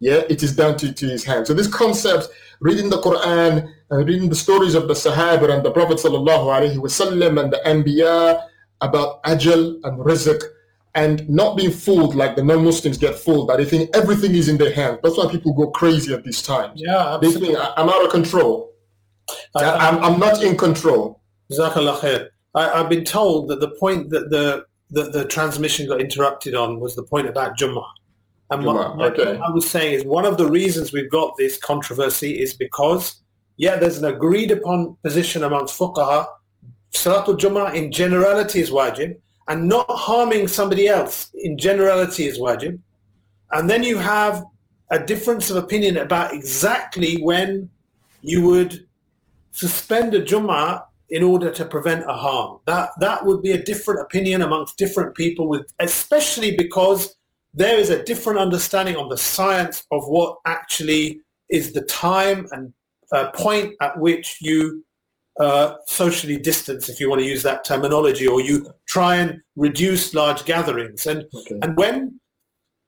Yeah, 0.00 0.22
it 0.28 0.42
is 0.42 0.54
down 0.54 0.76
to, 0.78 0.92
to 0.92 1.06
his 1.08 1.24
hand. 1.24 1.46
So 1.46 1.54
this 1.54 1.66
concept, 1.66 2.28
reading 2.60 2.90
the 2.90 3.00
Quran, 3.00 3.68
and 3.90 4.00
uh, 4.00 4.04
reading 4.04 4.28
the 4.28 4.34
stories 4.34 4.74
of 4.74 4.88
the 4.88 4.94
Sahaba 4.94 5.48
and 5.54 5.64
the 5.64 5.70
Prophet 5.70 5.98
sallallahu 5.98 6.26
alaihi 6.52 6.76
wasallam 6.76 7.40
and 7.42 7.52
the 7.52 7.60
Anbiya 7.64 8.44
about 8.80 9.22
ajal 9.22 9.78
and 9.84 9.98
rizq, 10.00 10.42
and 10.94 11.28
not 11.30 11.56
being 11.56 11.70
fooled 11.70 12.14
like 12.14 12.36
the 12.36 12.42
non-Muslims 12.42 12.98
get 12.98 13.14
fooled 13.14 13.48
that 13.48 13.56
they 13.58 13.64
think 13.64 13.90
everything 13.94 14.34
is 14.34 14.48
in 14.48 14.56
their 14.58 14.72
hands. 14.72 14.98
That's 15.02 15.16
why 15.16 15.30
people 15.30 15.52
go 15.54 15.70
crazy 15.70 16.12
at 16.12 16.24
these 16.24 16.42
times. 16.42 16.80
Yeah, 16.80 17.14
absolutely. 17.14 17.54
they 17.54 17.54
think 17.54 17.68
I'm 17.76 17.88
out 17.88 18.04
of 18.04 18.10
control. 18.10 18.72
I, 19.54 19.64
I'm, 19.64 20.02
I'm 20.04 20.20
not 20.20 20.42
in 20.42 20.56
control. 20.56 21.20
Jazakallah 21.52 21.98
khair. 21.98 22.28
I, 22.54 22.78
have 22.78 22.88
been 22.88 23.04
told 23.04 23.48
that 23.48 23.60
the 23.60 23.68
point 23.68 24.10
that 24.10 24.30
the 24.30 24.64
that 24.90 25.12
the 25.12 25.24
transmission 25.26 25.86
got 25.88 26.00
interrupted 26.00 26.54
on 26.54 26.80
was 26.80 26.96
the 26.96 27.02
point 27.02 27.28
about 27.28 27.58
Jummah. 27.58 27.86
And 28.50 28.64
what, 28.64 28.76
I 28.76 29.50
was 29.50 29.68
saying 29.68 29.94
is 29.94 30.04
one 30.04 30.24
of 30.24 30.36
the 30.36 30.48
reasons 30.48 30.92
we've 30.92 31.10
got 31.10 31.36
this 31.36 31.56
controversy 31.58 32.38
is 32.40 32.54
because, 32.54 33.16
yeah, 33.56 33.76
there's 33.76 33.98
an 33.98 34.04
agreed 34.04 34.52
upon 34.52 34.96
position 35.02 35.42
amongst 35.42 35.76
fuqaha, 35.76 36.26
Salatul 36.92 37.36
Jummah 37.36 37.74
in 37.74 37.90
generality 37.90 38.60
is 38.60 38.70
wajib, 38.70 39.16
and 39.48 39.68
not 39.68 39.86
harming 39.88 40.46
somebody 40.46 40.86
else 40.86 41.30
in 41.34 41.58
generality 41.58 42.26
is 42.26 42.38
wajib. 42.38 42.78
And 43.50 43.68
then 43.68 43.82
you 43.82 43.98
have 43.98 44.44
a 44.90 44.98
difference 45.04 45.50
of 45.50 45.56
opinion 45.56 45.96
about 45.96 46.32
exactly 46.32 47.16
when 47.16 47.68
you 48.22 48.46
would 48.46 48.86
suspend 49.50 50.14
a 50.14 50.24
Jummah 50.24 50.84
in 51.10 51.22
order 51.24 51.50
to 51.50 51.64
prevent 51.64 52.08
a 52.08 52.12
harm. 52.14 52.60
That, 52.66 52.90
that 53.00 53.24
would 53.26 53.42
be 53.42 53.52
a 53.52 53.62
different 53.62 54.00
opinion 54.02 54.42
amongst 54.42 54.76
different 54.76 55.16
people, 55.16 55.48
with, 55.48 55.72
especially 55.80 56.56
because 56.56 57.15
there 57.56 57.78
is 57.78 57.90
a 57.90 58.02
different 58.04 58.38
understanding 58.38 58.96
on 58.96 59.08
the 59.08 59.16
science 59.16 59.84
of 59.90 60.06
what 60.06 60.36
actually 60.46 61.22
is 61.50 61.72
the 61.72 61.80
time 61.82 62.46
and 62.52 62.72
uh, 63.12 63.30
point 63.30 63.74
at 63.80 63.98
which 63.98 64.36
you 64.40 64.84
uh, 65.40 65.74
socially 65.86 66.36
distance, 66.38 66.88
if 66.88 67.00
you 67.00 67.08
want 67.10 67.20
to 67.20 67.26
use 67.26 67.42
that 67.42 67.62
terminology, 67.64 68.26
or 68.26 68.40
you 68.40 68.66
try 68.88 69.16
and 69.16 69.38
reduce 69.54 70.14
large 70.14 70.44
gatherings. 70.46 71.06
And 71.06 71.24
okay. 71.34 71.58
and 71.62 71.76
when 71.76 72.18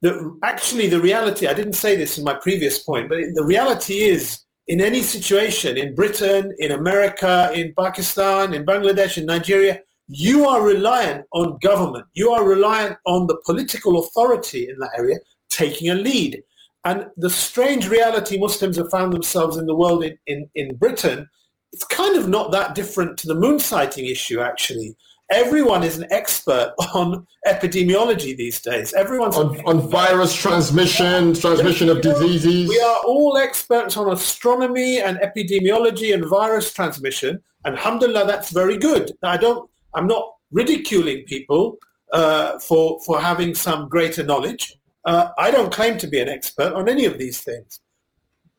the 0.00 0.36
actually 0.42 0.86
the 0.88 1.00
reality, 1.00 1.46
I 1.46 1.52
didn't 1.54 1.74
say 1.74 1.94
this 1.96 2.16
in 2.18 2.24
my 2.24 2.34
previous 2.34 2.78
point, 2.78 3.08
but 3.10 3.18
the 3.34 3.44
reality 3.44 4.00
is 4.04 4.40
in 4.66 4.80
any 4.80 5.02
situation 5.02 5.76
in 5.76 5.94
Britain, 5.94 6.54
in 6.58 6.72
America, 6.72 7.50
in 7.54 7.74
Pakistan, 7.78 8.54
in 8.54 8.64
Bangladesh, 8.64 9.18
in 9.18 9.26
Nigeria, 9.26 9.80
you 10.08 10.48
are 10.48 10.62
reliant 10.62 11.26
on 11.32 11.58
government. 11.58 12.06
You 12.14 12.30
are 12.30 12.44
reliant 12.44 12.96
on 13.06 13.26
the 13.26 13.36
political 13.44 13.98
authority 14.00 14.68
in 14.68 14.78
that 14.78 14.90
area 14.98 15.18
taking 15.50 15.90
a 15.90 15.94
lead. 15.94 16.42
And 16.84 17.06
the 17.16 17.28
strange 17.28 17.88
reality 17.88 18.38
Muslims 18.38 18.76
have 18.76 18.90
found 18.90 19.12
themselves 19.12 19.56
in 19.58 19.66
the 19.66 19.74
world 19.74 20.02
in, 20.04 20.16
in, 20.26 20.48
in 20.54 20.76
Britain, 20.76 21.28
it's 21.72 21.84
kind 21.84 22.16
of 22.16 22.28
not 22.28 22.52
that 22.52 22.74
different 22.74 23.18
to 23.18 23.26
the 23.26 23.34
moon 23.34 23.58
sighting 23.58 24.06
issue, 24.06 24.40
actually. 24.40 24.96
Everyone 25.30 25.82
is 25.82 25.98
an 25.98 26.06
expert 26.10 26.72
on 26.94 27.26
epidemiology 27.46 28.34
these 28.34 28.60
days. 28.62 28.94
Everyone's 28.94 29.36
on, 29.36 29.60
on 29.66 29.80
virus 29.90 30.34
transmission, 30.34 31.34
transmission 31.34 31.90
of 31.90 32.00
diseases. 32.00 32.70
We 32.70 32.80
are 32.80 33.00
all 33.04 33.36
experts 33.36 33.96
on 33.98 34.10
astronomy 34.10 35.00
and 35.00 35.18
epidemiology 35.18 36.14
and 36.14 36.24
virus 36.26 36.72
transmission. 36.72 37.40
And 37.66 37.74
alhamdulillah, 37.74 38.26
that's 38.26 38.50
very 38.52 38.78
good. 38.78 39.12
I 39.22 39.36
don't 39.36 39.68
I'm 39.94 40.06
not 40.06 40.32
ridiculing 40.50 41.24
people 41.26 41.78
uh, 42.12 42.58
for, 42.58 42.98
for 43.04 43.20
having 43.20 43.54
some 43.54 43.88
greater 43.88 44.22
knowledge. 44.22 44.74
Uh, 45.04 45.28
I 45.38 45.50
don't 45.50 45.72
claim 45.72 45.98
to 45.98 46.06
be 46.06 46.20
an 46.20 46.28
expert 46.28 46.72
on 46.72 46.88
any 46.88 47.04
of 47.04 47.18
these 47.18 47.40
things. 47.40 47.80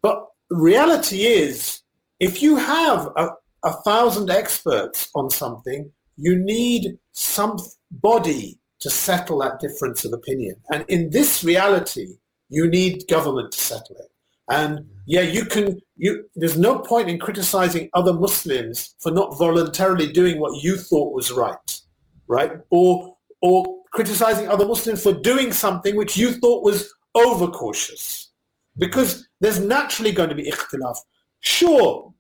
But 0.02 0.26
reality 0.50 1.24
is, 1.24 1.82
if 2.20 2.42
you 2.42 2.56
have 2.56 3.10
a, 3.16 3.30
a 3.64 3.74
thousand 3.84 4.30
experts 4.30 5.10
on 5.16 5.30
something, 5.30 5.92
you 6.18 6.36
need 6.38 6.98
somebody 7.12 8.60
to 8.80 8.90
settle 8.90 9.40
that 9.40 9.60
difference 9.60 10.06
of 10.06 10.14
opinion. 10.14 10.56
And 10.72 10.86
in 10.88 11.10
this 11.12 11.44
reality, 11.44 12.16
you 12.50 12.68
need 12.68 13.04
government 13.10 13.52
to 13.54 13.60
settle 13.60 13.96
it. 13.98 14.12
And 14.50 14.90
yeah, 15.06 15.22
you 15.22 15.46
can. 15.46 15.80
You 15.96 16.26
there's 16.36 16.58
no 16.58 16.80
point 16.80 17.10
in 17.10 17.20
criticizing 17.20 17.90
other 17.94 18.14
Muslims 18.14 18.96
for 19.00 19.12
not 19.12 19.38
voluntarily 19.38 20.12
doing 20.12 20.40
what 20.40 20.64
you 20.64 20.76
thought 20.76 21.14
was 21.14 21.32
right, 21.32 21.82
right? 22.28 22.54
Or 22.72 23.16
or 23.42 23.80
criticizing 23.92 24.48
other 24.48 24.66
Muslims 24.66 25.04
for 25.04 25.14
doing 25.14 25.52
something 25.54 25.96
which 25.96 26.18
you 26.18 26.34
thought 26.34 26.64
was 26.64 26.92
overcautious, 27.16 28.30
because 28.78 29.28
there's 29.40 29.60
naturally 29.60 30.12
going 30.12 30.30
to 30.30 30.36
be 30.36 30.52
ikhtilaf. 30.52 30.98
Sure, 31.42 32.12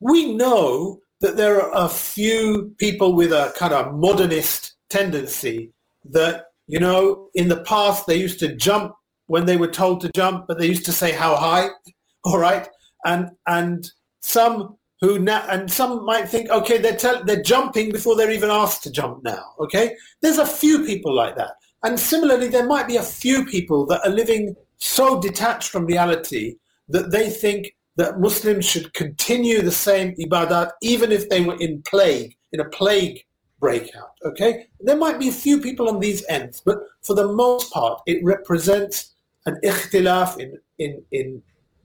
we 0.00 0.34
know 0.34 1.00
that 1.20 1.36
there 1.36 1.60
are 1.60 1.84
a 1.84 1.88
few 1.88 2.74
people 2.78 3.12
with 3.14 3.32
a 3.32 3.52
kind 3.58 3.74
of 3.74 3.94
modernist 3.94 4.74
tendency 4.88 5.70
that 6.06 6.46
you 6.66 6.78
know 6.80 7.28
in 7.34 7.48
the 7.48 7.60
past 7.64 8.06
they 8.06 8.16
used 8.16 8.38
to 8.38 8.54
jump 8.56 8.94
when 9.26 9.46
they 9.46 9.56
were 9.56 9.68
told 9.68 10.00
to 10.00 10.10
jump, 10.14 10.46
but 10.46 10.58
they 10.58 10.66
used 10.66 10.84
to 10.86 10.92
say 10.92 11.12
how 11.12 11.36
high. 11.36 11.68
All 12.24 12.38
right, 12.38 12.68
and 13.04 13.30
and 13.46 13.88
some 14.20 14.76
who 15.00 15.18
now 15.20 15.44
and 15.48 15.70
some 15.70 16.04
might 16.04 16.28
think, 16.28 16.50
okay, 16.50 16.78
they're 16.78 16.96
tell, 16.96 17.22
they're 17.22 17.42
jumping 17.42 17.92
before 17.92 18.16
they're 18.16 18.32
even 18.32 18.50
asked 18.50 18.82
to 18.82 18.90
jump 18.90 19.22
now. 19.22 19.44
Okay, 19.60 19.94
there's 20.22 20.38
a 20.38 20.46
few 20.46 20.84
people 20.84 21.14
like 21.14 21.36
that, 21.36 21.52
and 21.84 21.98
similarly, 22.00 22.48
there 22.48 22.66
might 22.66 22.88
be 22.88 22.96
a 22.96 23.02
few 23.02 23.46
people 23.46 23.86
that 23.86 24.04
are 24.04 24.10
living 24.10 24.56
so 24.78 25.20
detached 25.20 25.70
from 25.70 25.86
reality 25.86 26.56
that 26.88 27.12
they 27.12 27.30
think 27.30 27.76
that 27.94 28.18
Muslims 28.20 28.64
should 28.64 28.92
continue 28.92 29.62
the 29.62 29.70
same 29.70 30.12
ibadat 30.16 30.72
even 30.82 31.12
if 31.12 31.28
they 31.28 31.40
were 31.42 31.56
in 31.60 31.80
plague, 31.82 32.36
in 32.52 32.58
a 32.58 32.68
plague 32.70 33.20
breakout. 33.60 34.14
Okay, 34.24 34.66
there 34.80 34.96
might 34.96 35.20
be 35.20 35.28
a 35.28 35.32
few 35.46 35.60
people 35.60 35.88
on 35.88 36.00
these 36.00 36.24
ends, 36.28 36.60
but 36.66 36.78
for 37.02 37.14
the 37.14 37.28
most 37.28 37.72
part, 37.72 38.02
it 38.06 38.18
represents 38.24 39.14
an 39.46 39.56
ikhtilaf 39.62 40.38
in, 40.38 40.58
in, 40.78 41.02
in 41.12 41.42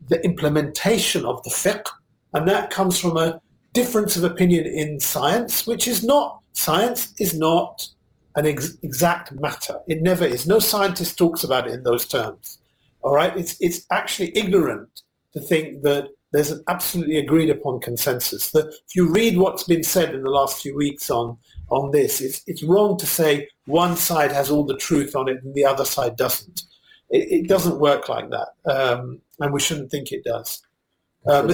the 0.09 0.23
implementation 0.25 1.23
of 1.25 1.41
the 1.43 1.49
fiqh, 1.51 1.85
and 2.33 2.47
that 2.47 2.69
comes 2.71 2.99
from 2.99 3.17
a 3.17 3.39
difference 3.73 4.17
of 4.17 4.23
opinion 4.23 4.65
in 4.65 4.99
science, 4.99 5.65
which 5.65 5.87
is 5.87 6.03
not, 6.03 6.41
science 6.53 7.13
is 7.19 7.37
not 7.37 7.87
an 8.35 8.45
ex- 8.47 8.77
exact 8.81 9.31
matter. 9.39 9.79
It 9.87 10.01
never 10.01 10.25
is. 10.25 10.47
No 10.47 10.59
scientist 10.59 11.17
talks 11.17 11.43
about 11.43 11.67
it 11.67 11.73
in 11.73 11.83
those 11.83 12.05
terms. 12.05 12.59
All 13.03 13.13
right? 13.13 13.35
It's, 13.37 13.55
it's 13.59 13.85
actually 13.91 14.35
ignorant 14.35 15.01
to 15.33 15.39
think 15.39 15.83
that 15.83 16.07
there's 16.33 16.49
an 16.51 16.63
absolutely 16.67 17.17
agreed 17.17 17.49
upon 17.49 17.81
consensus. 17.81 18.51
That 18.51 18.67
if 18.69 18.95
you 18.95 19.09
read 19.11 19.37
what's 19.37 19.63
been 19.63 19.83
said 19.83 20.15
in 20.15 20.23
the 20.23 20.29
last 20.29 20.61
few 20.61 20.75
weeks 20.75 21.09
on, 21.11 21.37
on 21.69 21.91
this, 21.91 22.21
it's, 22.21 22.41
it's 22.47 22.63
wrong 22.63 22.97
to 22.97 23.05
say 23.05 23.49
one 23.65 23.95
side 23.97 24.31
has 24.31 24.49
all 24.49 24.63
the 24.65 24.77
truth 24.77 25.15
on 25.15 25.27
it 25.27 25.43
and 25.43 25.53
the 25.53 25.65
other 25.65 25.85
side 25.85 26.15
doesn't. 26.15 26.63
It, 27.11 27.29
it 27.31 27.47
doesn't 27.47 27.79
work 27.79 28.07
like 28.07 28.29
that, 28.29 28.47
um, 28.65 29.19
and 29.39 29.53
we 29.53 29.59
shouldn't 29.59 29.91
think 29.91 30.11
it 30.11 30.23
does. 30.23 30.63
Um, 31.27 31.51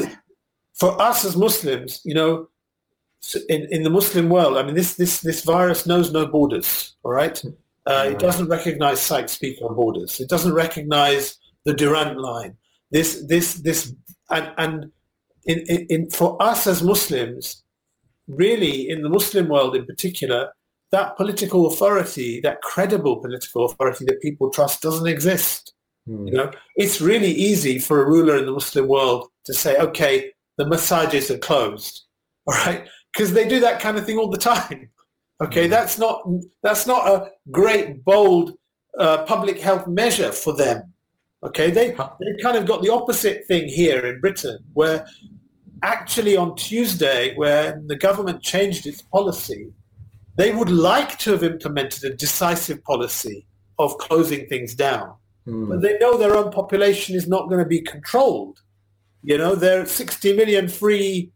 for 0.74 1.00
us 1.02 1.26
as 1.26 1.36
Muslims, 1.36 2.00
you 2.06 2.14
know, 2.14 2.48
in, 3.50 3.68
in 3.72 3.82
the 3.84 3.90
Muslim 3.90 4.30
world, 4.30 4.58
I 4.58 4.64
mean, 4.64 4.76
this, 4.76 4.94
this, 4.94 5.22
this 5.22 5.44
virus 5.44 5.86
knows 5.88 6.12
no 6.12 6.28
borders, 6.28 6.94
all 7.04 7.12
right? 7.12 7.34
Mm. 7.34 7.56
Uh, 7.88 8.04
it 8.06 8.10
mm-hmm. 8.10 8.18
doesn't 8.20 8.48
recognize 8.50 9.02
Sykes-Picot 9.02 9.64
on 9.70 9.76
borders. 9.76 10.20
It 10.20 10.30
doesn't 10.30 10.54
recognize 10.54 11.38
the 11.64 11.74
Durand 11.74 12.20
line. 12.20 12.56
This, 12.92 13.24
this, 13.28 13.56
this, 13.56 13.94
and, 14.30 14.52
and 14.58 14.92
in, 15.46 15.60
in, 15.62 15.88
in, 15.90 16.10
for 16.12 16.42
us 16.42 16.68
as 16.68 16.84
Muslims, 16.84 17.64
really 18.28 18.88
in 18.88 19.02
the 19.02 19.10
Muslim 19.10 19.48
world 19.48 19.76
in 19.76 19.86
particular, 19.86 20.52
that 20.92 21.18
political 21.18 21.66
authority, 21.68 22.40
that 22.42 22.62
credible 22.62 23.18
political 23.18 23.66
authority 23.66 24.06
that 24.06 24.22
people 24.22 24.50
trust 24.50 24.82
doesn't 24.82 25.08
exist. 25.08 25.74
Mm. 26.08 26.28
You 26.30 26.34
know, 26.38 26.52
it's 26.76 27.02
really 27.02 27.32
easy 27.32 27.80
for 27.80 28.02
a 28.04 28.08
ruler 28.08 28.38
in 28.38 28.46
the 28.46 28.52
Muslim 28.52 28.88
world 28.88 29.28
to 29.46 29.54
say, 29.54 29.76
okay, 29.78 30.32
the 30.58 30.64
masajid 30.66 31.30
are 31.36 31.40
closed. 31.40 32.06
All 32.48 32.54
right. 32.66 32.88
Because 33.14 33.34
they 33.34 33.48
do 33.48 33.60
that 33.62 33.82
kind 33.82 33.98
of 33.98 34.06
thing 34.06 34.18
all 34.18 34.30
the 34.30 34.38
time. 34.38 34.90
Okay. 35.40 35.68
Mm. 35.68 35.70
That's 35.70 36.00
not, 36.00 36.24
that's 36.64 36.88
not 36.88 37.08
a 37.08 37.30
great, 37.52 38.04
bold 38.04 38.56
uh, 38.98 39.22
public 39.26 39.60
health 39.62 39.86
measure 39.86 40.32
for 40.32 40.52
them. 40.56 40.82
Okay. 41.44 41.70
They, 41.70 41.92
they 41.92 42.42
kind 42.42 42.58
of 42.58 42.66
got 42.66 42.82
the 42.82 42.90
opposite 42.92 43.46
thing 43.48 43.68
here 43.70 44.04
in 44.04 44.20
Britain 44.20 44.58
where 44.74 45.06
actually 45.84 46.36
on 46.36 46.56
Tuesday, 46.56 47.36
when 47.36 47.86
the 47.86 47.96
government 47.96 48.42
changed 48.42 48.88
its 48.88 49.04
policy, 49.04 49.72
they 50.38 50.52
would 50.54 50.70
like 50.70 51.18
to 51.20 51.32
have 51.32 51.44
implemented 51.44 52.04
a 52.06 52.16
decisive 52.16 52.84
policy 52.84 53.46
of 53.80 53.98
closing 53.98 54.48
things 54.48 54.76
down, 54.76 55.16
mm. 55.48 55.68
but 55.68 55.82
they 55.82 55.98
know 55.98 56.16
their 56.16 56.36
own 56.36 56.52
population 56.52 57.16
is 57.16 57.28
not 57.28 57.50
going 57.50 57.60
to 57.60 57.66
be 57.70 57.82
controlled. 57.82 58.62
You 59.24 59.40
know, 59.40 59.56
there 59.56 59.82
are 59.82 59.86
60 59.86 60.36
million 60.38 60.68
free 60.70 61.32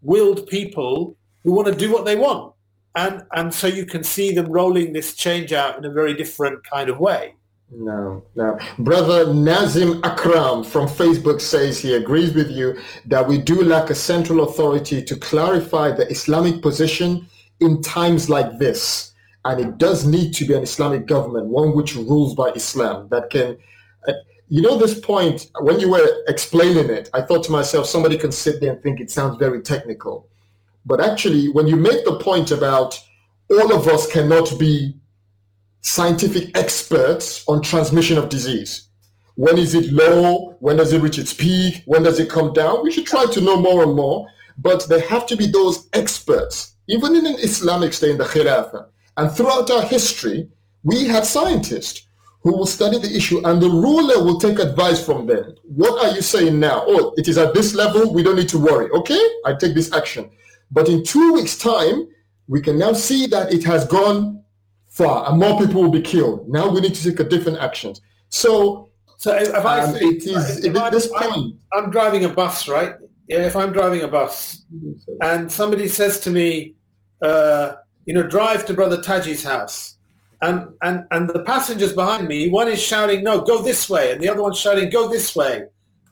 willed 0.00 0.46
people 0.46 1.16
who 1.42 1.52
want 1.52 1.66
to 1.68 1.74
do 1.74 1.92
what 1.92 2.04
they 2.04 2.14
want. 2.14 2.54
And, 2.94 3.24
and 3.32 3.52
so 3.52 3.66
you 3.66 3.84
can 3.84 4.04
see 4.04 4.32
them 4.32 4.46
rolling 4.46 4.92
this 4.92 5.14
change 5.16 5.52
out 5.52 5.76
in 5.76 5.84
a 5.84 5.90
very 5.90 6.14
different 6.14 6.62
kind 6.64 6.88
of 6.88 7.00
way. 7.00 7.34
No, 7.72 8.22
no. 8.36 8.58
Brother 8.78 9.34
Nazim 9.34 10.00
Akram 10.04 10.62
from 10.62 10.86
Facebook 10.86 11.40
says 11.40 11.80
he 11.80 11.94
agrees 11.94 12.32
with 12.32 12.50
you 12.52 12.78
that 13.06 13.26
we 13.26 13.38
do 13.38 13.64
lack 13.64 13.90
a 13.90 13.94
central 13.96 14.44
authority 14.44 15.02
to 15.02 15.16
clarify 15.16 15.90
the 15.90 16.06
Islamic 16.08 16.62
position 16.62 17.26
in 17.60 17.82
times 17.82 18.28
like 18.28 18.58
this. 18.58 19.12
And 19.44 19.60
it 19.60 19.78
does 19.78 20.04
need 20.06 20.32
to 20.34 20.44
be 20.44 20.54
an 20.54 20.62
Islamic 20.62 21.06
government, 21.06 21.46
one 21.46 21.74
which 21.74 21.94
rules 21.94 22.34
by 22.34 22.48
Islam, 22.54 23.08
that 23.10 23.30
can. 23.30 23.56
Uh, 24.08 24.12
you 24.48 24.62
know, 24.62 24.76
this 24.76 24.98
point, 24.98 25.50
when 25.60 25.80
you 25.80 25.90
were 25.90 26.24
explaining 26.28 26.88
it, 26.88 27.10
I 27.12 27.22
thought 27.22 27.42
to 27.44 27.52
myself, 27.52 27.86
somebody 27.86 28.16
can 28.16 28.30
sit 28.30 28.60
there 28.60 28.72
and 28.74 28.82
think 28.82 29.00
it 29.00 29.10
sounds 29.10 29.36
very 29.38 29.60
technical. 29.60 30.28
But 30.84 31.00
actually, 31.00 31.48
when 31.48 31.66
you 31.66 31.74
make 31.76 32.04
the 32.04 32.18
point 32.20 32.52
about 32.52 32.96
all 33.50 33.74
of 33.74 33.88
us 33.88 34.06
cannot 34.10 34.52
be 34.58 34.96
scientific 35.80 36.56
experts 36.56 37.44
on 37.48 37.60
transmission 37.60 38.18
of 38.18 38.28
disease, 38.28 38.88
when 39.34 39.58
is 39.58 39.74
it 39.74 39.92
low? 39.92 40.56
When 40.60 40.76
does 40.76 40.92
it 40.92 41.02
reach 41.02 41.18
its 41.18 41.32
peak? 41.34 41.82
When 41.86 42.04
does 42.04 42.20
it 42.20 42.28
come 42.30 42.52
down? 42.52 42.82
We 42.84 42.92
should 42.92 43.06
try 43.06 43.26
to 43.26 43.40
know 43.40 43.60
more 43.60 43.82
and 43.82 43.94
more. 43.94 44.28
But 44.58 44.88
there 44.88 45.06
have 45.08 45.26
to 45.26 45.36
be 45.36 45.48
those 45.48 45.88
experts 45.92 46.75
even 46.88 47.16
in 47.16 47.26
an 47.26 47.36
Islamic 47.38 47.92
state, 47.92 48.12
in 48.12 48.18
the 48.18 48.24
Khilafah, 48.24 48.86
and 49.16 49.30
throughout 49.32 49.70
our 49.70 49.82
history, 49.82 50.48
we 50.84 51.06
have 51.06 51.26
scientists 51.26 52.06
who 52.42 52.56
will 52.56 52.66
study 52.66 52.98
the 52.98 53.12
issue 53.16 53.44
and 53.44 53.60
the 53.60 53.68
ruler 53.68 54.22
will 54.22 54.38
take 54.38 54.58
advice 54.60 55.04
from 55.04 55.26
them. 55.26 55.54
What 55.64 56.04
are 56.04 56.14
you 56.14 56.22
saying 56.22 56.60
now? 56.60 56.84
Oh, 56.86 57.12
it 57.16 57.26
is 57.26 57.38
at 57.38 57.54
this 57.54 57.74
level, 57.74 58.12
we 58.14 58.22
don't 58.22 58.36
need 58.36 58.48
to 58.50 58.58
worry. 58.58 58.88
Okay, 58.90 59.18
I 59.44 59.54
take 59.58 59.74
this 59.74 59.92
action. 59.92 60.30
But 60.70 60.88
in 60.88 61.02
two 61.04 61.32
weeks' 61.32 61.56
time, 61.58 62.06
we 62.46 62.60
can 62.60 62.78
now 62.78 62.92
see 62.92 63.26
that 63.26 63.52
it 63.52 63.64
has 63.64 63.84
gone 63.86 64.42
far 64.88 65.28
and 65.28 65.40
more 65.40 65.58
people 65.58 65.82
will 65.82 65.90
be 65.90 66.00
killed. 66.02 66.48
Now 66.48 66.68
we 66.68 66.80
need 66.80 66.94
to 66.94 67.02
take 67.10 67.18
a 67.18 67.24
different 67.24 67.58
actions. 67.58 68.00
So, 68.28 68.90
so 69.16 69.34
if 69.36 69.52
I 69.54 69.80
um, 69.80 69.96
see, 69.96 70.04
it 70.06 70.22
is 70.24 70.64
if 70.64 70.76
I, 70.76 70.88
this 70.90 71.08
point. 71.08 71.32
I'm, 71.72 71.86
I'm 71.86 71.90
driving 71.90 72.24
a 72.26 72.28
bus, 72.28 72.68
right? 72.68 72.94
Yeah, 73.26 73.38
if 73.46 73.56
I'm 73.56 73.72
driving 73.72 74.02
a 74.02 74.08
bus 74.08 74.62
and 75.20 75.50
somebody 75.50 75.88
says 75.88 76.20
to 76.20 76.30
me, 76.30 76.75
uh, 77.22 77.72
you 78.06 78.14
know, 78.14 78.22
drive 78.22 78.66
to 78.66 78.74
Brother 78.74 79.00
Taji's 79.02 79.44
house. 79.44 79.96
And, 80.42 80.68
and, 80.82 81.04
and 81.10 81.30
the 81.30 81.40
passengers 81.42 81.92
behind 81.92 82.28
me, 82.28 82.50
one 82.50 82.68
is 82.68 82.80
shouting, 82.80 83.24
no, 83.24 83.40
go 83.40 83.62
this 83.62 83.88
way. 83.88 84.12
And 84.12 84.20
the 84.22 84.28
other 84.28 84.42
one's 84.42 84.58
shouting, 84.58 84.90
go 84.90 85.08
this 85.08 85.34
way. 85.34 85.64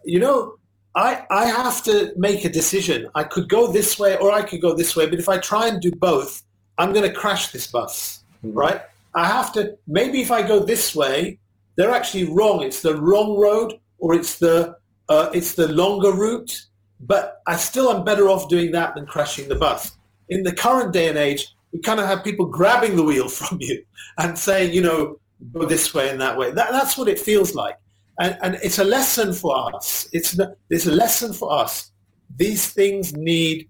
You 0.04 0.18
know, 0.20 0.54
I, 0.94 1.24
I 1.30 1.46
have 1.46 1.82
to 1.84 2.12
make 2.16 2.44
a 2.44 2.48
decision. 2.48 3.08
I 3.14 3.24
could 3.24 3.48
go 3.48 3.70
this 3.70 3.98
way 3.98 4.16
or 4.16 4.32
I 4.32 4.42
could 4.42 4.62
go 4.62 4.74
this 4.74 4.96
way. 4.96 5.08
But 5.08 5.18
if 5.18 5.28
I 5.28 5.38
try 5.38 5.68
and 5.68 5.80
do 5.80 5.92
both, 5.92 6.42
I'm 6.78 6.92
going 6.92 7.08
to 7.08 7.14
crash 7.14 7.48
this 7.52 7.66
bus, 7.66 8.24
mm-hmm. 8.44 8.56
right? 8.56 8.80
I 9.14 9.26
have 9.26 9.52
to, 9.52 9.76
maybe 9.86 10.20
if 10.22 10.30
I 10.30 10.42
go 10.42 10.60
this 10.60 10.94
way, 10.94 11.38
they're 11.76 11.90
actually 11.90 12.24
wrong. 12.24 12.62
It's 12.62 12.82
the 12.82 12.96
wrong 13.00 13.36
road 13.38 13.74
or 13.98 14.14
it's 14.14 14.38
the, 14.38 14.76
uh, 15.08 15.30
it's 15.34 15.54
the 15.54 15.68
longer 15.68 16.12
route. 16.12 16.64
But 17.00 17.42
I 17.46 17.56
still 17.56 17.92
am 17.94 18.04
better 18.04 18.28
off 18.28 18.48
doing 18.48 18.72
that 18.72 18.94
than 18.94 19.04
crashing 19.04 19.48
the 19.48 19.56
bus 19.56 19.92
in 20.28 20.42
the 20.42 20.52
current 20.52 20.92
day 20.92 21.08
and 21.08 21.18
age, 21.18 21.54
we 21.72 21.80
kind 21.80 22.00
of 22.00 22.06
have 22.06 22.24
people 22.24 22.46
grabbing 22.46 22.96
the 22.96 23.02
wheel 23.02 23.28
from 23.28 23.58
you 23.60 23.82
and 24.18 24.38
saying, 24.38 24.72
you 24.72 24.80
know, 24.82 25.16
go 25.52 25.64
this 25.66 25.92
way 25.92 26.08
and 26.10 26.20
that 26.20 26.38
way. 26.38 26.50
That, 26.50 26.70
that's 26.70 26.96
what 26.96 27.08
it 27.08 27.18
feels 27.18 27.54
like. 27.54 27.76
And, 28.20 28.38
and 28.42 28.54
it's 28.62 28.78
a 28.78 28.84
lesson 28.84 29.32
for 29.32 29.74
us. 29.74 30.08
It's, 30.12 30.38
it's 30.70 30.86
a 30.86 30.92
lesson 30.92 31.32
for 31.32 31.52
us. 31.52 31.90
These 32.36 32.68
things 32.70 33.12
need 33.16 33.68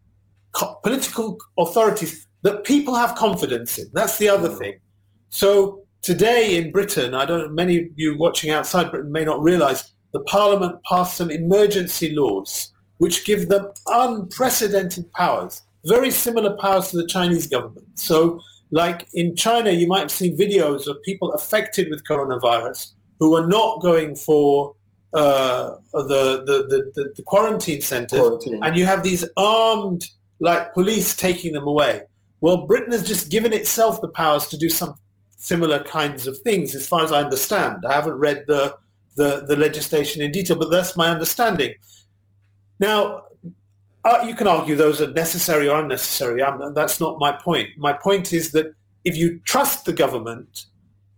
co- 0.52 0.78
political 0.82 1.38
authorities 1.58 2.26
that 2.42 2.64
people 2.64 2.94
have 2.94 3.14
confidence 3.14 3.78
in. 3.78 3.86
That's 3.94 4.18
the 4.18 4.28
other 4.28 4.50
thing. 4.50 4.78
So 5.30 5.82
today 6.02 6.58
in 6.58 6.72
Britain, 6.72 7.14
I 7.14 7.24
don't. 7.24 7.54
Many 7.54 7.78
of 7.78 7.84
you 7.96 8.18
watching 8.18 8.50
outside 8.50 8.90
Britain 8.90 9.10
may 9.10 9.24
not 9.24 9.42
realise 9.42 9.92
the 10.12 10.20
Parliament 10.20 10.78
passed 10.88 11.16
some 11.16 11.30
emergency 11.30 12.14
laws 12.14 12.70
which 12.98 13.24
give 13.24 13.48
them 13.48 13.66
unprecedented 13.88 15.10
powers 15.14 15.62
very 15.84 16.10
similar 16.10 16.56
powers 16.56 16.90
to 16.90 16.96
the 16.96 17.06
Chinese 17.06 17.46
government. 17.46 17.86
So 17.98 18.40
like 18.70 19.06
in 19.14 19.36
China, 19.36 19.70
you 19.70 19.86
might 19.86 20.00
have 20.00 20.10
seen 20.10 20.36
videos 20.36 20.86
of 20.86 20.96
people 21.02 21.32
affected 21.32 21.88
with 21.90 22.04
coronavirus 22.04 22.92
who 23.20 23.36
are 23.36 23.46
not 23.46 23.80
going 23.80 24.16
for 24.16 24.74
uh, 25.12 25.76
the, 25.92 26.42
the, 26.44 26.92
the, 26.94 27.12
the, 27.14 27.22
quarantine 27.22 27.80
centers, 27.80 28.18
quarantine. 28.18 28.60
and 28.64 28.76
you 28.76 28.84
have 28.84 29.04
these 29.04 29.24
armed 29.36 30.04
like 30.40 30.74
police 30.74 31.14
taking 31.14 31.52
them 31.52 31.68
away. 31.68 32.02
Well, 32.40 32.66
Britain 32.66 32.90
has 32.90 33.06
just 33.06 33.30
given 33.30 33.52
itself 33.52 34.00
the 34.00 34.08
powers 34.08 34.48
to 34.48 34.56
do 34.58 34.68
some 34.68 34.96
similar 35.36 35.84
kinds 35.84 36.26
of 36.26 36.36
things, 36.38 36.74
as 36.74 36.88
far 36.88 37.04
as 37.04 37.12
I 37.12 37.22
understand. 37.22 37.84
I 37.88 37.92
haven't 37.92 38.14
read 38.14 38.44
the, 38.48 38.76
the, 39.16 39.44
the 39.46 39.54
legislation 39.54 40.20
in 40.20 40.32
detail, 40.32 40.56
but 40.58 40.70
that's 40.72 40.96
my 40.96 41.08
understanding. 41.10 41.74
Now, 42.80 43.22
uh, 44.04 44.22
you 44.26 44.34
can 44.34 44.46
argue 44.46 44.76
those 44.76 45.00
are 45.00 45.10
necessary 45.12 45.68
or 45.68 45.80
unnecessary. 45.80 46.42
I'm, 46.42 46.74
that's 46.74 47.00
not 47.00 47.18
my 47.18 47.32
point. 47.32 47.70
My 47.78 47.94
point 47.94 48.32
is 48.32 48.52
that 48.52 48.74
if 49.04 49.16
you 49.16 49.40
trust 49.40 49.86
the 49.86 49.92
government, 49.94 50.66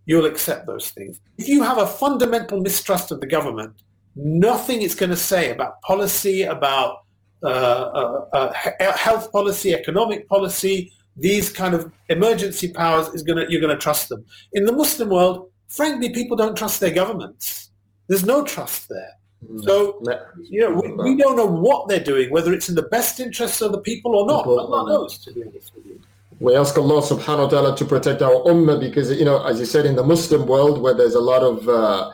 you'll 0.06 0.26
accept 0.26 0.66
those 0.66 0.90
things. 0.90 1.20
If 1.36 1.48
you 1.48 1.62
have 1.64 1.78
a 1.78 1.86
fundamental 1.86 2.60
mistrust 2.60 3.10
of 3.10 3.20
the 3.20 3.26
government, 3.26 3.72
nothing 4.14 4.82
it's 4.82 4.94
going 4.94 5.10
to 5.10 5.16
say 5.16 5.50
about 5.50 5.80
policy, 5.82 6.42
about 6.42 6.98
uh, 7.42 7.48
uh, 7.48 8.52
uh 8.78 8.92
health 8.96 9.30
policy, 9.32 9.74
economic 9.74 10.28
policy, 10.28 10.92
these 11.16 11.50
kind 11.50 11.74
of 11.74 11.90
emergency 12.08 12.68
powers 12.72 13.08
is 13.14 13.22
going 13.22 13.44
to 13.44 13.50
you're 13.50 13.60
going 13.60 13.74
to 13.74 13.80
trust 13.80 14.08
them. 14.10 14.24
In 14.52 14.64
the 14.64 14.72
Muslim 14.72 15.08
world, 15.08 15.50
frankly, 15.68 16.10
people 16.10 16.36
don't 16.36 16.56
trust 16.56 16.78
their 16.80 16.92
governments. 16.94 17.70
There's 18.06 18.24
no 18.24 18.44
trust 18.44 18.88
there. 18.88 19.12
So, 19.62 20.02
you 20.48 20.60
know, 20.62 20.70
we, 20.70 20.92
we, 20.92 21.16
don't 21.16 21.36
know 21.36 21.46
what 21.46 21.88
they're 21.88 22.00
doing, 22.02 22.30
whether 22.30 22.52
it's 22.52 22.68
in 22.68 22.74
the 22.74 22.82
best 22.82 23.20
interests 23.20 23.60
of 23.60 23.72
the 23.72 23.78
people 23.80 24.14
or 24.16 24.26
not. 24.26 24.46
Allah 24.46 24.90
knows, 24.90 25.18
to 25.18 25.32
be 25.32 25.42
honest 25.42 25.74
with 25.74 25.86
you. 25.86 26.00
We 26.40 26.54
ask 26.56 26.76
Allah 26.76 27.00
subhanahu 27.00 27.44
wa 27.44 27.48
ta'ala 27.48 27.76
to 27.76 27.84
protect 27.84 28.22
our 28.22 28.42
ummah 28.44 28.78
because, 28.80 29.10
you 29.12 29.24
know, 29.24 29.42
as 29.44 29.58
you 29.60 29.64
said, 29.64 29.86
in 29.86 29.94
the 29.96 30.02
Muslim 30.02 30.46
world 30.46 30.82
where 30.82 30.92
there's 30.94 31.14
a 31.14 31.20
lot 31.20 31.42
of, 31.42 31.68
uh, 31.68 32.10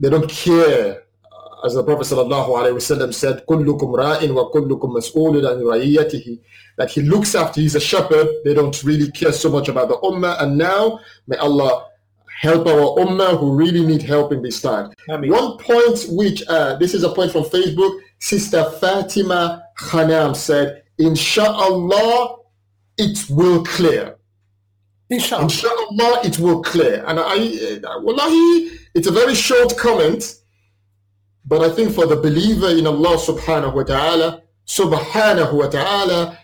they 0.00 0.08
don't 0.10 0.28
care. 0.28 1.02
Uh, 1.32 1.66
as 1.66 1.74
the 1.74 1.84
Prophet 1.84 2.02
sallallahu 2.06 2.48
alaihi 2.48 2.74
wasallam 2.74 3.14
said, 3.14 3.44
"Kullukum 3.46 3.94
ra'in 3.94 4.34
wa 4.34 4.50
kullukum 4.50 4.96
an 4.96 6.38
that 6.78 6.90
he 6.90 7.02
looks 7.02 7.34
after. 7.34 7.60
He's 7.60 7.74
a 7.74 7.80
shepherd. 7.80 8.26
They 8.44 8.54
don't 8.54 8.82
really 8.82 9.10
care 9.12 9.32
so 9.32 9.50
much 9.50 9.68
about 9.68 9.88
the 9.88 9.98
ummah. 9.98 10.42
And 10.42 10.58
now, 10.58 10.98
may 11.28 11.36
Allah 11.36 11.86
help 12.40 12.66
our 12.66 13.04
ummah 13.06 13.38
who 13.38 13.54
really 13.54 13.84
need 13.84 14.02
help 14.02 14.32
in 14.32 14.42
this 14.42 14.60
time. 14.60 14.90
One 15.08 15.58
point 15.58 16.04
which, 16.08 16.42
uh, 16.48 16.76
this 16.76 16.94
is 16.94 17.04
a 17.04 17.10
point 17.10 17.32
from 17.32 17.44
Facebook, 17.44 18.00
Sister 18.20 18.68
Fatima 18.80 19.62
Khanam 19.78 20.34
said, 20.34 20.82
Inshallah, 20.98 22.36
it 22.98 23.24
will 23.28 23.64
clear. 23.64 24.16
Inshallah. 25.10 25.42
Inshallah, 25.44 26.20
it 26.24 26.38
will 26.38 26.62
clear. 26.62 27.04
And 27.06 27.18
I, 27.20 27.78
uh, 27.84 28.00
wallahi, 28.00 28.78
it's 28.94 29.06
a 29.06 29.10
very 29.12 29.34
short 29.34 29.76
comment, 29.76 30.34
but 31.44 31.60
I 31.62 31.68
think 31.70 31.92
for 31.94 32.06
the 32.06 32.16
believer 32.16 32.68
in 32.70 32.86
Allah 32.86 33.16
subhanahu 33.18 33.74
wa 33.74 33.82
ta'ala, 33.82 34.42
subhanahu 34.66 35.52
wa 35.52 35.66
ta'ala, 35.66 36.38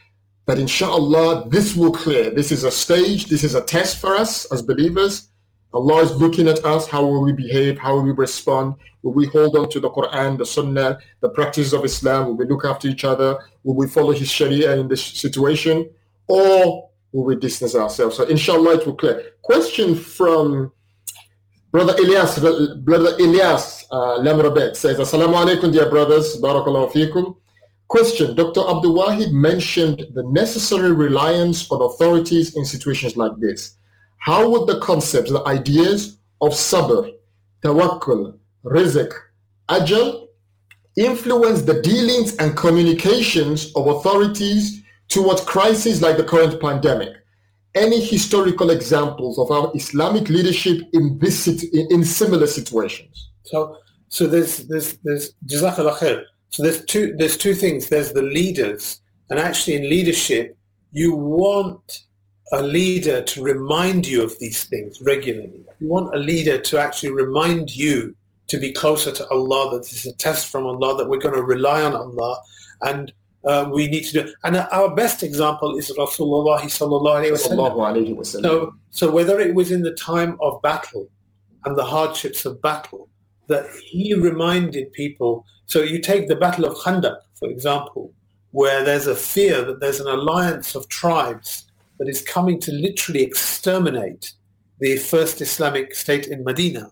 that 0.47 0.59
inshallah 0.59 1.49
this 1.51 1.77
will 1.77 1.93
clear. 1.93 2.31
This 2.31 2.51
is 2.53 2.65
a 2.65 2.71
stage, 2.71 3.27
this 3.27 3.45
is 3.45 3.55
a 3.55 3.63
test 3.63 3.99
for 3.99 4.15
us 4.15 4.51
as 4.53 4.63
believers 4.63 5.29
Allah 5.75 5.97
is 6.01 6.17
looking 6.17 6.49
at 6.49 6.65
us. 6.65 6.87
How 6.87 7.05
will 7.05 7.23
we 7.23 7.33
behave? 7.33 7.79
How 7.79 7.95
will 7.95 8.03
we 8.03 8.13
respond? 8.13 8.75
Will 9.03 9.13
we 9.13 9.27
hold 9.27 9.55
on 9.57 9.69
to 9.71 9.81
the 9.81 9.91
Quran, 9.91 10.39
the 10.39 10.47
Sunnah, 10.47 10.99
the 11.21 11.29
practice 11.29 11.73
of 11.73 11.85
Islam? 11.85 12.27
Will 12.27 12.37
we 12.37 12.47
look 12.47 12.65
after 12.65 12.89
each 12.89 13.05
other? 13.05 13.39
Will 13.65 13.75
we 13.75 13.87
follow 13.87 14.13
His 14.13 14.31
Sharia 14.31 14.77
in 14.77 14.89
this 14.89 15.05
situation? 15.05 15.91
Or 16.27 16.89
will 17.13 17.25
we 17.25 17.37
distance 17.37 17.75
ourselves? 17.77 18.17
So 18.17 18.25
inshallah, 18.25 18.79
it 18.79 18.87
will 18.87 18.95
clear. 18.97 19.23
Question 19.43 19.95
from 19.95 20.73
Brother 21.71 21.95
Elias, 21.99 22.39
Brother 22.39 23.13
Elias 23.21 23.87
uh, 23.91 24.19
Lamrabek 24.21 24.75
says, 24.75 24.97
Assalamu 24.97 25.35
alaikum, 25.35 25.71
dear 25.71 25.91
brothers. 25.91 26.41
Barakallahu 26.41 26.93
fikum. 26.93 27.37
Question, 27.89 28.35
Dr. 28.35 28.61
Abdul 28.69 28.97
Wahid 28.97 29.33
mentioned 29.33 30.07
the 30.15 30.23
necessary 30.31 30.93
reliance 30.93 31.71
on 31.71 31.83
authorities 31.83 32.57
in 32.57 32.65
situations 32.65 33.17
like 33.19 33.33
this 33.39 33.78
how 34.19 34.49
would 34.51 34.67
the 34.67 34.81
concepts, 34.81 35.31
the 35.31 35.45
ideas 35.47 36.19
of 36.41 36.53
sabr, 36.53 37.13
tawakkul, 37.63 38.37
rizq, 38.65 39.11
ajal 39.69 40.27
influence 40.97 41.63
the 41.63 41.81
dealings 41.83 42.37
and 42.37 42.57
communications 42.57 43.73
of 43.77 43.87
authorities 43.87 44.83
towards 45.09 45.41
crises 45.43 46.03
like 46.03 46.17
the 46.17 46.25
current 46.25 46.61
pandemic? 46.61 47.13
Any 47.75 48.01
historical 48.05 48.71
examples 48.71 49.39
of 49.39 49.51
our 49.53 49.71
Islamic 49.75 50.29
leadership 50.29 50.81
in 50.93 51.19
this 51.19 51.47
in 51.47 52.05
similar 52.05 52.47
situations? 52.47 53.31
So, 53.45 53.79
so 54.09 54.27
there's 54.27 54.67
there's 54.69 54.99
there's 55.05 55.33
jazakallah 55.47 55.97
khair. 55.99 56.23
So 56.51 56.63
there's 56.63 56.85
two 56.87 57.15
there's 57.19 57.37
two 57.37 57.55
things. 57.55 57.89
There's 57.89 58.13
the 58.13 58.23
leaders, 58.23 59.01
and 59.31 59.39
actually 59.39 59.77
in 59.77 59.83
leadership, 59.89 60.57
you 60.91 61.15
want 61.15 62.03
a 62.53 62.63
leader 62.63 63.21
to 63.23 63.43
remind 63.43 64.07
you 64.07 64.23
of 64.23 64.39
these 64.39 64.65
things 64.65 65.01
regularly. 65.03 65.65
You 65.81 65.89
want 65.89 66.15
a 66.15 66.19
leader 66.19 66.59
to 66.59 66.79
actually 66.79 67.13
remind 67.13 67.75
you 67.77 68.15
to 68.49 68.59
be 68.59 68.73
closer 68.73 69.13
to 69.13 69.29
Allah, 69.29 69.71
that 69.73 69.83
this 69.83 70.07
is 70.07 70.13
a 70.13 70.17
test 70.17 70.47
from 70.51 70.65
Allah, 70.65 70.97
that 70.97 71.09
we're 71.09 71.19
going 71.19 71.35
to 71.35 71.43
rely 71.43 71.83
on 71.83 71.95
Allah, 71.95 72.41
and 72.83 73.13
uh, 73.45 73.69
we 73.73 73.89
need 73.89 74.05
to 74.05 74.25
do. 74.25 74.35
And 74.45 74.57
our 74.57 74.95
best 74.95 75.23
example 75.23 75.77
is 75.77 75.91
Rasulullah 75.99 76.61
sallallahu 76.61 77.27
alaihi 77.27 77.33
wasallam. 78.17 78.25
So, 78.43 78.75
so 78.91 79.11
whether 79.11 79.39
it 79.39 79.55
was 79.55 79.71
in 79.71 79.83
the 79.83 79.93
time 79.93 80.39
of 80.41 80.63
battle 80.63 81.09
and 81.67 81.77
the 81.77 81.85
hardships 81.85 82.47
of 82.47 82.61
battle, 82.63 83.09
that 83.49 83.67
he 83.85 84.15
reminded 84.15 84.93
people. 84.93 85.45
So 85.67 85.81
you 85.83 85.99
take 86.01 86.29
the 86.29 86.37
Battle 86.37 86.65
of 86.65 86.77
Khandaq, 86.79 87.17
for 87.35 87.49
example, 87.49 88.13
where 88.53 88.85
there's 88.85 89.07
a 89.07 89.15
fear 89.15 89.63
that 89.65 89.81
there's 89.81 90.01
an 90.01 90.07
alliance 90.07 90.75
of 90.75 90.89
tribes 90.89 91.68
that 91.99 92.09
is 92.09 92.23
coming 92.23 92.59
to 92.61 92.73
literally 92.73 93.23
exterminate 93.23 94.33
the 94.81 94.97
first 94.97 95.41
Islamic 95.41 95.95
state 95.95 96.27
in 96.29 96.45
Medina. 96.45 96.91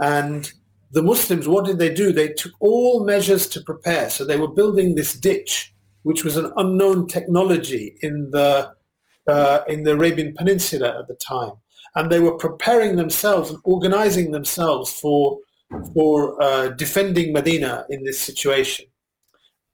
And 0.00 0.50
the 0.92 1.02
Muslims, 1.02 1.48
what 1.48 1.64
did 1.66 1.78
they 1.78 1.92
do? 1.92 2.12
They 2.12 2.28
took 2.28 2.52
all 2.60 3.04
measures 3.04 3.46
to 3.48 3.60
prepare. 3.62 4.08
So 4.10 4.24
they 4.24 4.38
were 4.38 4.48
building 4.52 4.94
this 4.94 5.14
ditch, 5.14 5.74
which 6.04 6.24
was 6.24 6.36
an 6.36 6.52
unknown 6.56 7.08
technology 7.08 7.96
in 8.00 8.30
the, 8.30 8.72
uh, 9.28 9.60
in 9.68 9.82
the 9.82 9.92
Arabian 9.92 10.34
Peninsula 10.38 10.98
at 11.00 11.08
the 11.08 11.16
time. 11.16 11.52
And 11.96 12.10
they 12.10 12.20
were 12.20 12.36
preparing 12.38 12.94
themselves 12.96 13.50
and 13.50 13.58
organizing 13.64 14.30
themselves 14.30 14.92
for, 14.92 15.38
for 15.94 16.40
uh, 16.40 16.68
defending 16.70 17.32
Medina 17.32 17.84
in 17.90 18.04
this 18.04 18.20
situation 18.20 18.86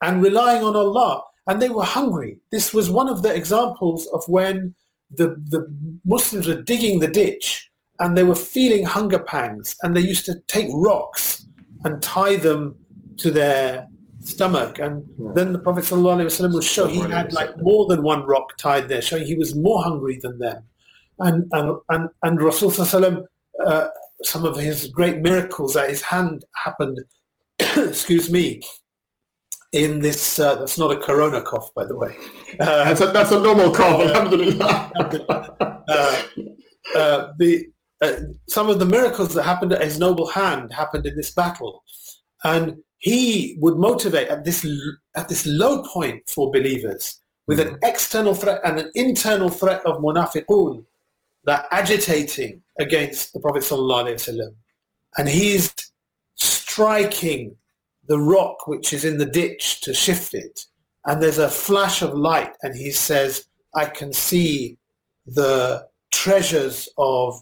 and 0.02 0.22
relying 0.22 0.64
on 0.64 0.74
Allah 0.74 1.22
and 1.46 1.60
they 1.60 1.68
were 1.68 1.84
hungry. 1.84 2.38
This 2.50 2.72
was 2.72 2.90
one 2.90 3.08
of 3.08 3.22
the 3.22 3.34
examples 3.34 4.06
of 4.08 4.24
when 4.28 4.74
the, 5.10 5.36
the 5.48 5.66
Muslims 6.04 6.46
were 6.46 6.60
digging 6.62 6.98
the 7.00 7.08
ditch 7.08 7.70
and 7.98 8.16
they 8.16 8.24
were 8.24 8.34
feeling 8.34 8.84
hunger 8.84 9.18
pangs 9.18 9.76
and 9.82 9.94
they 9.96 10.00
used 10.00 10.24
to 10.26 10.36
take 10.48 10.68
rocks 10.72 11.46
and 11.84 12.02
tie 12.02 12.36
them 12.36 12.76
to 13.18 13.30
their 13.30 13.86
stomach 14.20 14.78
and 14.78 15.04
yeah. 15.22 15.30
then 15.34 15.52
the 15.52 15.58
Prophet 15.58 15.84
ﷺ 15.84 16.54
would 16.54 16.64
show 16.64 16.86
he 16.86 16.98
had 17.00 17.32
like 17.34 17.50
more 17.58 17.86
than 17.86 18.02
one 18.02 18.22
rock 18.24 18.56
tied 18.56 18.88
there 18.88 19.02
showing 19.02 19.26
he 19.26 19.34
was 19.34 19.54
more 19.54 19.82
hungry 19.84 20.18
than 20.22 20.38
them 20.38 20.64
and 21.18 21.44
and 21.52 21.78
and, 21.90 22.08
and 22.22 22.40
Rasul 22.40 22.70
ﷺ, 22.70 23.22
uh, 23.66 23.88
some 24.22 24.46
of 24.46 24.56
his 24.56 24.86
great 24.86 25.18
miracles 25.18 25.76
at 25.76 25.90
his 25.90 26.00
hand 26.00 26.42
happened 26.64 27.00
excuse 27.60 28.30
me 28.30 28.62
in 29.74 29.98
this. 30.00 30.38
Uh, 30.38 30.54
that's 30.56 30.78
not 30.78 30.90
a 30.90 30.96
corona 30.96 31.42
cough, 31.42 31.74
by 31.74 31.84
the 31.84 31.96
way. 31.96 32.16
Uh, 32.60 32.84
that's, 32.84 33.00
a, 33.00 33.06
that's 33.08 33.32
a 33.32 33.40
normal 33.40 33.70
cough. 33.74 34.08
Uh, 35.86 36.22
uh, 36.96 37.28
the 37.38 37.66
uh, 38.00 38.14
some 38.48 38.70
of 38.70 38.78
the 38.78 38.86
miracles 38.86 39.34
that 39.34 39.42
happened 39.42 39.70
at 39.70 39.82
his 39.82 39.98
noble 39.98 40.26
hand 40.26 40.72
happened 40.72 41.04
in 41.04 41.14
this 41.14 41.30
battle, 41.32 41.84
and 42.44 42.76
he 43.00 43.54
would 43.60 43.76
motivate 43.76 44.28
at 44.28 44.46
this 44.46 44.66
at 45.14 45.28
this 45.28 45.44
low 45.46 45.82
point 45.82 46.26
for 46.26 46.50
believers 46.50 47.20
with 47.46 47.60
an 47.60 47.68
hmm. 47.68 47.74
external 47.82 48.32
threat 48.32 48.62
and 48.64 48.78
an 48.78 48.90
internal 48.94 49.50
threat 49.50 49.84
of 49.84 49.96
munafiqun 49.98 50.82
that 51.44 51.66
agitating 51.70 52.62
against 52.80 53.34
the 53.34 53.40
Prophet 53.40 53.62
ﷺ, 53.62 54.40
and 55.18 55.28
he's 55.28 55.74
striking 56.36 57.54
the 58.06 58.18
rock 58.18 58.66
which 58.66 58.92
is 58.92 59.04
in 59.04 59.18
the 59.18 59.26
ditch 59.26 59.80
to 59.82 59.94
shift 59.94 60.34
it. 60.34 60.66
And 61.06 61.22
there's 61.22 61.38
a 61.38 61.48
flash 61.48 62.02
of 62.02 62.14
light, 62.14 62.54
and 62.62 62.74
he 62.74 62.90
says, 62.90 63.46
I 63.74 63.86
can 63.86 64.12
see 64.12 64.78
the 65.26 65.86
treasures 66.12 66.88
of 66.96 67.40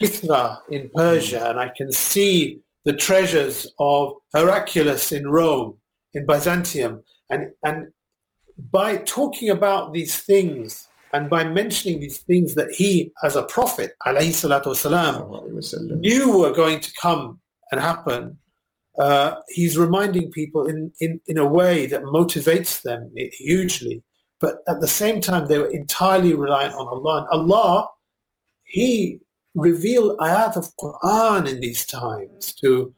Kithra 0.00 0.58
in 0.70 0.90
Persia, 0.94 1.48
and 1.50 1.58
I 1.60 1.68
can 1.74 1.92
see 1.92 2.60
the 2.84 2.92
treasures 2.92 3.66
of 3.78 4.12
Heraclius 4.34 5.12
in 5.12 5.28
Rome, 5.30 5.78
in 6.12 6.26
Byzantium. 6.26 7.02
And, 7.30 7.52
and 7.64 7.86
by 8.70 8.98
talking 8.98 9.48
about 9.48 9.94
these 9.94 10.18
things 10.18 10.88
and 11.14 11.30
by 11.30 11.44
mentioning 11.44 12.00
these 12.00 12.18
things 12.18 12.54
that 12.56 12.70
he, 12.72 13.12
as 13.22 13.36
a 13.36 13.44
prophet, 13.44 13.92
والسلام, 14.06 16.00
knew 16.00 16.36
were 16.38 16.52
going 16.52 16.80
to 16.80 16.92
come 17.00 17.40
and 17.72 17.80
happen, 17.80 18.36
uh, 18.98 19.34
he's 19.48 19.76
reminding 19.76 20.30
people 20.30 20.66
in, 20.66 20.92
in, 21.00 21.20
in 21.26 21.38
a 21.38 21.46
way 21.46 21.86
that 21.86 22.02
motivates 22.02 22.82
them 22.82 23.10
hugely. 23.16 24.02
But 24.40 24.56
at 24.68 24.80
the 24.80 24.86
same 24.88 25.20
time, 25.20 25.46
they 25.46 25.58
were 25.58 25.68
entirely 25.70 26.34
reliant 26.34 26.74
on 26.74 26.86
Allah. 26.88 27.26
And 27.30 27.40
Allah, 27.52 27.88
He 28.64 29.20
revealed 29.54 30.18
ayat 30.18 30.56
of 30.56 30.72
Quran 30.80 31.48
in 31.48 31.60
these 31.60 31.86
times 31.86 32.52
to, 32.56 32.92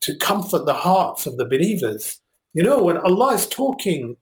to 0.00 0.16
comfort 0.16 0.66
the 0.66 0.74
hearts 0.74 1.26
of 1.26 1.36
the 1.36 1.44
believers. 1.46 2.20
You 2.54 2.62
know, 2.62 2.82
when 2.82 2.98
Allah 2.98 3.34
is 3.34 3.46
talking 3.46 4.16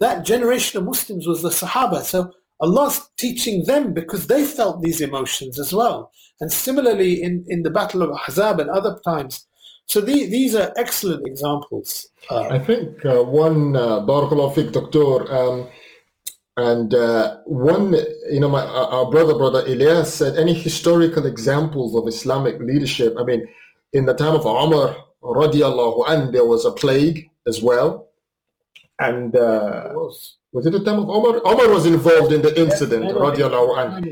That 0.00 0.24
generation 0.24 0.78
of 0.80 0.84
Muslims 0.84 1.26
was 1.26 1.42
the 1.42 1.50
Sahaba. 1.50 2.02
So 2.02 2.32
Allah's 2.60 3.08
teaching 3.16 3.64
them 3.64 3.92
because 3.94 4.26
they 4.26 4.44
felt 4.44 4.82
these 4.82 5.00
emotions 5.00 5.58
as 5.58 5.72
well. 5.72 6.10
And 6.40 6.52
similarly 6.52 7.22
in, 7.22 7.44
in 7.48 7.62
the 7.62 7.70
Battle 7.70 8.02
of 8.02 8.10
Ahzab 8.10 8.60
and 8.60 8.68
other 8.68 8.98
times. 9.04 9.46
So 9.86 10.00
the, 10.00 10.26
these 10.26 10.54
are 10.56 10.72
excellent 10.76 11.26
examples. 11.26 12.08
Uh, 12.28 12.42
I 12.50 12.58
think 12.58 13.04
uh, 13.04 13.22
one, 13.22 13.76
uh, 13.76 14.00
Doctor, 14.00 15.32
um, 15.32 15.68
and 16.56 16.92
uh, 16.94 17.36
one, 17.46 17.94
you 18.30 18.40
know, 18.40 18.48
my, 18.48 18.64
our 18.64 19.10
brother, 19.10 19.34
brother 19.34 19.62
Ilyas 19.62 20.06
said, 20.06 20.36
any 20.38 20.54
historical 20.54 21.26
examples 21.26 21.94
of 21.96 22.06
Islamic 22.08 22.60
leadership? 22.60 23.14
I 23.18 23.24
mean, 23.24 23.46
in 23.92 24.06
the 24.06 24.14
time 24.14 24.34
of 24.34 24.44
Umar, 24.46 24.96
radiallahu 25.22 26.08
an, 26.08 26.32
there 26.32 26.44
was 26.44 26.64
a 26.64 26.72
plague 26.72 27.30
as 27.46 27.62
well. 27.62 28.08
And 28.98 29.34
uh, 29.34 29.90
was. 29.92 30.36
was. 30.52 30.66
it 30.66 30.70
the 30.70 30.84
time 30.84 30.98
of 31.00 31.08
Omar? 31.08 31.40
Omar 31.44 31.68
was 31.70 31.86
involved 31.86 32.32
in 32.32 32.42
the 32.42 32.60
incident, 32.60 33.04
yes, 33.04 33.14
radiallahu 33.14 34.04
an. 34.04 34.08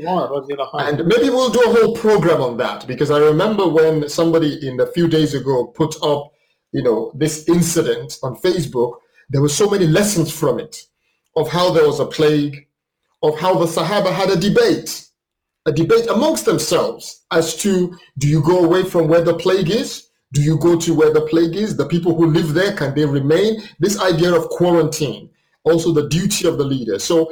And 0.73 1.07
maybe 1.07 1.29
we'll 1.29 1.49
do 1.51 1.61
a 1.61 1.71
whole 1.73 1.95
program 1.95 2.41
on 2.41 2.57
that 2.57 2.87
because 2.87 3.11
I 3.11 3.19
remember 3.19 3.67
when 3.67 4.09
somebody 4.09 4.67
in 4.67 4.79
a 4.79 4.87
few 4.87 5.07
days 5.07 5.33
ago 5.33 5.67
put 5.67 5.95
up, 6.03 6.31
you 6.71 6.81
know, 6.83 7.11
this 7.15 7.47
incident 7.47 8.17
on 8.23 8.35
Facebook, 8.35 8.95
there 9.29 9.41
were 9.41 9.49
so 9.49 9.69
many 9.69 9.87
lessons 9.87 10.31
from 10.31 10.59
it 10.59 10.83
of 11.37 11.47
how 11.49 11.71
there 11.71 11.85
was 11.85 11.99
a 12.01 12.05
plague, 12.05 12.67
of 13.23 13.39
how 13.39 13.53
the 13.57 13.65
Sahaba 13.67 14.11
had 14.11 14.29
a 14.29 14.35
debate, 14.35 15.07
a 15.67 15.71
debate 15.71 16.07
amongst 16.09 16.43
themselves 16.43 17.23
as 17.31 17.55
to 17.57 17.95
do 18.17 18.27
you 18.27 18.41
go 18.41 18.65
away 18.65 18.83
from 18.83 19.07
where 19.07 19.21
the 19.23 19.35
plague 19.35 19.69
is 19.69 20.07
do 20.33 20.41
you 20.41 20.57
go 20.57 20.79
to 20.79 20.93
where 20.93 21.11
the 21.11 21.21
plague 21.21 21.55
is? 21.55 21.75
The 21.75 21.87
people 21.87 22.15
who 22.15 22.27
live 22.27 22.53
there, 22.53 22.73
can 22.75 22.95
they 22.95 23.05
remain? 23.05 23.57
This 23.79 23.99
idea 23.99 24.33
of 24.33 24.49
quarantine, 24.49 25.29
also 25.63 25.91
the 25.91 26.07
duty 26.07 26.47
of 26.47 26.57
the 26.57 26.63
leader. 26.63 26.99
So 26.99 27.31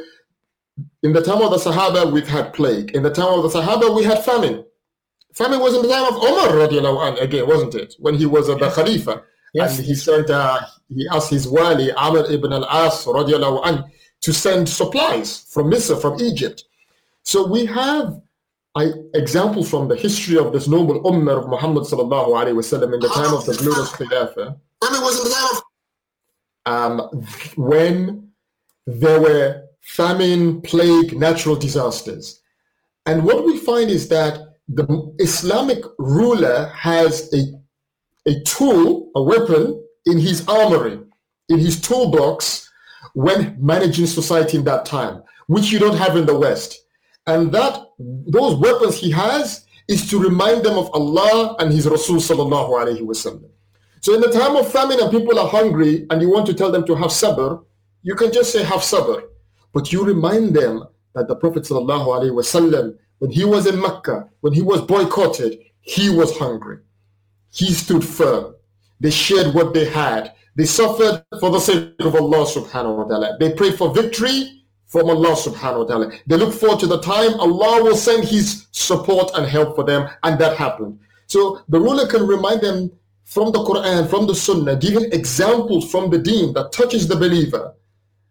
in 1.04 1.14
the 1.14 1.22
time 1.22 1.42
of 1.42 1.52
the 1.52 1.58
Sahaba, 1.58 2.12
we've 2.12 2.28
had 2.28 2.54
plague. 2.54 2.92
In 2.96 3.04
the 3.04 3.10
time 3.10 3.40
of 3.40 3.44
the 3.52 3.60
Sahaba, 3.62 3.96
we 3.96 4.04
had 4.04 4.24
famine. 4.26 4.66
Famine 5.34 5.60
was 5.62 5.76
in 5.76 5.82
the 5.84 5.88
time 5.88 6.06
of 6.14 6.20
Omar 6.22 6.48
radiallahu 6.68 7.08
anh, 7.14 7.18
again, 7.24 7.48
wasn't 7.48 7.76
it? 7.76 7.96
When 8.00 8.16
he 8.16 8.26
was 8.26 8.50
at 8.50 8.60
the 8.60 8.70
Khalifa. 8.70 9.24
Yes. 9.54 9.78
And 9.78 9.88
he 9.88 9.96
sent, 9.96 10.30
uh, 10.30 10.60
he 10.90 11.08
asked 11.12 11.30
his 11.32 11.48
wali, 11.48 11.92
Amr 11.94 12.30
ibn 12.32 12.52
al-As 12.52 13.06
radiallahu 13.06 13.62
anh, 13.66 13.84
to 14.22 14.34
send 14.34 14.68
supplies 14.68 15.40
from 15.50 15.72
Misr, 15.72 16.00
from 16.02 16.20
Egypt. 16.22 16.66
So 17.24 17.48
we 17.48 17.66
have 17.68 18.20
I, 18.80 18.94
example 19.14 19.66
from 19.66 19.90
the 19.90 19.96
history 19.98 20.38
of 20.38 20.54
this 20.54 20.68
noble 20.70 21.02
ummah 21.04 21.38
of 21.44 21.50
Muhammad 21.50 21.84
sallallahu 21.84 22.28
alaihi 22.40 22.56
wasallam 22.62 22.94
in 22.94 23.00
the 23.02 23.10
time 23.10 23.34
of 23.34 23.46
the 23.46 23.54
glorious 23.56 23.90
Khilafah. 23.92 24.50
When 24.82 24.94
it 24.96 25.04
was 25.08 25.18
in 25.20 25.32
the 25.34 25.62
um, 26.72 27.00
when 27.58 28.30
there 28.88 29.20
were 29.20 29.64
famine, 29.82 30.62
plague, 30.62 31.18
natural 31.28 31.56
disasters. 31.58 32.42
And 33.06 33.26
what 33.26 33.44
we 33.46 33.58
find 33.58 33.90
is 33.90 34.08
that 34.10 34.36
the 34.70 34.86
Islamic 35.20 35.80
ruler 35.98 36.68
has 36.68 37.14
a, 37.34 37.42
a 38.30 38.40
tool, 38.44 39.10
a 39.16 39.22
weapon 39.24 39.84
in 40.06 40.20
his 40.20 40.48
armory, 40.48 41.00
in 41.50 41.60
his 41.60 41.82
toolbox 41.82 42.70
when 43.14 43.58
managing 43.60 44.06
society 44.06 44.56
in 44.58 44.64
that 44.66 44.86
time, 44.86 45.22
which 45.48 45.70
you 45.72 45.80
don't 45.80 45.98
have 45.98 46.16
in 46.18 46.26
the 46.28 46.38
West. 46.48 46.80
And 47.30 47.52
that 47.52 47.74
those 48.00 48.56
weapons 48.56 48.96
he 48.98 49.12
has 49.12 49.66
is 49.88 50.10
to 50.10 50.18
remind 50.18 50.64
them 50.64 50.80
of 50.80 50.90
Allah 50.96 51.56
and 51.60 51.72
His 51.72 51.88
Rasul 51.88 52.16
sallallahu 52.16 52.70
alaihi 52.82 53.02
wasallam. 53.02 53.48
So 54.02 54.16
in 54.16 54.22
the 54.22 54.32
time 54.32 54.56
of 54.56 54.72
famine 54.72 55.00
and 55.00 55.12
people 55.12 55.38
are 55.38 55.48
hungry 55.48 56.08
and 56.10 56.20
you 56.24 56.30
want 56.32 56.48
to 56.48 56.56
tell 56.56 56.72
them 56.72 56.86
to 56.88 56.96
have 56.96 57.12
sabr, 57.24 57.64
you 58.02 58.16
can 58.16 58.32
just 58.34 58.52
say 58.52 58.64
have 58.64 58.82
sabr. 58.82 59.18
But 59.76 59.94
you 59.94 60.04
remind 60.04 60.56
them 60.56 60.86
that 61.14 61.28
the 61.28 61.36
Prophet 61.36 61.64
sallallahu 61.66 62.08
alaihi 62.18 62.34
wasallam, 62.42 62.98
when 63.20 63.30
he 63.30 63.46
was 63.46 63.68
in 63.68 63.80
Mecca, 63.80 64.28
when 64.42 64.54
he 64.54 64.64
was 64.64 64.82
boycotted, 64.82 65.60
he 65.82 66.10
was 66.10 66.36
hungry. 66.36 66.80
He 67.52 67.72
stood 67.74 68.04
firm. 68.04 68.56
They 69.00 69.12
shared 69.12 69.54
what 69.54 69.76
they 69.76 69.86
had. 69.86 70.34
They 70.56 70.66
suffered 70.66 71.24
for 71.40 71.52
the 71.52 71.60
sake 71.60 71.94
of 72.10 72.16
Allah 72.16 72.42
subhanahu 72.58 72.96
wa 73.02 73.06
ta'ala. 73.10 73.38
They 73.40 73.54
prayed 73.54 73.76
for 73.78 73.94
victory 73.94 74.59
from 74.90 75.08
Allah 75.08 75.34
subhanahu 75.36 75.78
wa 75.80 75.84
ta'ala. 75.86 76.12
They 76.26 76.36
look 76.36 76.52
forward 76.52 76.80
to 76.80 76.88
the 76.88 77.00
time 77.02 77.36
Allah 77.40 77.84
will 77.84 77.96
send 77.96 78.24
His 78.26 78.66
support 78.72 79.32
and 79.36 79.46
help 79.46 79.76
for 79.76 79.84
them, 79.84 80.10
and 80.24 80.38
that 80.40 80.58
happened. 80.58 81.00
So 81.28 81.62
the 81.70 81.80
ruler 81.80 82.08
can 82.08 82.26
remind 82.26 82.62
them 82.62 82.92
from 83.24 83.52
the 83.52 83.60
Quran, 83.64 84.10
from 84.10 84.26
the 84.26 84.34
Sunnah, 84.34 84.76
giving 84.78 85.04
examples 85.12 85.92
from 85.92 86.10
the 86.10 86.18
deen 86.18 86.54
that 86.54 86.72
touches 86.72 87.08
the 87.08 87.16
believer, 87.16 87.74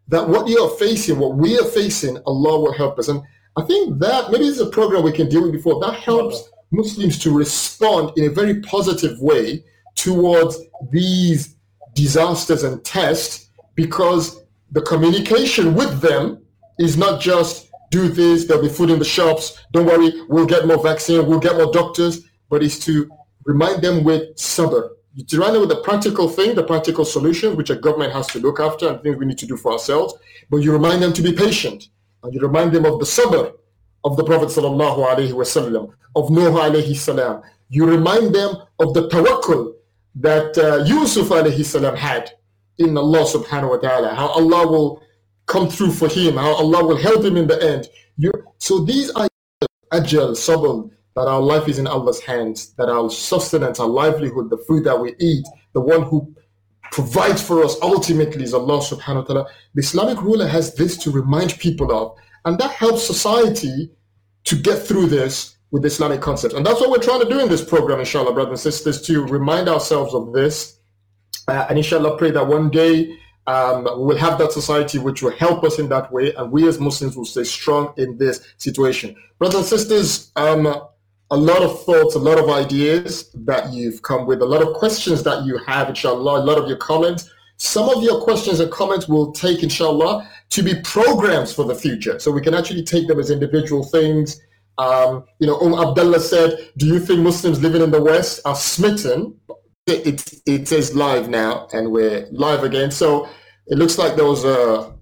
that 0.09 0.28
what 0.28 0.48
you 0.48 0.59
are 0.59 0.70
facing, 0.76 1.16
what 1.20 1.36
we 1.36 1.56
are 1.59 1.64
facing, 1.64 2.18
Allah 2.26 2.59
will 2.59 2.72
help 2.72 2.98
us. 2.98 3.06
And 3.06 3.22
I 3.56 3.62
think 3.62 4.00
that 4.00 4.32
maybe 4.32 4.46
it's 4.46 4.59
a 4.59 4.66
program 4.68 5.04
we 5.04 5.12
can 5.12 5.28
deal 5.28 5.42
with 5.42 5.52
before 5.52 5.78
that 5.86 5.94
helps 5.94 6.42
Muslims 6.72 7.20
to 7.20 7.30
respond 7.30 8.18
in 8.18 8.24
a 8.24 8.30
very 8.34 8.61
positive 8.62 9.16
way 9.20 9.62
towards 9.94 10.59
these 10.90 11.54
disasters 11.94 12.64
and 12.64 12.84
tests 12.84 13.50
because 13.76 14.42
the 14.72 14.80
communication 14.82 15.74
with 15.74 16.00
them 16.00 16.42
is 16.79 16.97
not 16.97 17.20
just 17.20 17.68
do 17.91 18.09
this, 18.09 18.45
there'll 18.47 18.62
be 18.62 18.68
food 18.68 18.91
in 18.91 18.99
the 18.99 19.05
shops, 19.05 19.59
don't 19.72 19.87
worry, 19.87 20.12
we'll 20.29 20.47
get 20.47 20.66
more 20.66 20.83
vaccine, 20.83 21.26
we'll 21.26 21.41
get 21.41 21.57
more 21.57 21.72
doctors, 21.72 22.20
but 22.49 22.62
it's 22.62 22.79
to 22.81 23.11
remind 23.45 23.83
them 23.83 24.05
with 24.05 24.22
You 24.22 24.91
To 25.29 25.37
them 25.37 25.61
with 25.61 25.70
the 25.70 25.83
practical 25.85 26.29
thing, 26.29 26.55
the 26.55 26.62
practical 26.62 27.05
solution, 27.05 27.57
which 27.57 27.70
a 27.70 27.76
government 27.76 28.12
has 28.12 28.26
to 28.29 28.39
look 28.39 28.61
after 28.61 28.89
and 28.89 29.03
things 29.03 29.16
we 29.16 29.26
need 29.26 29.39
to 29.39 29.47
do 29.47 29.57
for 29.57 29.72
ourselves, 29.72 30.14
but 30.51 30.59
you 30.59 30.72
remind 30.72 31.03
them 31.03 31.12
to 31.14 31.22
be 31.22 31.33
patient 31.33 31.89
and 32.22 32.33
you 32.33 32.41
remind 32.41 32.72
them 32.72 32.85
of 32.85 32.99
the 33.01 33.07
sabr 33.07 33.53
of 34.05 34.16
the 34.16 34.24
Prophet 34.24 34.49
sallallahu 34.49 34.99
alaihi 35.07 35.33
wasallam, 35.33 35.93
of 36.14 36.31
Nuh 36.31 36.51
alaihi 36.51 36.97
salam. 36.97 37.43
You 37.68 37.85
remind 37.87 38.35
them 38.35 38.57
of 38.79 38.95
the 38.95 39.09
tawakkul 39.09 39.74
that 40.16 40.57
uh, 40.57 40.85
Yusuf 40.85 41.29
alaihi 41.31 41.64
salam 41.64 41.97
had 41.97 42.31
in 42.79 42.97
Allah 42.97 43.24
subhanahu 43.24 43.70
wa 43.70 43.76
ta'ala, 43.79 44.14
how 44.14 44.29
Allah 44.29 44.68
will 44.70 45.03
come 45.49 45.68
through 45.68 45.92
for 45.92 46.09
him, 46.09 46.36
how 46.36 46.55
Allah 46.55 46.84
will 46.86 46.96
help 46.96 47.24
him 47.24 47.36
in 47.36 47.49
the 47.49 47.61
end. 47.61 47.88
You, 48.16 48.30
so 48.59 48.80
these 48.84 49.11
are 49.11 49.26
ajal, 49.92 50.36
subtle 50.36 50.92
that 51.16 51.26
our 51.26 51.40
life 51.40 51.66
is 51.68 51.78
in 51.80 51.86
Allah's 51.88 52.20
hands, 52.20 52.74
that 52.74 52.88
our 52.88 53.11
sustenance, 53.11 53.80
our 53.80 53.88
livelihood, 53.88 54.51
the 54.51 54.59
food 54.59 54.84
that 54.84 55.01
we 55.01 55.14
eat, 55.18 55.44
the 55.74 55.80
one 55.80 56.03
who 56.03 56.32
provides 56.92 57.42
for 57.42 57.64
us 57.64 57.76
ultimately 57.82 58.44
is 58.44 58.55
Allah 58.55 58.78
subhanahu 58.80 59.22
wa 59.22 59.22
ta'ala. 59.22 59.46
The 59.74 59.80
Islamic 59.80 60.22
ruler 60.22 60.46
has 60.46 60.74
this 60.76 60.96
to 60.99 61.11
remind 61.11 61.59
people 61.59 61.92
of, 61.92 62.14
and 62.44 62.57
that 62.59 62.70
helps 62.70 63.03
society 63.05 63.90
to 64.44 64.55
get 64.55 64.86
through 64.86 65.07
this 65.07 65.57
with 65.70 65.84
Islamic 65.84 66.20
concepts. 66.20 66.55
And 66.55 66.64
that's 66.64 66.80
what 66.80 66.90
we're 66.90 67.03
trying 67.03 67.20
to 67.20 67.28
do 67.28 67.40
in 67.40 67.49
this 67.49 67.64
program, 67.64 67.99
inshallah, 68.01 68.32
brothers 68.32 68.64
and 68.64 68.72
sisters, 68.74 69.03
to 69.07 69.24
remind 69.26 69.68
ourselves 69.68 70.14
of 70.14 70.32
this. 70.32 70.78
Uh, 71.49 71.66
and 71.68 71.78
inshallah, 71.78 72.16
pray 72.16 72.30
that 72.30 72.46
one 72.46 72.70
day 72.70 73.14
um, 73.49 73.84
we 73.99 74.05
will 74.05 74.18
have 74.18 74.36
that 74.38 74.53
society 74.53 74.99
which 74.99 75.22
will 75.22 75.30
help 75.36 75.64
us 75.64 75.78
in 75.78 75.88
that 75.88 76.12
way, 76.12 76.34
and 76.34 76.53
we 76.53 76.68
as 76.68 76.78
Muslims 76.78 77.16
will 77.16 77.24
stay 77.24 77.44
strong 77.44 77.94
in 77.96 78.18
this 78.18 78.46
situation. 78.59 79.16
Brothers 79.38 79.57
and 79.57 79.64
sisters, 79.64 80.30
um, 80.36 80.66
a 81.30 81.36
lot 81.36 81.62
of 81.62 81.82
thoughts, 81.84 82.14
a 82.14 82.18
lot 82.18 82.38
of 82.38 82.51
ideas 82.51 83.30
that 83.46 83.72
you've 83.72 84.03
come 84.03 84.26
with, 84.26 84.42
a 84.42 84.44
lot 84.44 84.61
of 84.61 84.74
questions 84.74 85.22
that 85.22 85.46
you 85.46 85.57
have, 85.66 85.88
inshallah, 85.88 86.40
a 86.40 86.44
lot 86.44 86.59
of 86.59 86.68
your 86.68 86.76
comments. 86.76 87.30
Some 87.57 87.88
of 87.88 88.03
your 88.03 88.20
questions 88.20 88.61
and 88.61 88.70
comments 88.70 89.09
will 89.09 89.32
take, 89.32 89.62
inshallah, 89.62 90.28
to 90.51 90.62
be 90.62 90.74
programs 90.82 91.51
for 91.51 91.64
the 91.64 91.74
future. 91.74 92.18
So 92.18 92.30
we 92.30 92.42
can 92.42 92.53
actually 92.53 92.84
take 92.84 93.09
them 93.09 93.18
as 93.18 93.30
individual 93.30 93.82
things. 93.82 94.42
Um, 94.76 95.24
you 95.40 95.46
know, 95.46 95.59
Um 95.59 95.72
Abdullah 95.74 96.20
said, 96.20 96.68
Do 96.76 96.86
you 96.86 97.01
think 97.01 97.20
Muslims 97.20 97.62
living 97.62 97.80
in 97.80 97.90
the 97.90 98.01
West 98.03 98.40
are 98.44 98.55
smitten 98.55 99.34
it, 99.91 100.34
it 100.47 100.68
says 100.68 100.95
live 100.95 101.28
now 101.28 101.68
and 101.72 101.91
we're 101.91 102.26
live 102.30 102.62
again. 102.64 102.91
So 102.91 103.26
it 103.66 103.78
looks 103.78 103.99
like 103.99 104.16
there 104.16 104.26
was 104.26 104.45
a 104.45 104.95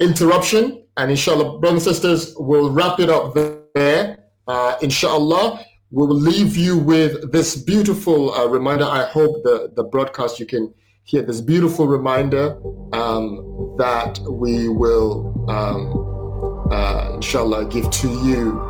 interruption 0.00 0.84
and 0.96 1.10
inshallah, 1.10 1.58
brothers 1.58 1.86
and 1.86 1.94
sisters, 1.96 2.34
we'll 2.38 2.70
wrap 2.70 3.00
it 3.00 3.10
up 3.10 3.34
there. 3.74 4.24
Uh, 4.46 4.76
inshallah, 4.82 5.64
we 5.90 6.06
will 6.06 6.14
leave 6.14 6.56
you 6.56 6.76
with 6.78 7.32
this 7.32 7.56
beautiful 7.56 8.32
uh, 8.34 8.46
reminder. 8.46 8.84
I 8.84 9.04
hope 9.06 9.42
the, 9.44 9.72
the 9.74 9.84
broadcast 9.84 10.38
you 10.38 10.46
can 10.46 10.72
hear 11.04 11.22
this 11.22 11.40
beautiful 11.40 11.86
reminder 11.86 12.56
um, 12.92 13.74
that 13.78 14.18
we 14.30 14.68
will, 14.68 15.44
um, 15.50 16.68
uh, 16.70 17.12
inshallah, 17.14 17.66
give 17.66 17.90
to 17.90 18.08
you. 18.24 18.60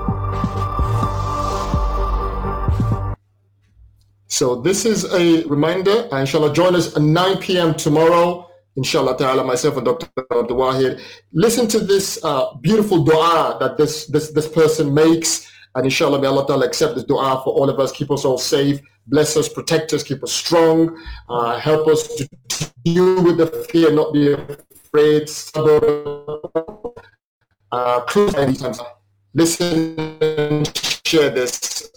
So 4.35 4.57
this 4.57 4.85
is 4.85 5.05
a 5.15 5.45
reminder. 5.45 6.09
Inshallah, 6.11 6.53
join 6.53 6.75
us 6.75 6.97
at 6.97 7.03
9 7.03 7.37
p.m. 7.39 7.73
tomorrow. 7.73 8.51
Inshallah 8.75 9.17
ta'ala, 9.17 9.45
myself 9.45 9.77
and 9.77 9.85
Dr. 9.85 10.09
Abdul 10.37 10.57
Wahid. 10.57 11.01
Listen 11.33 11.69
to 11.69 11.79
this 11.79 12.19
uh, 12.25 12.53
beautiful 12.55 13.05
dua 13.05 13.59
that 13.61 13.77
this, 13.77 14.07
this, 14.09 14.33
this 14.33 14.49
person 14.49 14.93
makes. 14.93 15.49
And 15.77 15.85
inshallah, 15.85 16.21
may 16.21 16.27
Allah 16.27 16.45
ta'ala 16.49 16.67
accept 16.67 16.97
this 16.97 17.05
dua 17.05 17.43
for 17.45 17.53
all 17.55 17.71
of 17.71 17.79
us. 17.79 17.93
Keep 17.93 18.11
us 18.11 18.25
all 18.25 18.37
safe. 18.39 18.81
Bless 19.07 19.37
us, 19.37 19.49
protect 19.49 19.93
us, 19.93 20.03
keep 20.03 20.21
us 20.25 20.33
strong. 20.33 21.01
Uh, 21.29 21.57
help 21.57 21.87
us 21.87 22.05
to 22.17 22.29
deal 22.85 23.23
with 23.23 23.37
the 23.37 23.47
fear, 23.71 23.93
not 23.93 24.13
be 24.13 24.33
afraid. 24.33 25.31
Uh, 27.71 28.95
listen, 29.33 30.65
share 31.07 31.31
this. 31.31 31.89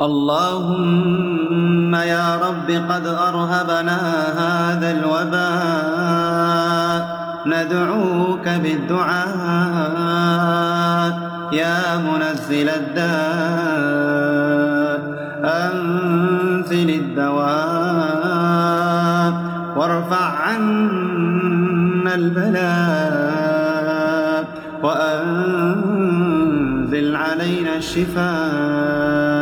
اللهم 0.00 1.90
يا 1.94 2.36
رب 2.36 2.70
قد 2.90 3.06
أرهبنا 3.06 3.98
هذا 4.38 4.90
الوباء 4.98 7.06
ندعوك 7.46 8.48
بالدعاء 8.62 11.14
يا 11.52 11.96
منزل 11.98 12.68
الداء 12.68 15.00
أنزل 15.44 16.90
الدواء 16.90 19.32
وارفع 19.76 20.32
عنا 20.46 22.14
البلاء 22.14 24.44
وأنزل 24.82 27.16
علينا 27.16 27.76
الشفاء 27.76 29.35